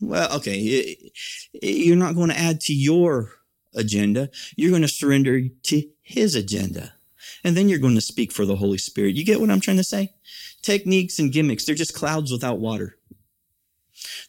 Well, 0.00 0.32
okay. 0.36 0.96
You're 1.52 1.96
not 1.96 2.14
going 2.14 2.30
to 2.30 2.38
add 2.38 2.60
to 2.62 2.74
your 2.74 3.32
agenda. 3.74 4.30
You're 4.56 4.70
going 4.70 4.82
to 4.82 4.88
surrender 4.88 5.42
to 5.64 5.82
his 6.02 6.34
agenda. 6.34 6.94
And 7.44 7.56
then 7.56 7.68
you're 7.68 7.78
going 7.78 7.94
to 7.94 8.00
speak 8.00 8.32
for 8.32 8.44
the 8.44 8.56
Holy 8.56 8.78
Spirit. 8.78 9.14
You 9.14 9.24
get 9.24 9.40
what 9.40 9.50
I'm 9.50 9.60
trying 9.60 9.76
to 9.76 9.84
say? 9.84 10.14
Techniques 10.62 11.18
and 11.18 11.32
gimmicks, 11.32 11.64
they're 11.64 11.74
just 11.74 11.94
clouds 11.94 12.32
without 12.32 12.58
water. 12.58 12.96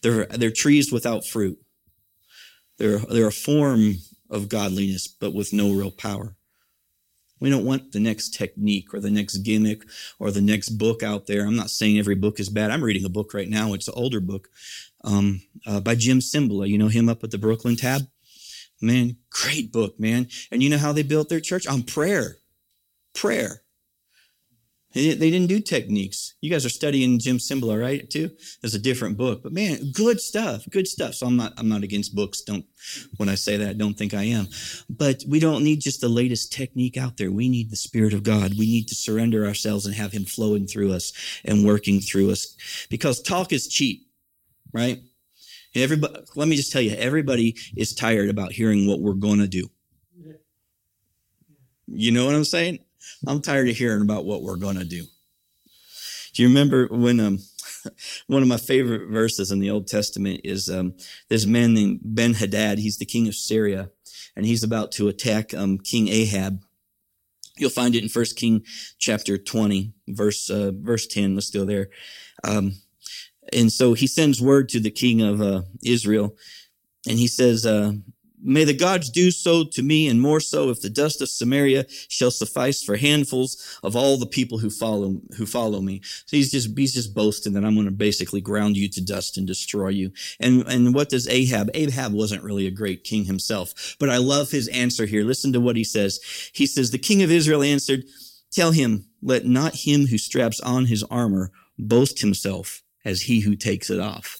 They're, 0.01 0.25
they're 0.25 0.51
trees 0.51 0.91
without 0.91 1.25
fruit. 1.25 1.57
They're, 2.77 2.99
they're 2.99 3.27
a 3.27 3.31
form 3.31 3.95
of 4.29 4.49
godliness, 4.49 5.07
but 5.07 5.33
with 5.33 5.53
no 5.53 5.71
real 5.71 5.91
power. 5.91 6.35
We 7.39 7.49
don't 7.49 7.65
want 7.65 7.91
the 7.91 7.99
next 7.99 8.35
technique 8.35 8.93
or 8.93 8.99
the 8.99 9.09
next 9.09 9.39
gimmick 9.39 9.83
or 10.19 10.29
the 10.29 10.41
next 10.41 10.69
book 10.69 11.01
out 11.01 11.25
there. 11.25 11.45
I'm 11.45 11.55
not 11.55 11.71
saying 11.71 11.97
every 11.97 12.15
book 12.15 12.39
is 12.39 12.49
bad. 12.49 12.69
I'm 12.69 12.83
reading 12.83 13.03
a 13.03 13.09
book 13.09 13.33
right 13.33 13.49
now. 13.49 13.73
It's 13.73 13.87
an 13.87 13.95
older 13.97 14.19
book 14.19 14.49
um, 15.03 15.41
uh, 15.65 15.79
by 15.79 15.95
Jim 15.95 16.19
Cymbala. 16.19 16.67
You 16.67 16.77
know 16.77 16.87
him 16.87 17.09
up 17.09 17.23
at 17.23 17.31
the 17.31 17.37
Brooklyn 17.37 17.75
Tab? 17.75 18.01
Man, 18.81 19.17
great 19.29 19.71
book, 19.71 19.99
man. 19.99 20.27
And 20.51 20.63
you 20.63 20.69
know 20.69 20.77
how 20.77 20.91
they 20.91 21.03
built 21.03 21.29
their 21.29 21.39
church? 21.39 21.67
On 21.67 21.83
prayer. 21.83 22.37
Prayer. 23.13 23.61
They 24.93 25.15
didn't 25.15 25.47
do 25.47 25.61
techniques. 25.61 26.33
You 26.41 26.51
guys 26.51 26.65
are 26.65 26.69
studying 26.69 27.17
Jim 27.17 27.37
Cymbala, 27.37 27.79
right? 27.81 28.09
Too. 28.09 28.29
There's 28.59 28.75
a 28.75 28.79
different 28.79 29.15
book, 29.15 29.41
but 29.41 29.53
man, 29.53 29.91
good 29.93 30.19
stuff, 30.19 30.65
good 30.69 30.85
stuff. 30.85 31.15
So 31.15 31.27
I'm 31.27 31.37
not, 31.37 31.53
I'm 31.57 31.69
not 31.69 31.83
against 31.83 32.13
books. 32.13 32.41
Don't, 32.41 32.65
when 33.15 33.29
I 33.29 33.35
say 33.35 33.55
that, 33.55 33.77
don't 33.77 33.93
think 33.93 34.13
I 34.13 34.23
am. 34.23 34.49
But 34.89 35.23
we 35.25 35.39
don't 35.39 35.63
need 35.63 35.79
just 35.79 36.01
the 36.01 36.09
latest 36.09 36.51
technique 36.51 36.97
out 36.97 37.15
there. 37.15 37.31
We 37.31 37.47
need 37.47 37.69
the 37.69 37.77
Spirit 37.77 38.13
of 38.13 38.23
God. 38.23 38.59
We 38.59 38.65
need 38.65 38.89
to 38.89 38.95
surrender 38.95 39.45
ourselves 39.45 39.85
and 39.85 39.95
have 39.95 40.11
Him 40.11 40.25
flowing 40.25 40.67
through 40.67 40.91
us 40.91 41.13
and 41.45 41.65
working 41.65 42.01
through 42.01 42.31
us, 42.31 42.53
because 42.89 43.21
talk 43.21 43.53
is 43.53 43.69
cheap, 43.69 44.07
right? 44.73 44.99
Everybody, 45.73 46.15
let 46.35 46.47
me 46.47 46.55
just 46.55 46.71
tell 46.71 46.81
you, 46.81 46.91
everybody 46.91 47.55
is 47.75 47.93
tired 47.93 48.29
about 48.29 48.51
hearing 48.51 48.87
what 48.87 48.99
we're 48.99 49.13
going 49.13 49.39
to 49.39 49.47
do. 49.47 49.69
You 51.87 52.11
know 52.11 52.25
what 52.25 52.35
I'm 52.35 52.45
saying? 52.45 52.79
I'm 53.27 53.41
tired 53.41 53.69
of 53.69 53.75
hearing 53.75 54.01
about 54.01 54.25
what 54.25 54.43
we're 54.43 54.57
going 54.57 54.77
to 54.77 54.85
do. 54.85 55.03
Do 56.33 56.43
you 56.43 56.47
remember 56.47 56.87
when 56.87 57.19
um, 57.19 57.39
one 58.27 58.41
of 58.41 58.47
my 58.47 58.57
favorite 58.57 59.09
verses 59.09 59.51
in 59.51 59.59
the 59.59 59.69
Old 59.69 59.87
Testament 59.87 60.41
is 60.43 60.69
um, 60.69 60.93
this 61.29 61.45
man 61.45 61.73
named 61.73 61.99
Ben 62.03 62.33
Hadad. 62.33 62.79
He's 62.79 62.97
the 62.97 63.05
king 63.05 63.27
of 63.27 63.35
Syria, 63.35 63.91
and 64.35 64.45
he's 64.45 64.63
about 64.63 64.91
to 64.93 65.07
attack 65.07 65.53
um, 65.53 65.77
King 65.77 66.07
Ahab. 66.07 66.63
You'll 67.57 67.69
find 67.69 67.95
it 67.95 68.03
in 68.03 68.09
First 68.09 68.37
King 68.37 68.63
chapter 68.97 69.37
20, 69.37 69.93
verse 70.07 70.49
uh, 70.49 70.71
verse 70.73 71.05
10. 71.07 71.35
Let's 71.35 71.49
go 71.49 71.65
there. 71.65 71.89
Um, 72.43 72.73
and 73.53 73.71
so 73.71 73.93
he 73.93 74.07
sends 74.07 74.41
word 74.41 74.69
to 74.69 74.79
the 74.79 74.91
king 74.91 75.21
of 75.21 75.41
uh, 75.41 75.63
Israel, 75.83 76.35
and 77.07 77.17
he 77.17 77.27
says, 77.27 77.65
uh, 77.65 77.93
May 78.43 78.63
the 78.63 78.73
gods 78.73 79.09
do 79.09 79.29
so 79.29 79.63
to 79.63 79.83
me 79.83 80.07
and 80.07 80.19
more 80.19 80.39
so 80.39 80.69
if 80.71 80.81
the 80.81 80.89
dust 80.89 81.21
of 81.21 81.29
Samaria 81.29 81.85
shall 82.07 82.31
suffice 82.31 82.81
for 82.81 82.95
handfuls 82.95 83.79
of 83.83 83.95
all 83.95 84.17
the 84.17 84.25
people 84.25 84.57
who 84.57 84.69
follow, 84.69 85.21
who 85.37 85.45
follow 85.45 85.79
me. 85.79 86.01
So 86.03 86.37
he's 86.37 86.51
just, 86.51 86.75
he's 86.77 86.93
just 86.93 87.13
boasting 87.13 87.53
that 87.53 87.63
I'm 87.63 87.75
going 87.75 87.85
to 87.85 87.91
basically 87.91 88.41
ground 88.41 88.77
you 88.77 88.89
to 88.89 89.01
dust 89.01 89.37
and 89.37 89.45
destroy 89.45 89.89
you. 89.89 90.11
And, 90.39 90.67
and 90.67 90.95
what 90.95 91.09
does 91.09 91.27
Ahab? 91.27 91.69
Ahab 91.75 92.13
wasn't 92.13 92.43
really 92.43 92.65
a 92.65 92.71
great 92.71 93.03
king 93.03 93.25
himself, 93.25 93.95
but 93.99 94.09
I 94.09 94.17
love 94.17 94.49
his 94.49 94.67
answer 94.69 95.05
here. 95.05 95.23
Listen 95.23 95.53
to 95.53 95.61
what 95.61 95.75
he 95.75 95.83
says. 95.83 96.19
He 96.53 96.65
says, 96.65 96.89
the 96.89 96.97
king 96.97 97.21
of 97.21 97.31
Israel 97.31 97.61
answered, 97.61 98.05
tell 98.51 98.71
him, 98.71 99.05
let 99.21 99.45
not 99.45 99.75
him 99.75 100.07
who 100.07 100.17
straps 100.17 100.59
on 100.61 100.87
his 100.87 101.03
armor 101.03 101.51
boast 101.77 102.21
himself 102.21 102.81
as 103.03 103.21
he 103.21 103.41
who 103.41 103.55
takes 103.55 103.89
it 103.89 103.99
off. 103.99 104.39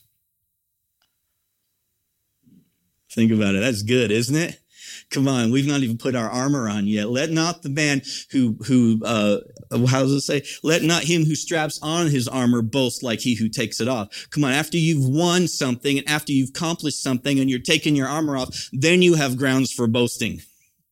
Think 3.12 3.32
about 3.32 3.55
it. 3.55 3.59
That's 3.59 3.82
good, 3.82 4.12
isn't 4.12 4.36
it? 4.36 4.62
Come 5.09 5.28
on, 5.28 5.51
we've 5.51 5.68
not 5.68 5.82
even 5.82 5.97
put 5.97 6.16
our 6.16 6.30
armor 6.30 6.70
on 6.70 6.88
yet. 6.88 7.09
Let 7.09 7.32
not 7.32 7.64
the 7.64 7.70
man 7.70 8.01
who 8.32 8.57
who 8.66 9.01
uh, 9.03 9.39
how 9.88 10.01
does 10.01 10.12
it 10.12 10.22
say? 10.22 10.43
Let 10.64 10.84
not 10.84 11.03
him 11.03 11.26
who 11.26 11.36
straps 11.36 11.80
on 11.82 12.07
his 12.07 12.28
armor 12.28 12.62
boast 12.62 13.03
like 13.03 13.20
he 13.20 13.36
who 13.36 13.49
takes 13.49 13.82
it 13.82 13.89
off. 13.89 14.28
Come 14.30 14.45
on, 14.45 14.53
after 14.53 14.78
you've 14.78 15.05
won 15.05 15.47
something 15.47 15.97
and 15.97 16.07
after 16.09 16.32
you've 16.32 16.49
accomplished 16.49 17.03
something 17.03 17.39
and 17.39 17.49
you're 17.49 17.59
taking 17.59 17.95
your 17.95 18.07
armor 18.07 18.38
off, 18.38 18.70
then 18.72 19.01
you 19.01 19.16
have 19.16 19.38
grounds 19.38 19.72
for 19.72 19.88
boasting. 19.88 20.41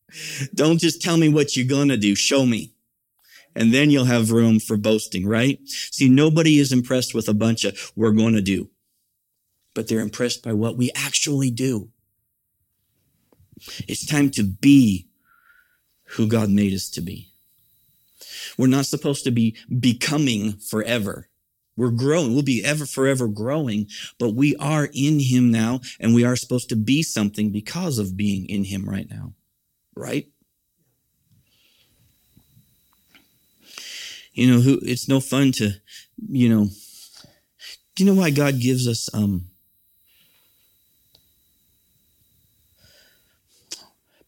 Don't 0.54 0.80
just 0.80 1.02
tell 1.02 1.18
me 1.18 1.30
what 1.30 1.56
you're 1.56 1.68
gonna 1.68 1.98
do. 1.98 2.16
Show 2.16 2.46
me. 2.46 2.74
And 3.56 3.74
then 3.74 3.90
you'll 3.90 4.06
have 4.06 4.32
room 4.32 4.60
for 4.60 4.78
boasting, 4.78 5.28
right? 5.28 5.60
See, 5.66 6.08
nobody 6.08 6.60
is 6.60 6.72
impressed 6.72 7.14
with 7.14 7.28
a 7.28 7.34
bunch 7.34 7.64
of 7.66 7.92
we're 7.96 8.12
going 8.12 8.34
to 8.36 8.42
do, 8.42 8.70
but 9.74 9.88
they're 9.88 10.00
impressed 10.00 10.44
by 10.44 10.54
what 10.54 10.78
we 10.78 10.92
actually 10.96 11.52
do. 11.52 11.90
It's 13.88 14.06
time 14.06 14.30
to 14.32 14.44
be 14.44 15.08
who 16.12 16.28
God 16.28 16.50
made 16.50 16.74
us 16.74 16.90
to 16.92 17.02
be. 17.02 17.30
We're 18.58 18.68
not 18.68 18.86
supposed 18.86 19.24
to 19.26 19.32
be 19.32 19.56
becoming 19.80 20.54
forever. 20.54 21.28
We're 21.76 21.92
growing. 21.92 22.34
We'll 22.34 22.44
be 22.44 22.64
ever 22.64 22.86
forever 22.86 23.28
growing, 23.28 23.88
but 24.18 24.36
we 24.36 24.56
are 24.58 24.90
in 24.94 25.20
him 25.20 25.50
now 25.50 25.80
and 26.00 26.14
we 26.14 26.26
are 26.26 26.36
supposed 26.36 26.70
to 26.70 26.76
be 26.76 27.04
something 27.04 27.52
because 27.52 28.00
of 28.00 28.18
being 28.18 28.48
in 28.50 28.66
him 28.66 28.88
right 28.88 29.10
now. 29.10 29.34
Right? 29.96 30.28
You 34.34 34.52
know, 34.52 34.62
who 34.62 34.80
it's 34.84 35.08
no 35.08 35.20
fun 35.20 35.52
to, 35.54 35.72
you 36.30 36.50
know, 36.50 36.68
do 37.96 38.04
you 38.04 38.12
know 38.12 38.20
why 38.20 38.30
God 38.30 38.60
gives 38.60 38.88
us 38.88 39.10
um 39.14 39.50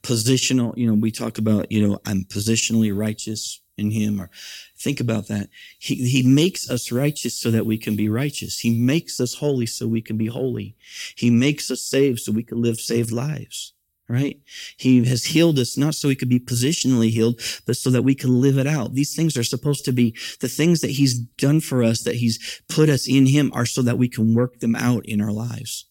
positional, 0.03 0.75
you 0.77 0.87
know, 0.87 0.93
we 0.93 1.11
talk 1.11 1.37
about, 1.37 1.71
you 1.71 1.87
know, 1.87 1.99
I'm 2.05 2.23
positionally 2.25 2.95
righteous 2.95 3.61
in 3.77 3.91
him 3.91 4.19
or 4.19 4.29
think 4.77 4.99
about 4.99 5.27
that. 5.27 5.49
He, 5.79 5.95
he 5.95 6.23
makes 6.23 6.69
us 6.69 6.91
righteous 6.91 7.35
so 7.35 7.51
that 7.51 7.65
we 7.65 7.77
can 7.77 7.95
be 7.95 8.09
righteous. 8.09 8.59
He 8.59 8.77
makes 8.77 9.19
us 9.19 9.35
holy 9.35 9.65
so 9.65 9.87
we 9.87 10.01
can 10.01 10.17
be 10.17 10.27
holy. 10.27 10.75
He 11.15 11.29
makes 11.29 11.69
us 11.71 11.81
saved 11.81 12.19
so 12.19 12.31
we 12.31 12.43
can 12.43 12.61
live 12.61 12.79
saved 12.79 13.11
lives, 13.11 13.73
right? 14.07 14.39
He 14.77 15.05
has 15.05 15.25
healed 15.25 15.57
us 15.57 15.77
not 15.77 15.95
so 15.95 16.07
we 16.07 16.15
could 16.15 16.29
be 16.29 16.39
positionally 16.39 17.09
healed, 17.09 17.39
but 17.65 17.77
so 17.77 17.89
that 17.89 18.03
we 18.03 18.13
can 18.13 18.41
live 18.41 18.57
it 18.57 18.67
out. 18.67 18.93
These 18.93 19.15
things 19.15 19.37
are 19.37 19.43
supposed 19.43 19.85
to 19.85 19.93
be 19.93 20.15
the 20.39 20.49
things 20.49 20.81
that 20.81 20.91
he's 20.91 21.17
done 21.17 21.61
for 21.61 21.81
us, 21.81 22.03
that 22.03 22.15
he's 22.15 22.61
put 22.67 22.89
us 22.89 23.07
in 23.07 23.27
him 23.27 23.51
are 23.53 23.65
so 23.65 23.81
that 23.81 23.97
we 23.97 24.09
can 24.09 24.33
work 24.33 24.59
them 24.59 24.75
out 24.75 25.05
in 25.05 25.21
our 25.21 25.31
lives, 25.31 25.85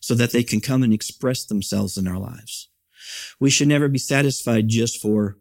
so 0.00 0.14
that 0.14 0.32
they 0.32 0.44
can 0.44 0.60
come 0.60 0.82
and 0.82 0.92
express 0.92 1.44
themselves 1.44 1.98
in 1.98 2.06
our 2.06 2.18
lives. 2.18 2.68
We 3.40 3.50
should 3.50 3.68
never 3.68 3.88
be 3.88 3.98
satisfied 3.98 4.68
just 4.68 5.00
for 5.00 5.38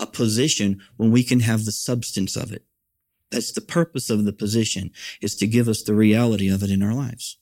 a 0.00 0.06
position 0.06 0.80
when 0.96 1.10
we 1.10 1.22
can 1.22 1.40
have 1.40 1.64
the 1.64 1.72
substance 1.72 2.36
of 2.36 2.52
it. 2.52 2.64
That's 3.30 3.52
the 3.52 3.60
purpose 3.60 4.10
of 4.10 4.24
the 4.24 4.32
position 4.32 4.90
is 5.20 5.34
to 5.36 5.46
give 5.46 5.68
us 5.68 5.82
the 5.82 5.94
reality 5.94 6.48
of 6.48 6.62
it 6.62 6.70
in 6.70 6.82
our 6.82 6.94
lives. 6.94 7.38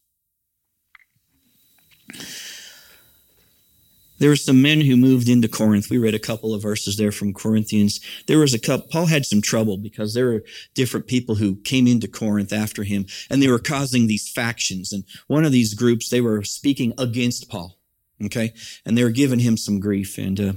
There 4.23 4.31
were 4.31 4.37
some 4.37 4.63
men 4.63 4.83
who 4.83 4.97
moved 4.97 5.29
into 5.29 5.49
Corinth. 5.49 5.91
We 5.91 5.99
read 5.99 6.15
a 6.15 6.19
couple 6.21 6.55
of 6.55 6.63
verses 6.63 6.97
there 6.97 7.11
from 7.11 7.35
Corinthians. 7.35 7.99
There 8.29 8.39
was 8.39 8.55
a 8.55 8.59
couple, 8.61 8.87
Paul 8.87 9.07
had 9.07 9.27
some 9.27 9.43
trouble 9.43 9.77
because 9.77 10.15
there 10.15 10.27
were 10.27 10.45
different 10.75 11.09
people 11.09 11.35
who 11.35 11.57
came 11.57 11.89
into 11.89 12.07
Corinth 12.07 12.53
after 12.53 12.85
him 12.85 13.07
and 13.29 13.43
they 13.43 13.49
were 13.49 13.59
causing 13.59 14.07
these 14.07 14.31
factions. 14.31 14.93
And 14.93 15.03
one 15.27 15.45
of 15.45 15.51
these 15.51 15.75
groups, 15.75 16.09
they 16.09 16.21
were 16.21 16.45
speaking 16.45 16.93
against 16.99 17.51
Paul. 17.51 17.81
Okay. 18.25 18.55
And 18.87 18.97
they 18.97 19.03
were 19.03 19.11
giving 19.11 19.41
him 19.41 19.57
some 19.57 19.81
grief 19.81 20.17
and, 20.19 20.39
uh, 20.39 20.53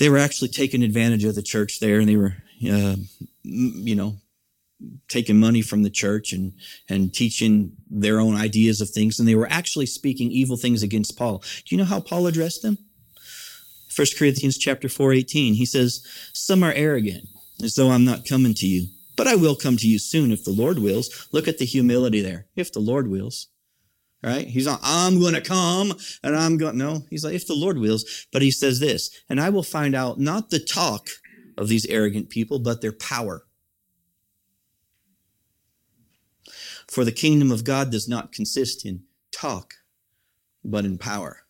they 0.00 0.08
were 0.08 0.18
actually 0.18 0.48
taking 0.48 0.82
advantage 0.82 1.22
of 1.22 1.36
the 1.36 1.42
church 1.42 1.78
there 1.78 2.00
and 2.00 2.08
they 2.08 2.16
were, 2.16 2.38
uh, 2.68 2.96
you 3.44 3.94
know, 3.94 4.16
taking 5.08 5.38
money 5.38 5.62
from 5.62 5.82
the 5.82 5.90
church 5.90 6.32
and, 6.32 6.52
and 6.88 7.12
teaching 7.14 7.72
their 7.88 8.20
own 8.20 8.34
ideas 8.36 8.80
of 8.80 8.90
things. 8.90 9.18
And 9.18 9.28
they 9.28 9.34
were 9.34 9.48
actually 9.50 9.86
speaking 9.86 10.30
evil 10.30 10.56
things 10.56 10.82
against 10.82 11.16
Paul. 11.16 11.38
Do 11.64 11.74
you 11.74 11.78
know 11.78 11.84
how 11.84 12.00
Paul 12.00 12.26
addressed 12.26 12.62
them? 12.62 12.78
1 13.94 14.06
Corinthians 14.18 14.58
chapter 14.58 14.88
4, 14.88 15.12
18. 15.12 15.54
He 15.54 15.64
says, 15.64 16.06
some 16.34 16.62
are 16.62 16.72
arrogant 16.72 17.26
as 17.62 17.74
though 17.74 17.90
I'm 17.90 18.04
not 18.04 18.28
coming 18.28 18.52
to 18.54 18.66
you, 18.66 18.88
but 19.16 19.26
I 19.26 19.34
will 19.34 19.56
come 19.56 19.78
to 19.78 19.88
you 19.88 19.98
soon 19.98 20.30
if 20.30 20.44
the 20.44 20.50
Lord 20.50 20.78
wills. 20.78 21.28
Look 21.32 21.48
at 21.48 21.56
the 21.58 21.64
humility 21.64 22.20
there. 22.20 22.46
If 22.54 22.72
the 22.72 22.80
Lord 22.80 23.08
wills 23.08 23.48
right? 24.26 24.46
He's 24.46 24.66
not, 24.66 24.80
I'm 24.82 25.20
to 25.20 25.40
come 25.40 25.94
and 26.22 26.36
I'm 26.36 26.56
going, 26.58 26.76
no, 26.76 27.04
he's 27.08 27.24
like, 27.24 27.34
if 27.34 27.46
the 27.46 27.54
Lord 27.54 27.78
wills. 27.78 28.26
But 28.32 28.42
he 28.42 28.50
says 28.50 28.80
this, 28.80 29.10
and 29.28 29.40
I 29.40 29.50
will 29.50 29.62
find 29.62 29.94
out 29.94 30.18
not 30.18 30.50
the 30.50 30.58
talk 30.58 31.08
of 31.56 31.68
these 31.68 31.86
arrogant 31.86 32.28
people, 32.28 32.58
but 32.58 32.82
their 32.82 32.92
power. 32.92 33.44
For 36.88 37.04
the 37.04 37.12
kingdom 37.12 37.50
of 37.50 37.64
God 37.64 37.90
does 37.90 38.08
not 38.08 38.32
consist 38.32 38.84
in 38.84 39.02
talk, 39.32 39.74
but 40.64 40.84
in 40.84 40.98
power. 40.98 41.46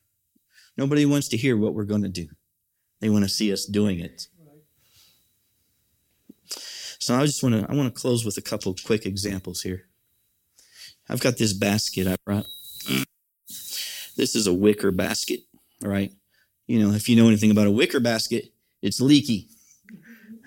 Nobody 0.77 1.07
wants 1.07 1.29
to 1.29 1.37
hear 1.37 1.57
what 1.57 1.75
we're 1.75 1.85
going 1.85 2.03
to 2.03 2.09
do. 2.09 2.29
They 3.01 3.09
want 3.09 3.25
to 3.25 3.29
see 3.29 3.53
us 3.53 3.67
doing 3.67 4.01
it. 4.01 4.29
So 6.99 7.15
I 7.15 7.27
just 7.27 7.43
want 7.43 7.55
to 7.55 7.71
I 7.71 7.75
want 7.75 7.95
to 7.95 8.01
close 8.01 8.25
with 8.25 8.37
a 8.37 8.43
couple 8.43 8.75
quick 8.85 9.07
examples 9.07 9.63
here. 9.63 9.85
I've 11.09 11.21
got 11.21 11.39
this 11.39 11.53
basket 11.53 12.07
I 12.07 12.17
brought. 12.25 12.47
This 14.17 14.35
is 14.35 14.47
a 14.47 14.55
wicker 14.55 14.91
basket, 14.91 15.41
right? 15.83 16.13
You 16.67 16.81
know, 16.81 16.95
if 16.95 17.09
you 17.09 17.17
know 17.17 17.29
anything 17.29 17.51
about 17.51 17.67
a 17.67 17.71
wicker 17.71 18.01
basket, 18.01 18.53
it's 18.83 19.01
leaky, 19.01 19.49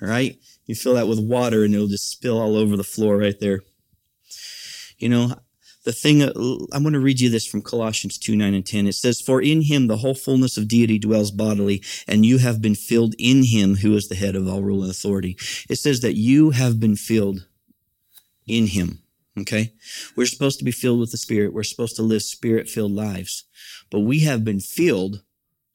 right? 0.02 0.38
You 0.66 0.76
fill 0.76 0.96
that 0.96 1.08
with 1.08 1.20
water 1.20 1.64
and 1.64 1.74
it'll 1.74 1.88
just 1.88 2.10
spill 2.10 2.40
all 2.40 2.58
over 2.58 2.76
the 2.76 2.84
floor 2.84 3.18
right 3.18 3.40
there. 3.40 3.62
You 5.00 5.10
know, 5.10 5.36
the 5.86 5.93
thing, 5.93 6.22
I'm 6.22 6.84
going 6.84 6.93
to 6.93 7.00
read 7.00 7.20
you 7.20 7.30
this 7.30 7.47
from 7.47 7.62
Colossians 7.62 8.18
2, 8.18 8.36
9 8.36 8.54
and 8.54 8.66
10. 8.66 8.88
It 8.88 8.93
says, 8.93 9.22
For 9.22 9.41
in 9.41 9.64
him 9.64 9.88
the 9.88 9.97
whole 9.97 10.14
fullness 10.14 10.58
of 10.58 10.68
deity 10.68 11.00
dwells 11.00 11.32
bodily, 11.32 11.82
and 12.08 12.26
you 12.26 12.38
have 12.39 12.62
been 12.62 12.76
filled 12.76 13.16
in 13.18 13.43
him 13.43 13.78
who 13.78 13.95
is 13.95 14.08
the 14.08 14.16
head 14.16 14.36
of 14.36 14.47
all 14.47 14.62
rule 14.62 14.82
and 14.82 14.91
authority. 14.91 15.38
It 15.70 15.78
says 15.78 16.02
that 16.02 16.16
you 16.16 16.52
have 16.52 16.80
been 16.80 16.95
filled 16.95 17.47
in 18.45 18.68
him. 18.68 19.00
Okay. 19.38 19.74
We're 20.18 20.26
supposed 20.26 20.60
to 20.60 20.66
be 20.66 20.72
filled 20.72 21.00
with 21.00 21.12
the 21.12 21.18
Spirit. 21.18 21.54
We're 21.54 21.64
supposed 21.64 21.95
to 21.95 22.02
live 22.02 22.24
spirit 22.24 22.68
filled 22.68 22.91
lives, 22.91 23.45
but 23.89 24.02
we 24.02 24.20
have 24.22 24.43
been 24.43 24.60
filled 24.60 25.24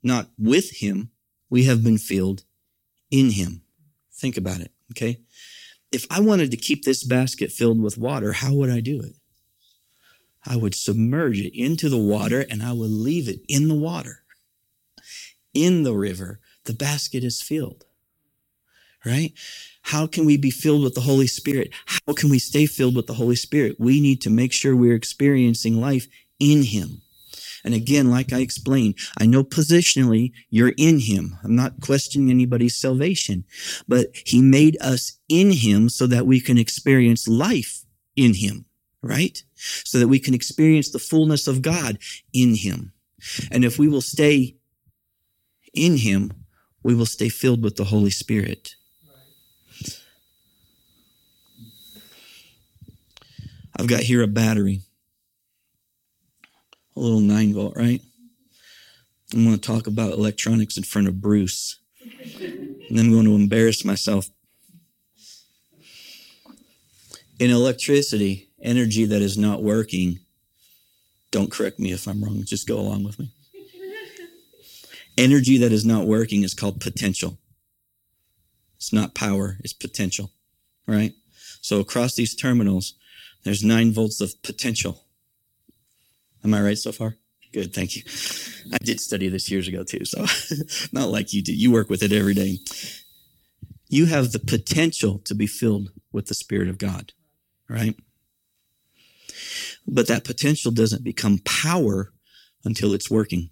not 0.03 0.29
with 0.39 0.83
him. 0.83 1.11
We 1.49 1.65
have 1.65 1.83
been 1.83 1.99
filled 1.99 2.45
in 3.11 3.31
him. 3.31 3.63
Think 4.13 4.37
about 4.37 4.61
it. 4.61 4.71
Okay. 4.93 5.21
If 5.95 6.07
I 6.11 6.19
wanted 6.19 6.51
to 6.51 6.57
keep 6.57 6.85
this 6.85 7.05
basket 7.05 7.53
filled 7.53 7.81
with 7.81 7.97
water, 7.97 8.33
how 8.33 8.53
would 8.53 8.69
I 8.69 8.81
do 8.81 9.01
it? 9.01 9.13
I 10.45 10.57
would 10.57 10.75
submerge 10.75 11.39
it 11.41 11.57
into 11.57 11.89
the 11.89 11.97
water 11.99 12.45
and 12.51 12.65
I 12.65 12.73
would 12.73 12.91
leave 12.91 13.29
it 13.29 13.43
in 13.49 13.69
the 13.69 13.77
water. 13.77 14.25
In 15.55 15.85
the 15.85 15.95
river, 15.95 16.41
the 16.65 16.75
basket 16.75 17.23
is 17.23 17.41
filled. 17.41 17.85
Right? 19.05 19.35
How 19.83 20.09
can 20.09 20.25
we 20.25 20.37
be 20.37 20.51
filled 20.51 20.83
with 20.83 20.97
the 20.97 21.03
Holy 21.03 21.29
Spirit? 21.29 21.71
How 21.87 22.13
can 22.13 22.29
we 22.29 22.41
stay 22.41 22.67
filled 22.67 22.97
with 22.97 23.07
the 23.07 23.15
Holy 23.15 23.37
Spirit? 23.37 23.77
We 23.79 24.01
need 24.01 24.21
to 24.23 24.31
make 24.31 24.53
sure 24.53 24.75
we're 24.75 24.97
experiencing 24.97 25.81
life 25.81 26.09
in 26.41 26.65
Him. 26.65 27.03
And 27.65 27.75
again, 27.75 28.11
like 28.11 28.33
I 28.33 28.41
explained, 28.41 28.97
I 29.19 29.27
know 29.27 29.43
positionally 29.43 30.33
you're 30.51 30.75
in 30.77 31.01
Him. 31.01 31.39
I'm 31.43 31.57
not 31.57 31.81
questioning 31.81 32.31
anybody's 32.31 32.77
salvation, 32.77 33.45
but 33.89 34.09
He 34.27 34.43
made 34.43 34.77
us 34.81 35.19
in 35.29 35.53
Him 35.53 35.89
so 35.89 36.07
that 36.07 36.27
we 36.27 36.41
can 36.41 36.59
experience 36.59 37.27
life 37.27 37.85
in 38.17 38.35
Him, 38.35 38.67
right? 39.03 39.43
So 39.57 39.99
that 39.99 40.09
we 40.09 40.19
can 40.19 40.35
experience 40.35 40.91
the 40.91 40.99
fullness 40.99 41.47
of 41.47 41.63
God 41.63 41.99
in 42.33 42.55
Him. 42.55 42.93
And 43.51 43.65
if 43.65 43.79
we 43.79 43.89
will 43.89 44.03
stay 44.03 44.57
in 45.73 45.97
Him, 45.97 46.33
we 46.83 46.95
will 46.95 47.07
stay 47.07 47.31
filled 47.31 47.63
with 47.65 47.77
the 47.77 47.85
Holy 47.85 48.11
Spirit. 48.11 48.77
I've 53.77 53.89
got 53.89 54.01
here 54.01 54.23
a 54.23 54.29
battery, 54.29 54.83
a 56.97 57.01
little 57.01 57.21
nine 57.21 57.55
volt, 57.55 57.77
right? 57.77 58.01
I'm 59.33 59.45
going 59.45 59.59
to 59.59 59.61
talk 59.61 59.87
about 59.87 60.13
electronics 60.13 60.77
in 60.77 60.85
front 60.85 61.09
of 61.09 61.21
Bruce. 61.21 61.79
And 62.03 62.99
I'm 62.99 63.11
going 63.11 63.25
to 63.25 63.35
embarrass 63.35 63.85
myself. 63.85 64.27
In 67.39 67.51
electricity, 67.51 68.51
energy 68.63 69.05
that 69.07 69.23
is 69.23 69.37
not 69.37 69.63
working, 69.63 70.21
don't 71.31 71.51
correct 71.51 71.81
me 71.81 71.91
if 71.91 72.07
I'm 72.07 72.23
wrong, 72.23 72.45
just 72.45 72.69
go 72.69 72.79
along 72.79 73.03
with 73.05 73.19
me. 73.19 73.31
Energy 75.19 75.59
that 75.59 75.73
is 75.73 75.85
not 75.85 76.07
working 76.07 76.43
is 76.43 76.55
called 76.55 76.81
potential. 76.81 77.39
It's 78.77 78.93
not 78.93 79.15
power, 79.15 79.57
it's 79.61 79.73
potential, 79.73 80.31
right? 80.87 81.13
So 81.61 81.81
across 81.81 82.15
these 82.15 82.35
terminals, 82.35 82.95
there's 83.43 83.65
nine 83.65 83.93
volts 83.93 84.21
of 84.21 84.43
potential. 84.43 85.04
Am 86.45 86.55
I 86.55 86.63
right 86.63 86.79
so 86.79 86.93
far? 86.93 87.17
Good, 87.53 87.73
thank 87.75 87.97
you. 87.97 88.03
I 88.73 88.79
did 88.79 89.01
study 89.01 89.29
this 89.29 89.51
years 89.51 89.69
ago 89.69 89.85
too, 89.85 90.05
so 90.05 90.27
not 90.93 91.09
like 91.09 91.33
you 91.33 91.43
do. 91.43 91.55
You 91.55 91.73
work 91.73 91.89
with 91.89 92.03
it 92.03 92.13
every 92.13 92.35
day. 92.35 92.59
You 93.89 94.07
have 94.07 94.33
the 94.33 94.41
potential 94.41 95.21
to 95.21 95.35
be 95.35 95.47
filled 95.47 95.91
with 96.13 96.27
the 96.27 96.35
Spirit 96.35 96.69
of 96.69 96.79
God, 96.79 97.13
right? 97.69 97.95
But 99.87 100.09
that 100.09 100.25
potential 100.25 100.73
doesn't 100.73 101.05
become 101.05 101.39
power 101.45 102.13
until 102.65 102.93
it's 102.93 103.11
working 103.11 103.51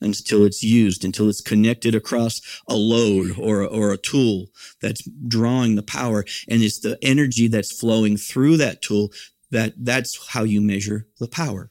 until 0.00 0.44
it's 0.44 0.62
used, 0.62 1.04
until 1.04 1.28
it's 1.28 1.40
connected 1.40 1.94
across 1.94 2.40
a 2.68 2.74
load 2.74 3.38
or, 3.38 3.62
or 3.62 3.92
a 3.92 3.96
tool 3.96 4.46
that's 4.80 5.02
drawing 5.26 5.74
the 5.74 5.82
power. 5.82 6.24
And 6.48 6.62
it's 6.62 6.80
the 6.80 6.98
energy 7.02 7.48
that's 7.48 7.78
flowing 7.78 8.16
through 8.16 8.58
that 8.58 8.82
tool 8.82 9.10
that 9.50 9.74
that's 9.76 10.28
how 10.28 10.42
you 10.42 10.60
measure 10.60 11.06
the 11.18 11.28
power. 11.28 11.70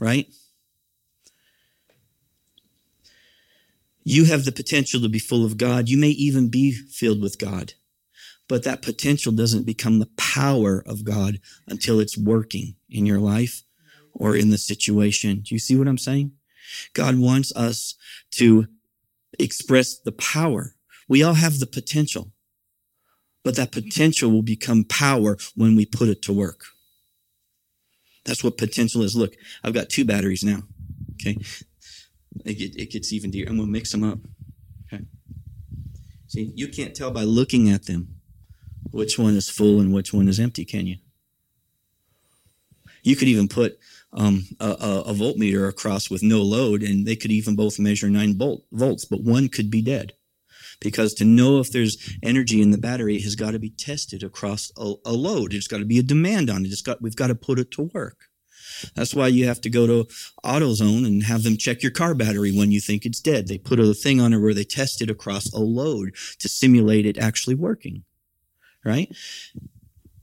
Right? 0.00 0.26
You 4.04 4.24
have 4.24 4.44
the 4.44 4.52
potential 4.52 5.00
to 5.00 5.08
be 5.08 5.18
full 5.18 5.44
of 5.44 5.56
God. 5.56 5.88
You 5.88 5.96
may 5.96 6.08
even 6.08 6.48
be 6.48 6.72
filled 6.72 7.22
with 7.22 7.38
God. 7.38 7.74
But 8.48 8.64
that 8.64 8.82
potential 8.82 9.32
doesn't 9.32 9.64
become 9.64 9.98
the 9.98 10.10
power 10.16 10.82
of 10.84 11.04
God 11.04 11.40
until 11.68 12.00
it's 12.00 12.18
working 12.18 12.74
in 12.90 13.06
your 13.06 13.20
life 13.20 13.62
or 14.12 14.36
in 14.36 14.50
the 14.50 14.58
situation. 14.58 15.40
Do 15.40 15.54
you 15.54 15.58
see 15.58 15.76
what 15.76 15.88
I'm 15.88 15.98
saying? 15.98 16.32
God 16.92 17.18
wants 17.18 17.54
us 17.54 17.94
to 18.32 18.66
express 19.38 19.98
the 19.98 20.12
power. 20.12 20.74
We 21.08 21.22
all 21.22 21.34
have 21.34 21.58
the 21.60 21.66
potential, 21.66 22.32
but 23.44 23.56
that 23.56 23.72
potential 23.72 24.30
will 24.30 24.42
become 24.42 24.84
power 24.84 25.36
when 25.54 25.76
we 25.76 25.86
put 25.86 26.08
it 26.08 26.22
to 26.22 26.32
work. 26.32 26.64
That's 28.24 28.44
what 28.44 28.56
potential 28.56 29.02
is. 29.02 29.16
Look, 29.16 29.34
I've 29.64 29.74
got 29.74 29.88
two 29.88 30.04
batteries 30.04 30.44
now. 30.44 30.62
Okay. 31.14 31.36
It, 32.44 32.76
it 32.76 32.90
gets 32.90 33.12
even 33.12 33.30
deeper. 33.30 33.50
I'm 33.50 33.56
going 33.56 33.68
to 33.68 33.72
mix 33.72 33.90
them 33.92 34.04
up. 34.04 34.18
Okay. 34.86 35.04
See, 36.28 36.52
you 36.54 36.68
can't 36.68 36.94
tell 36.94 37.10
by 37.10 37.24
looking 37.24 37.68
at 37.68 37.86
them 37.86 38.16
which 38.90 39.18
one 39.18 39.34
is 39.34 39.50
full 39.50 39.80
and 39.80 39.92
which 39.92 40.12
one 40.12 40.28
is 40.28 40.38
empty, 40.38 40.64
can 40.64 40.86
you? 40.86 40.96
You 43.02 43.16
could 43.16 43.28
even 43.28 43.48
put 43.48 43.78
um, 44.12 44.46
a, 44.60 44.70
a, 44.70 45.14
voltmeter 45.14 45.68
across 45.68 46.08
with 46.08 46.22
no 46.22 46.40
load, 46.42 46.82
and 46.82 47.06
they 47.06 47.16
could 47.16 47.32
even 47.32 47.56
both 47.56 47.78
measure 47.78 48.08
nine 48.08 48.36
volt, 48.36 48.64
volts, 48.70 49.04
but 49.04 49.22
one 49.22 49.48
could 49.48 49.70
be 49.70 49.82
dead. 49.82 50.12
Because 50.82 51.14
to 51.14 51.24
know 51.24 51.60
if 51.60 51.70
there's 51.70 52.16
energy 52.22 52.60
in 52.60 52.70
the 52.70 52.78
battery 52.78 53.20
has 53.20 53.36
got 53.36 53.52
to 53.52 53.58
be 53.58 53.70
tested 53.70 54.22
across 54.22 54.72
a, 54.76 54.94
a 55.04 55.12
load. 55.12 55.54
It's 55.54 55.68
got 55.68 55.78
to 55.78 55.84
be 55.84 55.98
a 55.98 56.02
demand 56.02 56.50
on 56.50 56.64
it. 56.64 56.72
It's 56.72 56.82
got, 56.82 57.00
we've 57.00 57.16
got 57.16 57.28
to 57.28 57.34
put 57.34 57.58
it 57.58 57.70
to 57.72 57.90
work. 57.94 58.28
That's 58.94 59.14
why 59.14 59.28
you 59.28 59.46
have 59.46 59.60
to 59.62 59.70
go 59.70 59.86
to 59.86 60.08
AutoZone 60.44 61.06
and 61.06 61.22
have 61.24 61.42
them 61.42 61.56
check 61.56 61.82
your 61.82 61.92
car 61.92 62.14
battery 62.14 62.52
when 62.52 62.70
you 62.72 62.80
think 62.80 63.04
it's 63.04 63.20
dead. 63.20 63.48
They 63.48 63.58
put 63.58 63.78
a 63.78 63.94
thing 63.94 64.20
on 64.20 64.32
it 64.32 64.38
where 64.38 64.54
they 64.54 64.64
test 64.64 65.02
it 65.02 65.10
across 65.10 65.52
a 65.52 65.60
load 65.60 66.14
to 66.38 66.48
simulate 66.48 67.06
it 67.06 67.18
actually 67.18 67.54
working. 67.54 68.04
Right? 68.84 69.14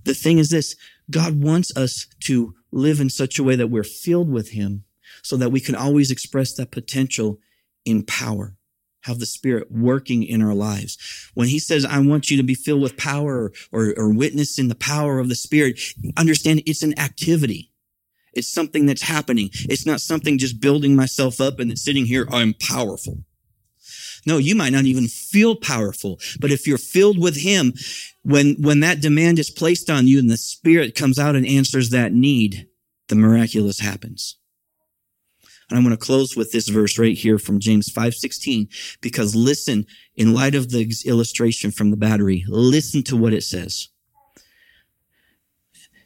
The 0.03 0.13
thing 0.13 0.37
is 0.37 0.49
this 0.49 0.75
God 1.09 1.41
wants 1.41 1.75
us 1.77 2.07
to 2.21 2.53
live 2.71 2.99
in 2.99 3.09
such 3.09 3.39
a 3.39 3.43
way 3.43 3.55
that 3.55 3.69
we're 3.69 3.83
filled 3.83 4.29
with 4.29 4.51
Him 4.51 4.83
so 5.23 5.37
that 5.37 5.51
we 5.51 5.59
can 5.59 5.75
always 5.75 6.11
express 6.11 6.53
that 6.53 6.71
potential 6.71 7.39
in 7.85 8.03
power. 8.03 8.55
Have 9.03 9.19
the 9.19 9.25
Spirit 9.25 9.71
working 9.71 10.23
in 10.23 10.41
our 10.41 10.53
lives. 10.53 10.97
When 11.33 11.47
He 11.47 11.59
says, 11.59 11.85
I 11.85 11.99
want 11.99 12.29
you 12.29 12.37
to 12.37 12.43
be 12.43 12.55
filled 12.55 12.81
with 12.81 12.97
power 12.97 13.51
or, 13.71 13.93
or, 13.97 14.13
witness 14.13 14.59
in 14.59 14.67
the 14.67 14.75
power 14.75 15.19
of 15.19 15.29
the 15.29 15.35
Spirit, 15.35 15.79
understand 16.17 16.63
it's 16.65 16.83
an 16.83 16.99
activity. 16.99 17.71
It's 18.33 18.47
something 18.47 18.85
that's 18.85 19.01
happening. 19.01 19.49
It's 19.53 19.85
not 19.85 20.01
something 20.01 20.37
just 20.37 20.61
building 20.61 20.95
myself 20.95 21.41
up 21.41 21.59
and 21.59 21.77
sitting 21.77 22.05
here, 22.05 22.27
I'm 22.31 22.53
powerful. 22.53 23.23
No, 24.25 24.37
you 24.37 24.55
might 24.55 24.73
not 24.73 24.85
even 24.85 25.07
feel 25.07 25.55
powerful, 25.55 26.19
but 26.39 26.51
if 26.51 26.67
you're 26.67 26.77
filled 26.77 27.19
with 27.19 27.37
Him, 27.37 27.73
when, 28.23 28.55
when 28.59 28.81
that 28.81 29.01
demand 29.01 29.39
is 29.39 29.49
placed 29.49 29.89
on 29.89 30.07
you 30.07 30.19
and 30.19 30.29
the 30.29 30.37
Spirit 30.37 30.95
comes 30.95 31.17
out 31.17 31.35
and 31.35 31.47
answers 31.47 31.89
that 31.89 32.13
need, 32.13 32.67
the 33.07 33.15
miraculous 33.15 33.79
happens. 33.79 34.38
And 35.69 35.77
I'm 35.77 35.83
going 35.83 35.95
to 35.95 36.03
close 36.03 36.35
with 36.35 36.51
this 36.51 36.67
verse 36.67 36.97
right 36.97 37.17
here 37.17 37.37
from 37.37 37.59
James 37.59 37.89
5:16 37.89 38.67
because 39.01 39.35
listen 39.35 39.85
in 40.15 40.33
light 40.33 40.55
of 40.55 40.69
the 40.69 40.91
illustration 41.05 41.71
from 41.71 41.91
the 41.91 41.97
battery 41.97 42.43
listen 42.47 43.03
to 43.03 43.15
what 43.15 43.33
it 43.33 43.43
says. 43.43 43.89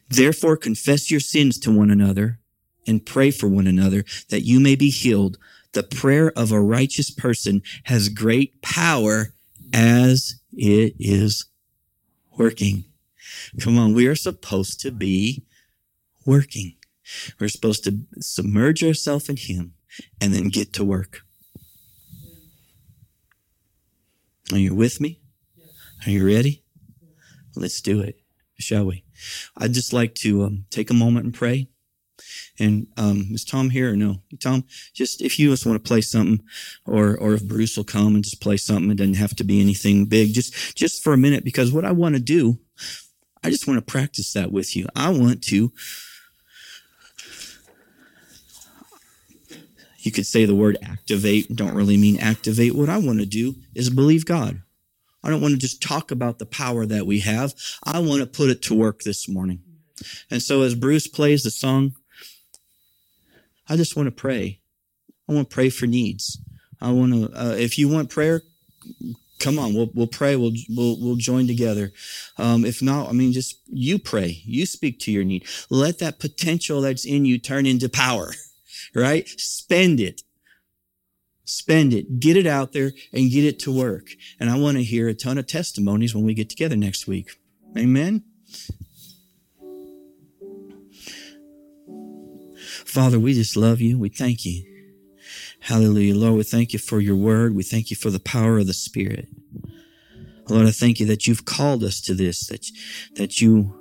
Therefore 0.08 0.56
confess 0.56 1.10
your 1.10 1.20
sins 1.20 1.58
to 1.60 1.72
one 1.72 1.90
another 1.90 2.40
and 2.86 3.06
pray 3.06 3.30
for 3.30 3.48
one 3.48 3.66
another 3.66 4.04
that 4.28 4.42
you 4.42 4.60
may 4.60 4.76
be 4.76 4.90
healed. 4.90 5.38
The 5.72 5.82
prayer 5.82 6.32
of 6.36 6.52
a 6.52 6.60
righteous 6.60 7.10
person 7.10 7.62
has 7.84 8.08
great 8.08 8.60
power 8.62 9.32
as 9.72 10.34
it 10.52 10.94
is 10.98 11.46
working. 12.36 12.84
Come 13.60 13.78
on, 13.78 13.94
we 13.94 14.06
are 14.06 14.14
supposed 14.14 14.80
to 14.80 14.90
be 14.90 15.44
working. 16.26 16.74
We're 17.38 17.48
supposed 17.48 17.84
to 17.84 18.00
submerge 18.20 18.82
ourselves 18.82 19.28
in 19.28 19.36
Him 19.36 19.74
and 20.20 20.32
then 20.32 20.48
get 20.48 20.72
to 20.74 20.84
work. 20.84 21.22
Are 24.52 24.58
you 24.58 24.74
with 24.74 25.00
me? 25.00 25.20
Are 26.06 26.10
you 26.10 26.26
ready? 26.26 26.62
Let's 27.56 27.80
do 27.80 28.00
it, 28.00 28.20
shall 28.58 28.84
we? 28.84 29.04
I'd 29.56 29.72
just 29.72 29.92
like 29.92 30.14
to 30.16 30.44
um, 30.44 30.64
take 30.70 30.90
a 30.90 30.94
moment 30.94 31.24
and 31.24 31.34
pray. 31.34 31.68
And 32.58 32.86
um, 32.96 33.28
is 33.30 33.44
Tom 33.44 33.70
here 33.70 33.92
or 33.92 33.96
no? 33.96 34.20
Tom, 34.40 34.64
just 34.92 35.22
if 35.22 35.38
you 35.38 35.50
just 35.50 35.66
want 35.66 35.82
to 35.82 35.88
play 35.88 36.00
something, 36.00 36.44
or 36.86 37.16
or 37.16 37.34
if 37.34 37.46
Bruce 37.46 37.76
will 37.76 37.84
come 37.84 38.14
and 38.14 38.22
just 38.22 38.40
play 38.40 38.56
something, 38.56 38.90
it 38.90 38.96
doesn't 38.96 39.14
have 39.14 39.34
to 39.36 39.44
be 39.44 39.60
anything 39.60 40.06
big. 40.06 40.32
Just 40.32 40.76
just 40.76 41.02
for 41.02 41.12
a 41.12 41.18
minute, 41.18 41.44
because 41.44 41.72
what 41.72 41.84
I 41.84 41.90
want 41.92 42.14
to 42.14 42.20
do, 42.20 42.60
I 43.42 43.50
just 43.50 43.66
want 43.66 43.78
to 43.78 43.92
practice 43.92 44.32
that 44.34 44.52
with 44.52 44.76
you. 44.76 44.86
I 44.94 45.10
want 45.10 45.42
to. 45.44 45.72
You 50.04 50.12
could 50.12 50.26
say 50.26 50.44
the 50.44 50.54
word 50.54 50.76
activate, 50.82 51.56
don't 51.56 51.74
really 51.74 51.96
mean 51.96 52.18
activate. 52.18 52.74
What 52.74 52.90
I 52.90 52.98
want 52.98 53.20
to 53.20 53.26
do 53.26 53.56
is 53.74 53.88
believe 53.90 54.26
God. 54.26 54.60
I 55.22 55.30
don't 55.30 55.40
want 55.40 55.54
to 55.54 55.58
just 55.58 55.82
talk 55.82 56.10
about 56.10 56.38
the 56.38 56.46
power 56.46 56.84
that 56.84 57.06
we 57.06 57.20
have. 57.20 57.54
I 57.82 57.98
want 58.00 58.20
to 58.20 58.26
put 58.26 58.50
it 58.50 58.60
to 58.62 58.74
work 58.74 59.02
this 59.02 59.26
morning. 59.26 59.60
And 60.30 60.42
so 60.42 60.60
as 60.60 60.74
Bruce 60.74 61.06
plays 61.06 61.42
the 61.42 61.50
song, 61.50 61.94
I 63.66 63.76
just 63.76 63.96
want 63.96 64.06
to 64.08 64.12
pray. 64.12 64.60
I 65.26 65.32
want 65.32 65.48
to 65.48 65.54
pray 65.54 65.70
for 65.70 65.86
needs. 65.86 66.38
I 66.82 66.92
want 66.92 67.12
to, 67.14 67.32
uh, 67.34 67.54
if 67.54 67.78
you 67.78 67.88
want 67.88 68.10
prayer, 68.10 68.42
come 69.38 69.58
on, 69.58 69.74
we'll, 69.74 69.90
we'll 69.94 70.06
pray. 70.06 70.36
We'll, 70.36 70.52
we'll, 70.68 70.98
we'll 71.00 71.16
join 71.16 71.46
together. 71.46 71.92
Um, 72.36 72.66
if 72.66 72.82
not, 72.82 73.08
I 73.08 73.12
mean, 73.12 73.32
just 73.32 73.58
you 73.66 73.98
pray, 73.98 74.42
you 74.44 74.66
speak 74.66 75.00
to 75.00 75.12
your 75.12 75.24
need. 75.24 75.46
Let 75.70 75.98
that 76.00 76.18
potential 76.18 76.82
that's 76.82 77.06
in 77.06 77.24
you 77.24 77.38
turn 77.38 77.64
into 77.64 77.88
power, 77.88 78.34
right? 78.94 79.28
Spend 79.28 80.00
it. 80.00 80.22
Spend 81.46 81.92
it, 81.92 82.20
get 82.20 82.38
it 82.38 82.46
out 82.46 82.72
there 82.72 82.92
and 83.12 83.30
get 83.30 83.44
it 83.44 83.58
to 83.60 83.72
work. 83.76 84.08
And 84.40 84.48
I 84.48 84.58
want 84.58 84.78
to 84.78 84.82
hear 84.82 85.08
a 85.08 85.14
ton 85.14 85.36
of 85.36 85.46
testimonies 85.46 86.14
when 86.14 86.24
we 86.24 86.32
get 86.32 86.48
together 86.48 86.76
next 86.76 87.06
week. 87.06 87.32
Amen. 87.76 88.24
Father, 92.86 93.18
we 93.18 93.34
just 93.34 93.56
love 93.56 93.80
you. 93.80 93.98
We 93.98 94.08
thank 94.08 94.46
you. 94.46 94.64
Hallelujah. 95.60 96.14
Lord, 96.14 96.36
we 96.36 96.42
thank 96.44 96.72
you 96.72 96.78
for 96.78 97.00
your 97.00 97.16
word. 97.16 97.54
We 97.54 97.62
thank 97.62 97.90
you 97.90 97.96
for 97.96 98.10
the 98.10 98.20
power 98.20 98.58
of 98.58 98.66
the 98.66 98.74
Spirit. 98.74 99.28
Lord, 100.48 100.66
I 100.66 100.70
thank 100.70 101.00
you 101.00 101.06
that 101.06 101.26
you've 101.26 101.44
called 101.44 101.82
us 101.82 102.00
to 102.02 102.14
this, 102.14 102.46
that, 102.48 102.66
that 103.16 103.40
you, 103.40 103.74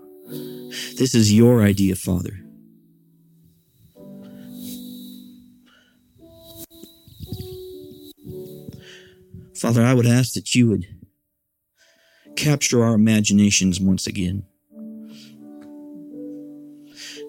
this 0.98 1.14
is 1.14 1.34
your 1.34 1.62
idea, 1.62 1.96
Father. 1.96 2.40
Father, 9.64 9.82
I 9.82 9.94
would 9.94 10.06
ask 10.06 10.34
that 10.34 10.54
you 10.54 10.68
would 10.68 10.86
capture 12.36 12.84
our 12.84 12.96
imaginations 12.96 13.80
once 13.80 14.06
again. 14.06 14.44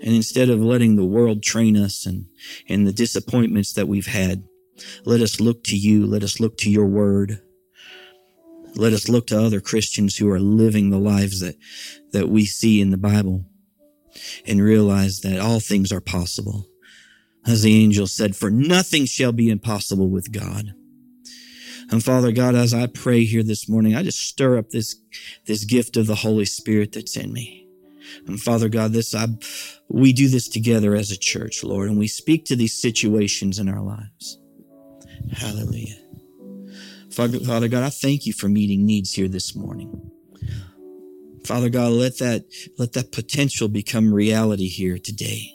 And 0.02 0.16
instead 0.16 0.50
of 0.50 0.60
letting 0.60 0.96
the 0.96 1.04
world 1.04 1.44
train 1.44 1.76
us 1.76 2.06
and, 2.06 2.26
and 2.68 2.88
the 2.88 2.92
disappointments 2.92 3.72
that 3.74 3.86
we've 3.86 4.08
had, 4.08 4.42
let 5.04 5.20
us 5.20 5.38
look 5.38 5.62
to 5.62 5.76
you. 5.76 6.06
Let 6.06 6.24
us 6.24 6.40
look 6.40 6.58
to 6.58 6.70
your 6.72 6.86
word. 6.86 7.40
Let 8.74 8.92
us 8.92 9.08
look 9.08 9.28
to 9.28 9.40
other 9.40 9.60
Christians 9.60 10.16
who 10.16 10.28
are 10.28 10.40
living 10.40 10.90
the 10.90 10.98
lives 10.98 11.38
that, 11.38 11.54
that 12.10 12.28
we 12.28 12.46
see 12.46 12.80
in 12.80 12.90
the 12.90 12.96
Bible 12.96 13.44
and 14.44 14.60
realize 14.60 15.20
that 15.20 15.38
all 15.38 15.60
things 15.60 15.92
are 15.92 16.00
possible. 16.00 16.66
As 17.46 17.62
the 17.62 17.80
angel 17.80 18.08
said, 18.08 18.34
for 18.34 18.50
nothing 18.50 19.06
shall 19.06 19.30
be 19.30 19.50
impossible 19.50 20.08
with 20.08 20.32
God. 20.32 20.74
And 21.90 22.04
Father 22.04 22.32
God, 22.32 22.54
as 22.54 22.72
I 22.72 22.86
pray 22.86 23.24
here 23.24 23.42
this 23.42 23.68
morning, 23.68 23.94
I 23.94 24.02
just 24.02 24.20
stir 24.20 24.58
up 24.58 24.70
this, 24.70 24.96
this 25.46 25.64
gift 25.64 25.96
of 25.96 26.06
the 26.06 26.14
Holy 26.14 26.44
Spirit 26.44 26.92
that's 26.92 27.16
in 27.16 27.32
me. 27.32 27.68
And 28.26 28.40
Father 28.40 28.68
God, 28.68 28.92
this, 28.92 29.14
I, 29.14 29.26
we 29.88 30.12
do 30.12 30.28
this 30.28 30.48
together 30.48 30.94
as 30.94 31.10
a 31.10 31.16
church, 31.16 31.64
Lord, 31.64 31.88
and 31.88 31.98
we 31.98 32.08
speak 32.08 32.44
to 32.46 32.56
these 32.56 32.80
situations 32.80 33.58
in 33.58 33.68
our 33.68 33.82
lives. 33.82 34.38
Hallelujah. 35.32 35.96
Father, 37.10 37.38
Father 37.40 37.68
God, 37.68 37.84
I 37.84 37.90
thank 37.90 38.26
you 38.26 38.32
for 38.32 38.48
meeting 38.48 38.84
needs 38.84 39.12
here 39.12 39.28
this 39.28 39.54
morning. 39.54 40.10
Father 41.44 41.68
God, 41.68 41.92
let 41.92 42.18
that, 42.18 42.44
let 42.78 42.92
that 42.94 43.12
potential 43.12 43.68
become 43.68 44.12
reality 44.12 44.68
here 44.68 44.98
today. 44.98 45.52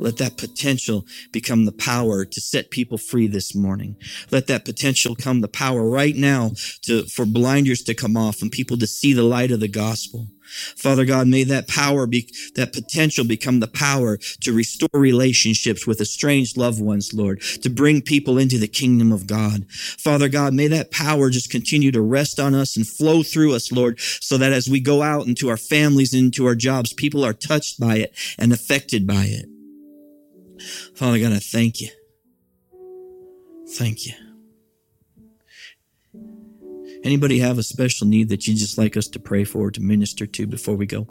Let 0.00 0.18
that 0.18 0.36
potential 0.36 1.06
become 1.32 1.64
the 1.64 1.72
power 1.72 2.24
to 2.24 2.40
set 2.40 2.70
people 2.70 2.98
free 2.98 3.26
this 3.26 3.54
morning. 3.54 3.96
Let 4.30 4.46
that 4.46 4.64
potential 4.64 5.16
come 5.16 5.40
the 5.40 5.48
power 5.48 5.88
right 5.88 6.14
now 6.14 6.52
to, 6.82 7.04
for 7.04 7.26
blinders 7.26 7.82
to 7.82 7.94
come 7.94 8.16
off 8.16 8.42
and 8.42 8.50
people 8.50 8.76
to 8.78 8.86
see 8.86 9.12
the 9.12 9.22
light 9.22 9.50
of 9.50 9.60
the 9.60 9.68
gospel. 9.68 10.28
Father 10.76 11.04
God, 11.04 11.26
may 11.26 11.44
that 11.44 11.68
power 11.68 12.06
be, 12.06 12.32
that 12.54 12.72
potential 12.72 13.24
become 13.24 13.60
the 13.60 13.68
power 13.68 14.16
to 14.40 14.52
restore 14.52 14.88
relationships 14.94 15.86
with 15.86 16.00
estranged 16.00 16.56
loved 16.56 16.80
ones, 16.80 17.12
Lord, 17.12 17.42
to 17.62 17.68
bring 17.68 18.00
people 18.00 18.38
into 18.38 18.58
the 18.58 18.68
kingdom 18.68 19.12
of 19.12 19.26
God. 19.26 19.66
Father 19.70 20.28
God, 20.28 20.54
may 20.54 20.66
that 20.68 20.90
power 20.90 21.28
just 21.28 21.50
continue 21.50 21.92
to 21.92 22.00
rest 22.00 22.40
on 22.40 22.54
us 22.54 22.76
and 22.76 22.86
flow 22.86 23.22
through 23.22 23.54
us, 23.54 23.70
Lord, 23.70 24.00
so 24.00 24.38
that 24.38 24.52
as 24.52 24.68
we 24.68 24.80
go 24.80 25.02
out 25.02 25.26
into 25.26 25.48
our 25.48 25.58
families 25.58 26.14
and 26.14 26.26
into 26.26 26.46
our 26.46 26.54
jobs, 26.54 26.94
people 26.94 27.24
are 27.24 27.34
touched 27.34 27.78
by 27.78 27.96
it 27.96 28.14
and 28.38 28.52
affected 28.52 29.06
by 29.06 29.24
it. 29.24 29.46
Father 30.94 31.18
God, 31.18 31.32
I 31.32 31.38
thank 31.38 31.80
you. 31.80 31.88
Thank 33.70 34.06
you. 34.06 34.14
Anybody 37.04 37.38
have 37.38 37.58
a 37.58 37.62
special 37.62 38.06
need 38.06 38.28
that 38.30 38.46
you 38.46 38.54
just 38.54 38.76
like 38.76 38.96
us 38.96 39.06
to 39.08 39.20
pray 39.20 39.44
for, 39.44 39.70
to 39.70 39.80
minister 39.80 40.26
to 40.26 40.46
before 40.46 40.74
we 40.74 40.86
go? 40.86 41.06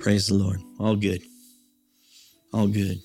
Praise 0.00 0.26
the 0.26 0.34
Lord. 0.34 0.60
All 0.78 0.96
good. 0.96 1.22
All 2.52 2.66
good. 2.66 3.00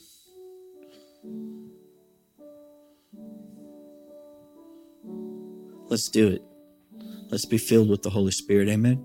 Let's 5.88 6.10
do 6.10 6.30
it. 6.30 6.42
Let's 7.30 7.46
be 7.46 7.58
filled 7.58 7.90
with 7.90 8.04
the 8.04 8.10
Holy 8.10 8.32
Spirit. 8.32 8.70
Amen. 8.70 9.04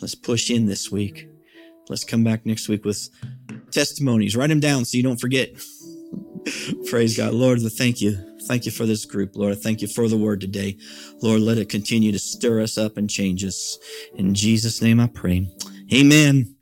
Let's 0.00 0.14
push 0.14 0.50
in 0.50 0.66
this 0.66 0.90
week. 0.90 1.28
Let's 1.88 2.04
come 2.04 2.24
back 2.24 2.44
next 2.44 2.68
week 2.68 2.84
with 2.84 3.08
testimonies. 3.70 4.36
Write 4.36 4.48
them 4.48 4.60
down 4.60 4.84
so 4.84 4.96
you 4.96 5.02
don't 5.02 5.20
forget. 5.20 5.50
Praise 6.90 7.16
God. 7.16 7.34
Lord, 7.34 7.60
thank 7.60 8.00
you. 8.00 8.16
Thank 8.46 8.66
you 8.66 8.72
for 8.72 8.86
this 8.86 9.04
group, 9.04 9.34
Lord. 9.34 9.60
Thank 9.60 9.82
you 9.82 9.88
for 9.88 10.08
the 10.08 10.16
word 10.16 10.40
today. 10.40 10.78
Lord, 11.22 11.40
let 11.40 11.58
it 11.58 11.68
continue 11.68 12.12
to 12.12 12.18
stir 12.18 12.60
us 12.60 12.78
up 12.78 12.96
and 12.96 13.10
change 13.10 13.44
us. 13.44 13.78
In 14.14 14.34
Jesus' 14.34 14.80
name 14.80 15.00
I 15.00 15.08
pray. 15.08 15.48
Amen. 15.92 16.54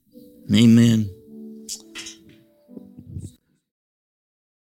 Amen. 0.55 1.14